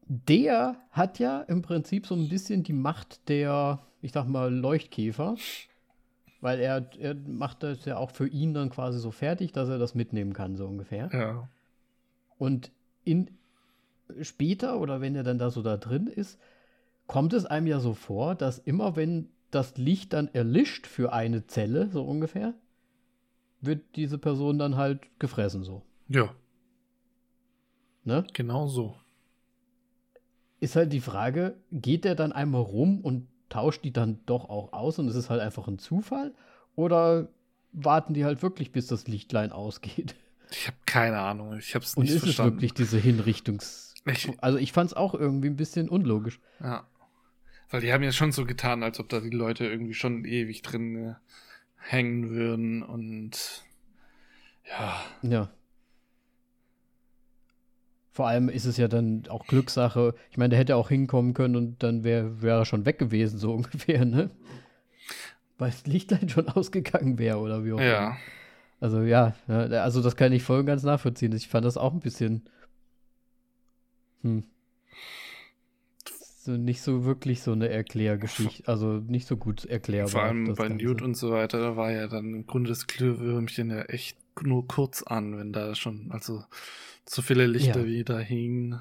[0.09, 5.37] der hat ja im Prinzip so ein bisschen die Macht der, ich sag mal, Leuchtkäfer.
[6.41, 9.79] Weil er, er macht das ja auch für ihn dann quasi so fertig, dass er
[9.79, 11.09] das mitnehmen kann, so ungefähr.
[11.13, 11.49] Ja.
[12.39, 12.71] Und
[13.05, 13.31] in,
[14.21, 16.39] später oder wenn er dann da so da drin ist,
[17.07, 21.47] kommt es einem ja so vor, dass immer wenn das Licht dann erlischt für eine
[21.47, 22.55] Zelle, so ungefähr,
[23.61, 25.83] wird diese Person dann halt gefressen, so.
[26.09, 26.35] Ja.
[28.05, 28.25] Ne?
[28.33, 28.97] Genau so
[30.61, 34.73] ist halt die Frage, geht der dann einmal rum und tauscht die dann doch auch
[34.73, 36.35] aus und es ist halt einfach ein Zufall?
[36.75, 37.29] Oder
[37.73, 40.15] warten die halt wirklich, bis das Lichtlein ausgeht?
[40.51, 42.25] Ich habe keine Ahnung, ich habe es nicht verstanden.
[42.25, 43.95] Und ist es wirklich diese Hinrichtungs...
[44.07, 46.41] Ich, also ich fand es auch irgendwie ein bisschen unlogisch.
[46.61, 46.87] Ja.
[47.71, 50.63] Weil die haben ja schon so getan, als ob da die Leute irgendwie schon ewig
[50.63, 51.15] drin äh,
[51.79, 53.65] hängen würden und
[54.65, 55.05] ja.
[55.23, 55.51] Ja.
[58.13, 60.15] Vor allem ist es ja dann auch Glückssache.
[60.31, 63.39] Ich meine, der hätte auch hinkommen können und dann wäre wär er schon weg gewesen,
[63.39, 64.31] so ungefähr, ne?
[65.59, 67.87] Weil das Lichtlein schon ausgegangen wäre oder wie auch immer.
[67.87, 68.17] Ja.
[68.81, 71.33] Also ja, also das kann ich voll und ganz nachvollziehen.
[71.33, 72.49] Ich fand das auch ein bisschen
[74.23, 74.45] hm,
[76.47, 80.09] so nicht so wirklich so eine Erklärgeschichte, also nicht so gut erklärbar.
[80.11, 83.71] Vor allem bei Newt und so weiter, da war ja dann im Grunde das Glühwürmchen
[83.71, 86.45] ja echt nur kurz an, wenn da schon, also
[87.05, 87.87] so viele Lichter ja.
[87.87, 88.81] wie da hingen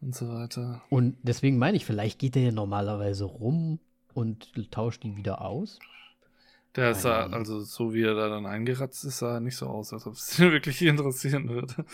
[0.00, 0.82] und so weiter.
[0.88, 3.78] Und deswegen meine ich, vielleicht geht der ja normalerweise rum
[4.14, 5.78] und tauscht die wieder aus.
[6.76, 10.06] Der sah, also so wie er da dann eingeratzt ist, sah nicht so aus, als
[10.06, 11.84] ob es ihn wirklich interessieren würde.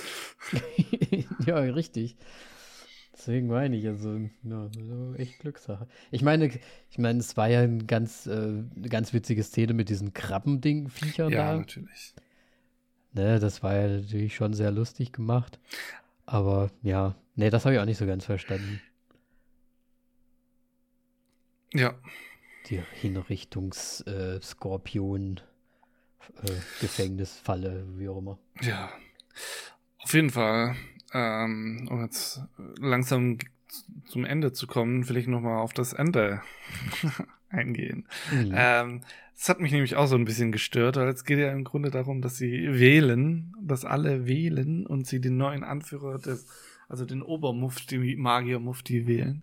[1.46, 2.16] ja, richtig.
[3.12, 4.70] Deswegen meine ich, also, ja,
[5.16, 5.88] echt Glückssache.
[6.12, 6.46] Ich meine,
[6.90, 11.32] ich meine, es war ja ein ganz, äh, eine ganz witzige Szene mit diesen Krabbending-Viechern
[11.32, 11.52] ja, da.
[11.52, 12.14] Ja, natürlich.
[13.12, 15.58] Ne, das war ja natürlich schon sehr lustig gemacht.
[16.26, 18.80] Aber ja, ne, das habe ich auch nicht so ganz verstanden.
[21.74, 21.94] Ja.
[22.70, 25.40] Die Hinrichtungs-Skorpion,
[26.42, 28.38] äh, äh, Gefängnisfalle, wie auch immer.
[28.60, 28.90] Ja.
[29.98, 30.76] Auf jeden Fall,
[31.12, 32.42] ähm, um jetzt
[32.78, 33.38] langsam
[34.06, 36.42] zum Ende zu kommen, will ich nochmal auf das Ende
[37.48, 38.06] eingehen.
[38.32, 38.54] Mhm.
[38.54, 39.00] Ähm,
[39.34, 41.90] das hat mich nämlich auch so ein bisschen gestört, weil es geht ja im Grunde
[41.90, 46.46] darum, dass sie wählen, dass alle wählen und sie den neuen Anführer des
[46.88, 49.42] also den Obermufti, Magier-Mufti wählen.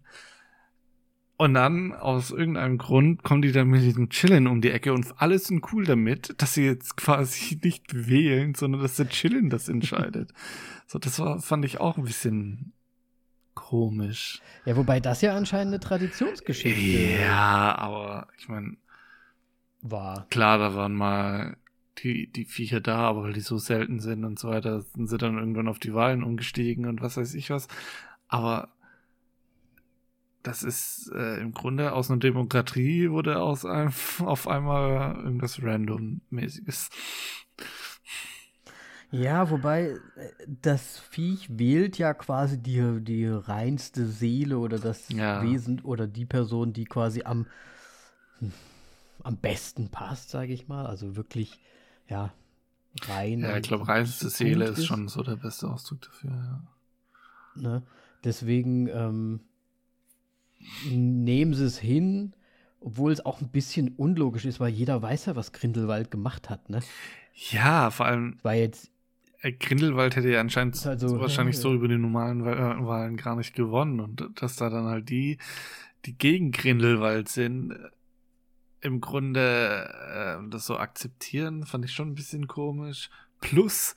[1.38, 5.14] Und dann, aus irgendeinem Grund, kommen die dann mit diesem Chillen um die Ecke und
[5.18, 9.68] alle sind cool damit, dass sie jetzt quasi nicht wählen, sondern dass der Chillen das
[9.68, 10.32] entscheidet.
[10.88, 12.72] so, das war, fand ich auch ein bisschen
[13.54, 14.42] komisch.
[14.66, 18.78] Ja, wobei das ja anscheinend eine Traditionsgeschichte Ja, aber ich meine,
[19.82, 20.28] war.
[20.30, 21.58] klar, da waren mal
[22.00, 25.18] die, die Viecher da, aber weil die so selten sind und so weiter, sind sie
[25.18, 27.68] dann irgendwann auf die Wahlen umgestiegen und was weiß ich was.
[28.28, 28.70] Aber
[30.46, 36.90] das ist äh, im Grunde aus einer Demokratie wurde aus einem auf einmal irgendwas Random-mäßiges.
[39.12, 45.42] Ja, wobei äh, das Viech wählt ja quasi die, die reinste Seele oder das Ja.
[45.42, 47.48] Wesen oder die Person, die quasi am,
[48.40, 48.52] hm,
[49.24, 50.86] am besten passt, sage ich mal.
[50.86, 51.60] Also wirklich,
[52.08, 52.34] ja,
[53.08, 53.40] rein.
[53.40, 56.62] Ja, ich glaube, reinste Seele ist schon so der beste Ausdruck dafür, ja.
[57.56, 57.84] Ne?
[58.24, 59.40] Deswegen ähm,
[60.90, 62.34] nehmen sie es hin,
[62.80, 66.70] obwohl es auch ein bisschen unlogisch ist, weil jeder weiß ja, was Grindelwald gemacht hat.
[66.70, 66.82] Ne?
[67.52, 68.92] Ja, vor allem, War jetzt,
[69.42, 72.86] äh, Grindelwald hätte ja anscheinend Ist halt so, wahrscheinlich ja, so über die normalen äh,
[72.86, 75.38] Wahlen gar nicht gewonnen und dass da dann halt die,
[76.06, 77.90] die gegen Grindelwald sind, äh,
[78.82, 83.10] im Grunde äh, das so akzeptieren, fand ich schon ein bisschen komisch.
[83.42, 83.96] Plus,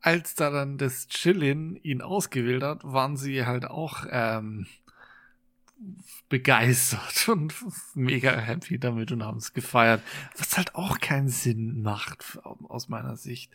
[0.00, 4.66] als da dann das Chillin ihn ausgewählt hat, waren sie halt auch ähm,
[6.28, 7.54] begeistert und
[7.94, 10.02] mega happy damit und haben es gefeiert.
[10.36, 12.38] Was halt auch keinen Sinn macht,
[12.68, 13.52] aus meiner Sicht.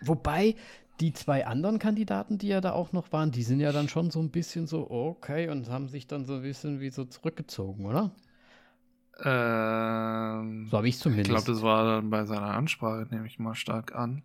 [0.00, 0.54] wobei
[1.00, 4.10] die zwei anderen Kandidaten, die ja da auch noch waren, die sind ja dann schon
[4.12, 7.86] so ein bisschen so, okay, und haben sich dann so ein bisschen wie so zurückgezogen,
[7.86, 8.14] oder?
[9.22, 11.22] Ähm, So habe ich ich zumindest.
[11.22, 14.22] glaube, das war dann bei seiner Ansprache, nehme ich mal stark an.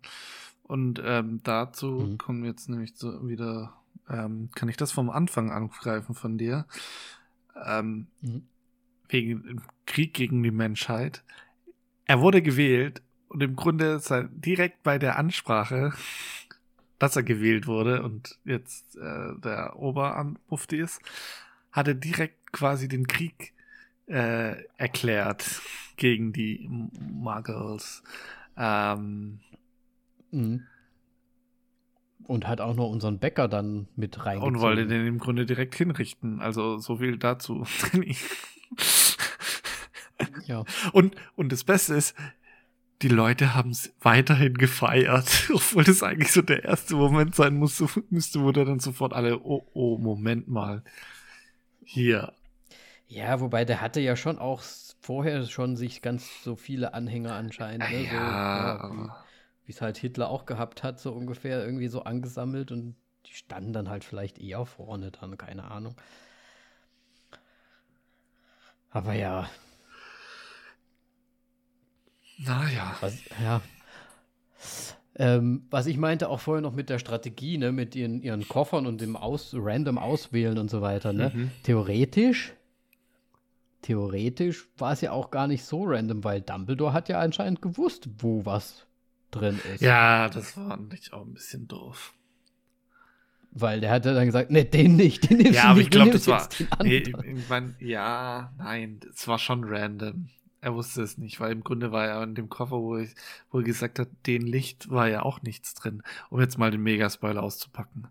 [0.64, 2.18] Und ähm, dazu Mhm.
[2.18, 3.74] kommen wir jetzt nämlich so wieder,
[4.08, 6.66] ähm, kann ich das vom Anfang angreifen von dir?
[7.64, 8.42] Ähm, Mhm.
[9.08, 11.24] wegen dem Krieg gegen die Menschheit.
[12.06, 15.92] Er wurde gewählt und im Grunde sei- direkt bei der Ansprache,
[16.98, 21.00] dass er gewählt wurde und jetzt äh, der Obermufti ist,
[21.72, 23.52] hat er direkt quasi den Krieg
[24.06, 25.62] äh, erklärt
[25.96, 28.02] gegen die Muggles.
[28.56, 29.40] Ähm,
[30.32, 30.66] Mhm.
[32.26, 34.56] Und hat auch noch unseren Bäcker dann mit reingezogen.
[34.56, 36.40] und wollte den im Grunde direkt hinrichten.
[36.40, 37.66] Also so viel dazu.
[40.46, 40.64] Ja.
[40.92, 42.14] Und, und das Beste ist,
[43.02, 47.86] die Leute haben es weiterhin gefeiert, obwohl das eigentlich so der erste Moment sein musste,
[48.10, 50.82] müsste, wo da dann sofort alle, oh, oh, Moment mal.
[51.84, 52.32] Hier.
[53.08, 54.62] Ja, wobei der hatte ja schon auch
[55.00, 57.90] vorher schon sich ganz so viele Anhänger anscheinend.
[57.90, 58.06] Ne?
[58.08, 59.24] So, ja, ja,
[59.70, 63.72] wie- es halt Hitler auch gehabt hat, so ungefähr irgendwie so angesammelt und die standen
[63.72, 65.94] dann halt vielleicht eher vorne dann, keine Ahnung.
[68.90, 69.48] Aber ja,
[72.38, 72.96] naja.
[73.00, 73.60] was, ja.
[75.16, 78.86] Ähm, was ich meinte auch vorher noch mit der Strategie, ne, mit ihren, ihren Koffern
[78.86, 81.30] und dem Aus, random Auswählen und so weiter, ne?
[81.34, 81.50] Mhm.
[81.62, 82.54] Theoretisch,
[83.82, 88.08] theoretisch war es ja auch gar nicht so random, weil Dumbledore hat ja anscheinend gewusst,
[88.18, 88.86] wo was
[89.30, 89.80] drin ist.
[89.80, 92.12] Ja, das war nicht auch ein bisschen doof.
[93.52, 96.12] Weil der hat dann gesagt, ne, den nicht, den nimmst Ja, aber nicht, ich glaube,
[96.12, 96.48] das war.
[96.82, 100.28] Nee, ich meine, ja, nein, es war schon random.
[100.60, 103.10] Er wusste es nicht, weil im Grunde war ja in dem Koffer, wo, ich,
[103.50, 106.82] wo er gesagt hat, den Licht war ja auch nichts drin, um jetzt mal den
[106.82, 108.06] Megaspoiler auszupacken.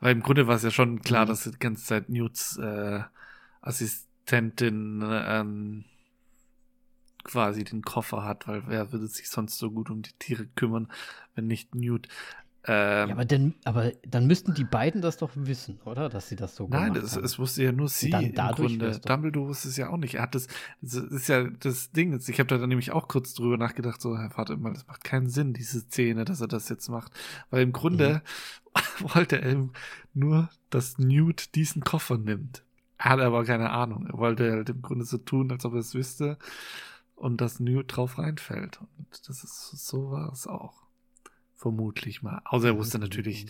[0.00, 1.28] Weil im Grunde war es ja schon klar, Mhm.
[1.28, 3.00] dass die ganze Zeit Newts äh,
[3.60, 5.84] Assistentin ähm,
[7.26, 10.88] quasi den Koffer hat, weil wer würde sich sonst so gut um die Tiere kümmern,
[11.34, 12.08] wenn nicht Newt.
[12.68, 16.08] Ähm, Ja, aber dann, aber dann müssten die beiden das doch wissen, oder?
[16.08, 17.24] Dass sie das so Nein, gemacht das, haben.
[17.24, 18.98] es wusste ja nur sie dann im Grunde.
[19.00, 20.14] Dumbledore wusste es ja auch nicht.
[20.16, 20.48] Er hat das,
[20.80, 22.12] das ist ja das Ding.
[22.12, 22.28] jetzt.
[22.28, 25.04] Ich habe da dann nämlich auch kurz drüber nachgedacht, so, Herr warte mal, das macht
[25.04, 27.12] keinen Sinn, diese Szene, dass er das jetzt macht.
[27.50, 28.22] Weil im Grunde
[29.14, 29.68] wollte er
[30.14, 32.64] nur, dass Newt diesen Koffer nimmt.
[32.98, 34.06] Er hatte aber keine Ahnung.
[34.06, 36.38] Er wollte halt im Grunde so tun, als ob er es wüsste
[37.16, 38.80] und dass Newt drauf reinfällt.
[38.98, 40.84] Und das ist, so war es auch.
[41.54, 42.40] Vermutlich mal.
[42.44, 43.46] Außer er wusste natürlich,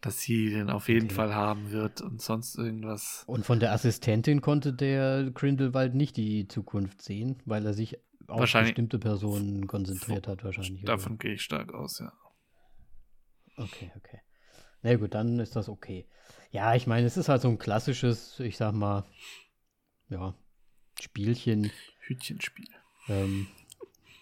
[0.00, 1.14] dass sie den auf jeden Okay.
[1.14, 3.24] Fall haben wird und sonst irgendwas.
[3.26, 8.52] Und von der Assistentin konnte der Grindelwald nicht die Zukunft sehen, weil er sich auf
[8.52, 10.84] bestimmte Personen konzentriert hat, wahrscheinlich.
[10.84, 10.92] oder?
[10.92, 12.12] Davon gehe ich stark aus, ja.
[13.56, 14.20] Okay, okay.
[14.82, 16.06] Na gut, dann ist das okay.
[16.52, 19.04] Ja, ich meine, es ist halt so ein klassisches, ich sag mal,
[20.08, 20.34] ja,
[21.00, 21.70] Spielchen,
[22.00, 22.68] Hütchenspiel.
[23.08, 23.46] Ähm,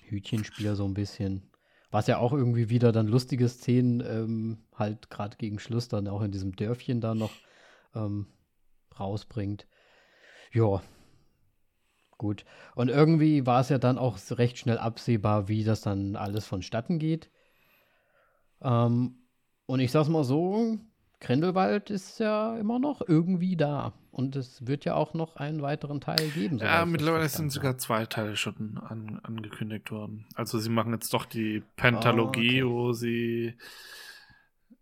[0.09, 1.51] Hütchenspiel so ein bisschen.
[1.91, 6.23] Was ja auch irgendwie wieder dann lustige Szenen ähm, halt gerade gegen Schluss dann auch
[6.23, 7.33] in diesem Dörfchen da noch
[7.95, 8.27] ähm,
[8.99, 9.67] rausbringt.
[10.53, 10.83] Ja,
[12.19, 12.45] gut.
[12.75, 16.99] Und irgendwie war es ja dann auch recht schnell absehbar, wie das dann alles vonstatten
[16.99, 17.31] geht.
[18.63, 19.27] Ähm,
[19.67, 20.79] und ich sag's mal so,
[21.21, 23.95] Grindelwald ist ja immer noch irgendwie da.
[24.11, 26.59] Und es wird ja auch noch einen weiteren Teil geben.
[26.59, 30.27] Ja, mittlerweile sind sogar zwei Teile schon an, angekündigt worden.
[30.35, 32.75] Also sie machen jetzt doch die Pentalogie, oh, okay.
[32.75, 33.55] wo sie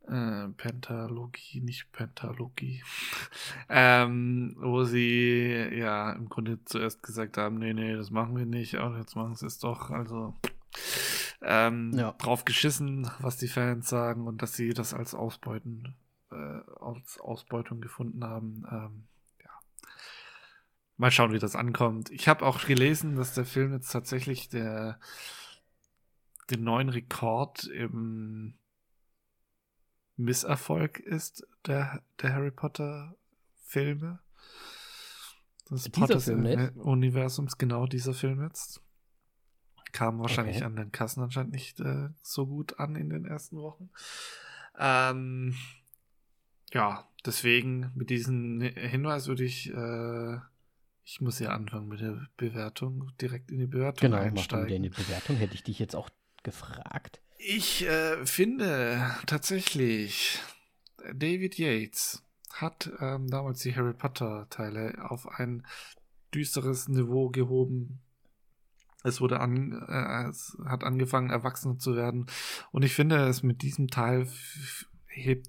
[0.09, 2.83] äh, Pentalogie, nicht Pentalogie,
[3.69, 8.77] ähm, wo sie ja im Grunde zuerst gesagt haben, nee, nee, das machen wir nicht,
[8.77, 9.91] aber jetzt machen sie es doch.
[9.91, 10.35] Also
[11.43, 12.13] ähm, ja.
[12.19, 15.95] drauf geschissen, was die Fans sagen und dass sie das als Ausbeuten
[16.81, 18.65] als Ausbeutung gefunden haben.
[18.71, 19.05] Ähm,
[19.43, 19.51] ja.
[20.97, 22.11] Mal schauen, wie das ankommt.
[22.11, 24.99] Ich habe auch gelesen, dass der Film jetzt tatsächlich der
[26.51, 28.59] den neuen Rekord im
[30.17, 33.17] Misserfolg ist der, der Harry Potter
[33.65, 34.21] Filme.
[35.69, 38.83] Das Potter-Universums, genau dieser Film jetzt.
[39.93, 40.65] Kam wahrscheinlich okay.
[40.65, 43.91] an den Kassen anscheinend nicht äh, so gut an in den ersten Wochen.
[44.79, 45.57] Ähm,
[46.75, 50.39] ja, deswegen mit diesem Hinweis würde ich, äh,
[51.05, 54.67] ich muss ja anfangen mit der Bewertung, direkt in die Bewertung genau, einsteigen.
[54.67, 56.11] Genau, in die Bewertung hätte ich dich jetzt auch
[56.43, 57.21] gefragt.
[57.39, 60.41] Ich äh, finde tatsächlich,
[61.15, 62.23] David Yates
[62.53, 65.67] hat ähm, damals die Harry Potter Teile auf ein
[66.35, 68.01] düsteres Niveau gehoben.
[69.03, 72.27] Es wurde an, äh, es hat angefangen, erwachsen zu werden.
[72.73, 74.27] Und ich finde es mit diesem Teil
[75.15, 75.49] hebt,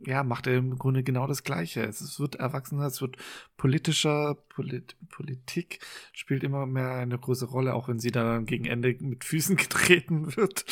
[0.00, 1.82] ja, macht er im Grunde genau das Gleiche.
[1.82, 3.16] Es wird erwachsener, es wird
[3.56, 5.80] politischer, Polit Politik
[6.12, 10.36] spielt immer mehr eine große Rolle, auch wenn sie dann gegen Ende mit Füßen getreten
[10.36, 10.64] wird.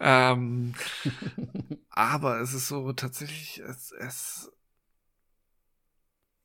[0.00, 0.74] Ähm,
[1.90, 4.52] aber es ist so tatsächlich, es, es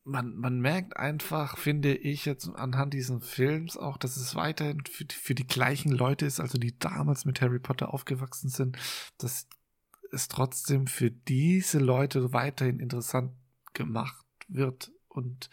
[0.05, 5.05] man, man merkt einfach, finde ich jetzt anhand diesen Films auch, dass es weiterhin für,
[5.09, 8.77] für die gleichen Leute ist, also die damals mit Harry Potter aufgewachsen sind,
[9.17, 9.47] dass
[10.13, 13.31] es trotzdem für diese Leute weiterhin interessant
[13.73, 15.49] gemacht wird und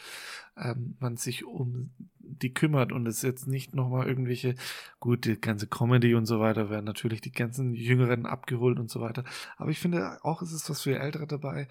[0.56, 4.54] ähm, man sich um die kümmert und es jetzt nicht nochmal irgendwelche,
[4.98, 9.00] gut, die ganze Comedy und so weiter werden natürlich die ganzen Jüngeren abgeholt und so
[9.00, 9.24] weiter.
[9.56, 11.68] Aber ich finde auch, es ist was für Ältere dabei.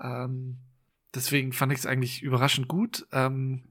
[0.00, 0.58] Ähm,
[1.14, 3.06] deswegen fand ich es eigentlich überraschend gut.
[3.12, 3.64] Ähm,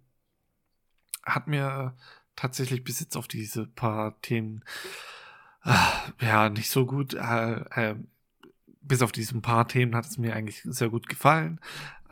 [1.24, 1.96] hat mir
[2.36, 4.64] tatsächlich bis jetzt auf diese paar Themen
[5.64, 5.74] äh,
[6.26, 7.96] ja nicht so gut äh, äh,
[8.88, 11.60] bis auf diesen paar Themen hat es mir eigentlich sehr gut gefallen.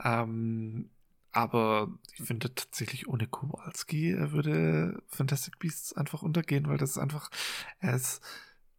[0.03, 0.89] Ähm,
[1.31, 7.31] aber ich finde tatsächlich ohne Kowalski würde Fantastic Beasts einfach untergehen, weil das ist einfach,
[7.79, 8.21] er ist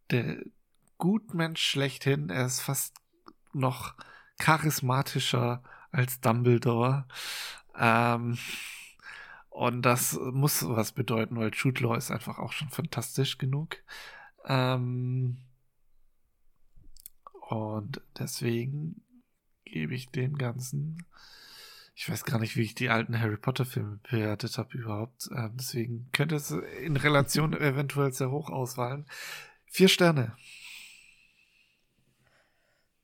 [0.09, 0.37] der
[0.97, 2.29] Gutmensch schlechthin.
[2.29, 2.95] Er ist fast
[3.53, 3.95] noch
[4.37, 7.05] charismatischer als Dumbledore.
[7.77, 8.37] Ähm,
[9.49, 13.77] und das muss was bedeuten, weil Jude Law ist einfach auch schon fantastisch genug.
[14.45, 15.37] Ähm,
[17.49, 19.01] und deswegen
[19.65, 21.05] gebe ich dem Ganzen.
[21.95, 25.29] Ich weiß gar nicht, wie ich die alten Harry Potter-Filme bewertet habe überhaupt.
[25.31, 29.05] Ähm, deswegen könnte es in Relation eventuell sehr hoch ausfallen.
[29.65, 30.35] Vier Sterne.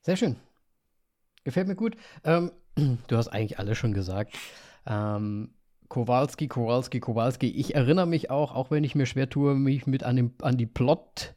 [0.02, 0.36] Sehr schön.
[1.44, 1.96] Gefällt mir gut.
[2.24, 2.52] Ähm,
[3.06, 4.36] du hast eigentlich alles schon gesagt.
[4.86, 5.54] Ähm,
[5.88, 7.48] Kowalski, Kowalski, Kowalski.
[7.48, 10.56] Ich erinnere mich auch, auch wenn ich mir schwer tue, mich mit an, dem, an
[10.56, 11.34] die Plot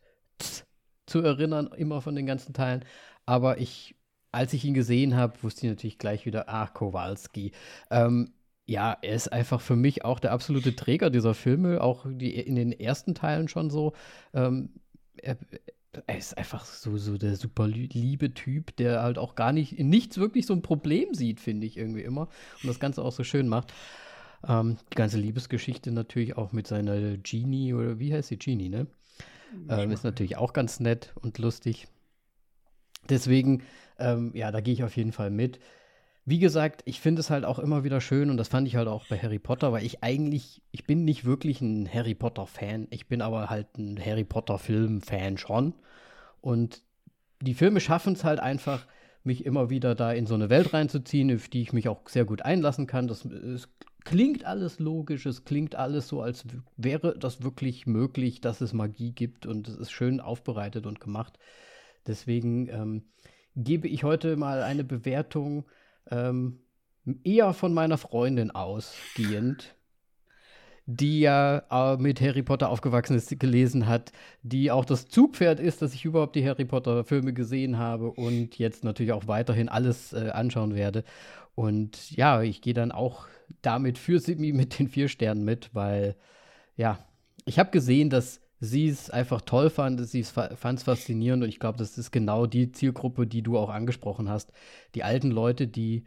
[1.05, 2.85] zu erinnern, immer von den ganzen Teilen.
[3.25, 3.95] Aber ich,
[4.31, 7.51] als ich ihn gesehen habe, wusste ich natürlich gleich wieder, ach, Kowalski.
[7.89, 8.33] Ähm,
[8.67, 12.55] ja, er ist einfach für mich auch der absolute Träger dieser Filme, auch die, in
[12.55, 13.93] den ersten Teilen schon so.
[14.33, 14.69] Ähm,
[15.17, 15.37] er,
[16.07, 19.89] er, ist einfach so, so der super liebe Typ, der halt auch gar nicht in
[19.89, 22.27] nichts wirklich so ein Problem sieht, finde ich irgendwie immer.
[22.61, 23.71] Und das Ganze auch so schön macht.
[24.47, 28.37] Ähm, die ganze Liebesgeschichte natürlich auch mit seiner Genie, oder wie heißt sie?
[28.37, 28.87] Genie, ne?
[29.69, 31.87] Ähm, ist natürlich auch ganz nett und lustig.
[33.09, 33.63] Deswegen,
[33.99, 35.59] ähm, ja, da gehe ich auf jeden Fall mit.
[36.27, 38.87] Wie gesagt, ich finde es halt auch immer wieder schön und das fand ich halt
[38.87, 43.07] auch bei Harry Potter, weil ich eigentlich, ich bin nicht wirklich ein Harry Potter-Fan, ich
[43.07, 45.75] bin aber halt ein Harry Potter-Film-Fan schon.
[46.41, 46.81] Und
[47.41, 48.87] die Filme schaffen es halt einfach,
[49.23, 52.25] mich immer wieder da in so eine Welt reinzuziehen, auf die ich mich auch sehr
[52.25, 53.07] gut einlassen kann.
[53.07, 53.69] Das ist
[54.05, 56.45] klingt alles logisch, es klingt alles so, als
[56.77, 61.37] wäre das wirklich möglich, dass es Magie gibt und es ist schön aufbereitet und gemacht.
[62.07, 63.03] Deswegen ähm,
[63.55, 65.65] gebe ich heute mal eine Bewertung
[66.11, 66.59] ähm,
[67.23, 69.75] eher von meiner Freundin ausgehend.
[70.87, 74.11] die ja äh, mit Harry Potter aufgewachsen ist, gelesen hat,
[74.43, 78.83] die auch das Zugpferd ist, dass ich überhaupt die Harry Potter-Filme gesehen habe und jetzt
[78.83, 81.03] natürlich auch weiterhin alles äh, anschauen werde.
[81.55, 83.27] Und ja, ich gehe dann auch
[83.61, 86.15] damit für Simi mit den vier Sternen mit, weil
[86.75, 86.99] ja,
[87.45, 91.59] ich habe gesehen, dass sie es einfach toll fand, sie fand es faszinierend und ich
[91.59, 94.51] glaube, das ist genau die Zielgruppe, die du auch angesprochen hast.
[94.95, 96.05] Die alten Leute, die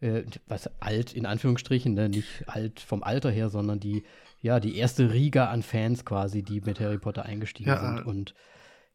[0.00, 2.08] äh, was alt in Anführungsstrichen, ne?
[2.08, 4.04] nicht alt vom Alter her, sondern die,
[4.40, 8.34] ja, die erste Riga an Fans quasi, die mit Harry Potter eingestiegen ja, sind und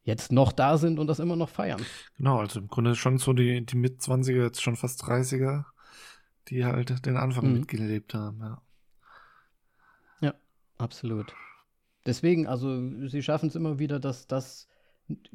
[0.02, 1.80] jetzt noch da sind und das immer noch feiern.
[2.16, 5.64] Genau, also im Grunde schon so die, die Mit-20er, jetzt schon fast 30er,
[6.50, 7.60] die halt den Anfang mhm.
[7.60, 8.62] mitgelebt haben, ja.
[10.20, 10.34] Ja,
[10.78, 11.34] absolut.
[12.06, 14.68] Deswegen, also sie schaffen es immer wieder, dass das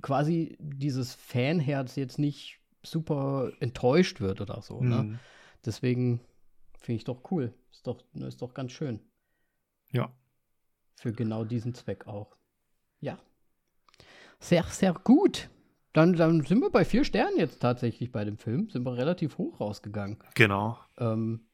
[0.01, 4.81] quasi dieses Fanherz jetzt nicht super enttäuscht wird oder so.
[4.81, 5.03] Ne?
[5.03, 5.11] Mhm.
[5.11, 5.19] Ne?
[5.65, 6.21] Deswegen
[6.79, 7.53] finde ich doch cool.
[7.71, 8.99] Ist doch, ist doch ganz schön.
[9.91, 10.13] Ja.
[10.95, 12.35] Für genau diesen Zweck auch.
[12.99, 13.19] Ja.
[14.39, 15.49] Sehr, sehr gut.
[15.95, 18.69] Dann, dann sind wir bei vier Sternen jetzt tatsächlich bei dem Film.
[18.69, 20.17] Sind wir relativ hoch rausgegangen.
[20.33, 20.77] Genau.
[20.97, 21.47] Ähm,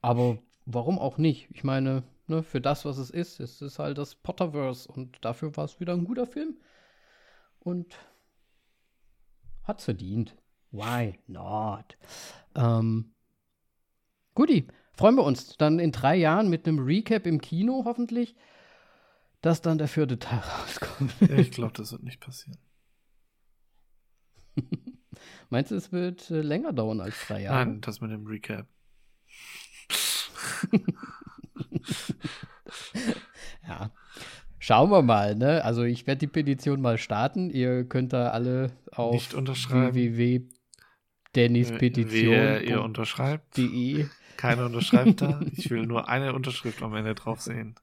[0.00, 1.48] aber warum auch nicht?
[1.50, 5.56] Ich meine, ne, für das, was es ist, es ist halt das Potterverse und dafür
[5.56, 6.56] war es wieder ein guter Film.
[7.58, 7.96] Und
[9.64, 10.36] hat's verdient.
[10.70, 11.98] Why not?
[12.54, 13.12] Ähm,
[14.36, 18.36] Guti, freuen wir uns dann in drei Jahren mit einem Recap im Kino hoffentlich,
[19.40, 21.12] dass dann der vierte Teil rauskommt.
[21.22, 22.60] ich glaube, das wird nicht passieren.
[25.50, 27.66] Meinst du, es wird äh, länger dauern als drei Jahre?
[27.66, 28.66] Nein, das mit dem Recap.
[33.66, 33.90] ja.
[34.58, 35.64] Schauen wir mal, ne?
[35.64, 37.50] Also ich werde die Petition mal starten.
[37.50, 39.94] Ihr könnt da alle auf Nicht unterschreiben.
[42.82, 43.56] unterschreibt.
[43.56, 44.06] De.
[44.36, 45.40] Keiner unterschreibt da.
[45.52, 47.76] Ich will nur eine Unterschrift am Ende drauf sehen.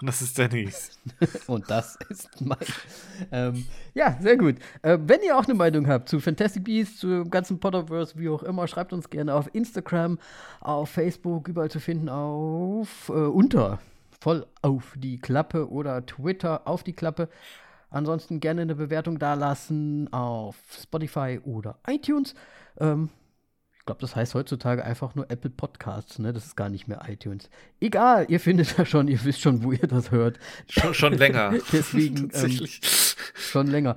[0.00, 0.98] Und das ist Dennis.
[1.46, 2.58] Und das ist mein.
[3.32, 4.56] Ähm, ja, sehr gut.
[4.82, 8.42] Äh, wenn ihr auch eine Meinung habt zu Fantastic Beasts, zu ganzen Potterverse, wie auch
[8.42, 10.18] immer, schreibt uns gerne auf Instagram,
[10.60, 13.78] auf Facebook, überall zu finden, auf äh, unter
[14.20, 17.28] voll auf die Klappe oder Twitter auf die Klappe.
[17.90, 22.34] Ansonsten gerne eine Bewertung dalassen auf Spotify oder iTunes.
[22.78, 23.10] Ähm,
[23.86, 26.32] ich glaube, das heißt heutzutage einfach nur Apple Podcasts, ne?
[26.32, 27.48] Das ist gar nicht mehr iTunes.
[27.78, 30.40] Egal, ihr findet das schon, ihr wisst schon, wo ihr das hört.
[30.68, 31.54] Schon, schon länger.
[31.72, 32.66] Deswegen ähm,
[33.36, 33.96] schon länger.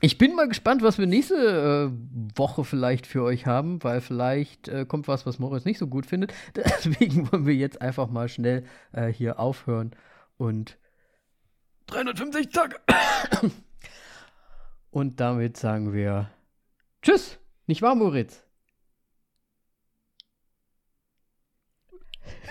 [0.00, 4.68] Ich bin mal gespannt, was wir nächste äh, Woche vielleicht für euch haben, weil vielleicht
[4.68, 6.32] äh, kommt was, was Moritz nicht so gut findet.
[6.54, 9.90] Deswegen wollen wir jetzt einfach mal schnell äh, hier aufhören
[10.36, 10.78] und
[11.88, 12.76] 350 Tage.
[14.92, 16.30] und damit sagen wir
[17.02, 17.40] Tschüss.
[17.66, 18.44] Nicht wahr, Moritz?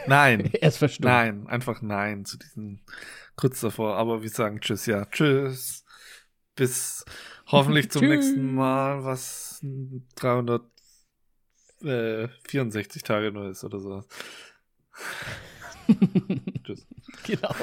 [0.08, 0.52] Nein.
[0.62, 1.06] er ist verstummt.
[1.06, 2.82] Nein, einfach nein zu diesen
[3.36, 3.98] kurz davor.
[3.98, 5.06] Aber wir sagen Tschüss, ja.
[5.06, 5.84] Tschüss.
[6.56, 7.04] Bis
[7.48, 9.60] hoffentlich zum nächsten Mal, was
[10.16, 14.06] 364 Tage nur ist oder sowas.
[16.64, 16.88] Tschüss.
[17.24, 17.56] Genau.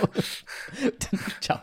[1.40, 1.60] Ciao.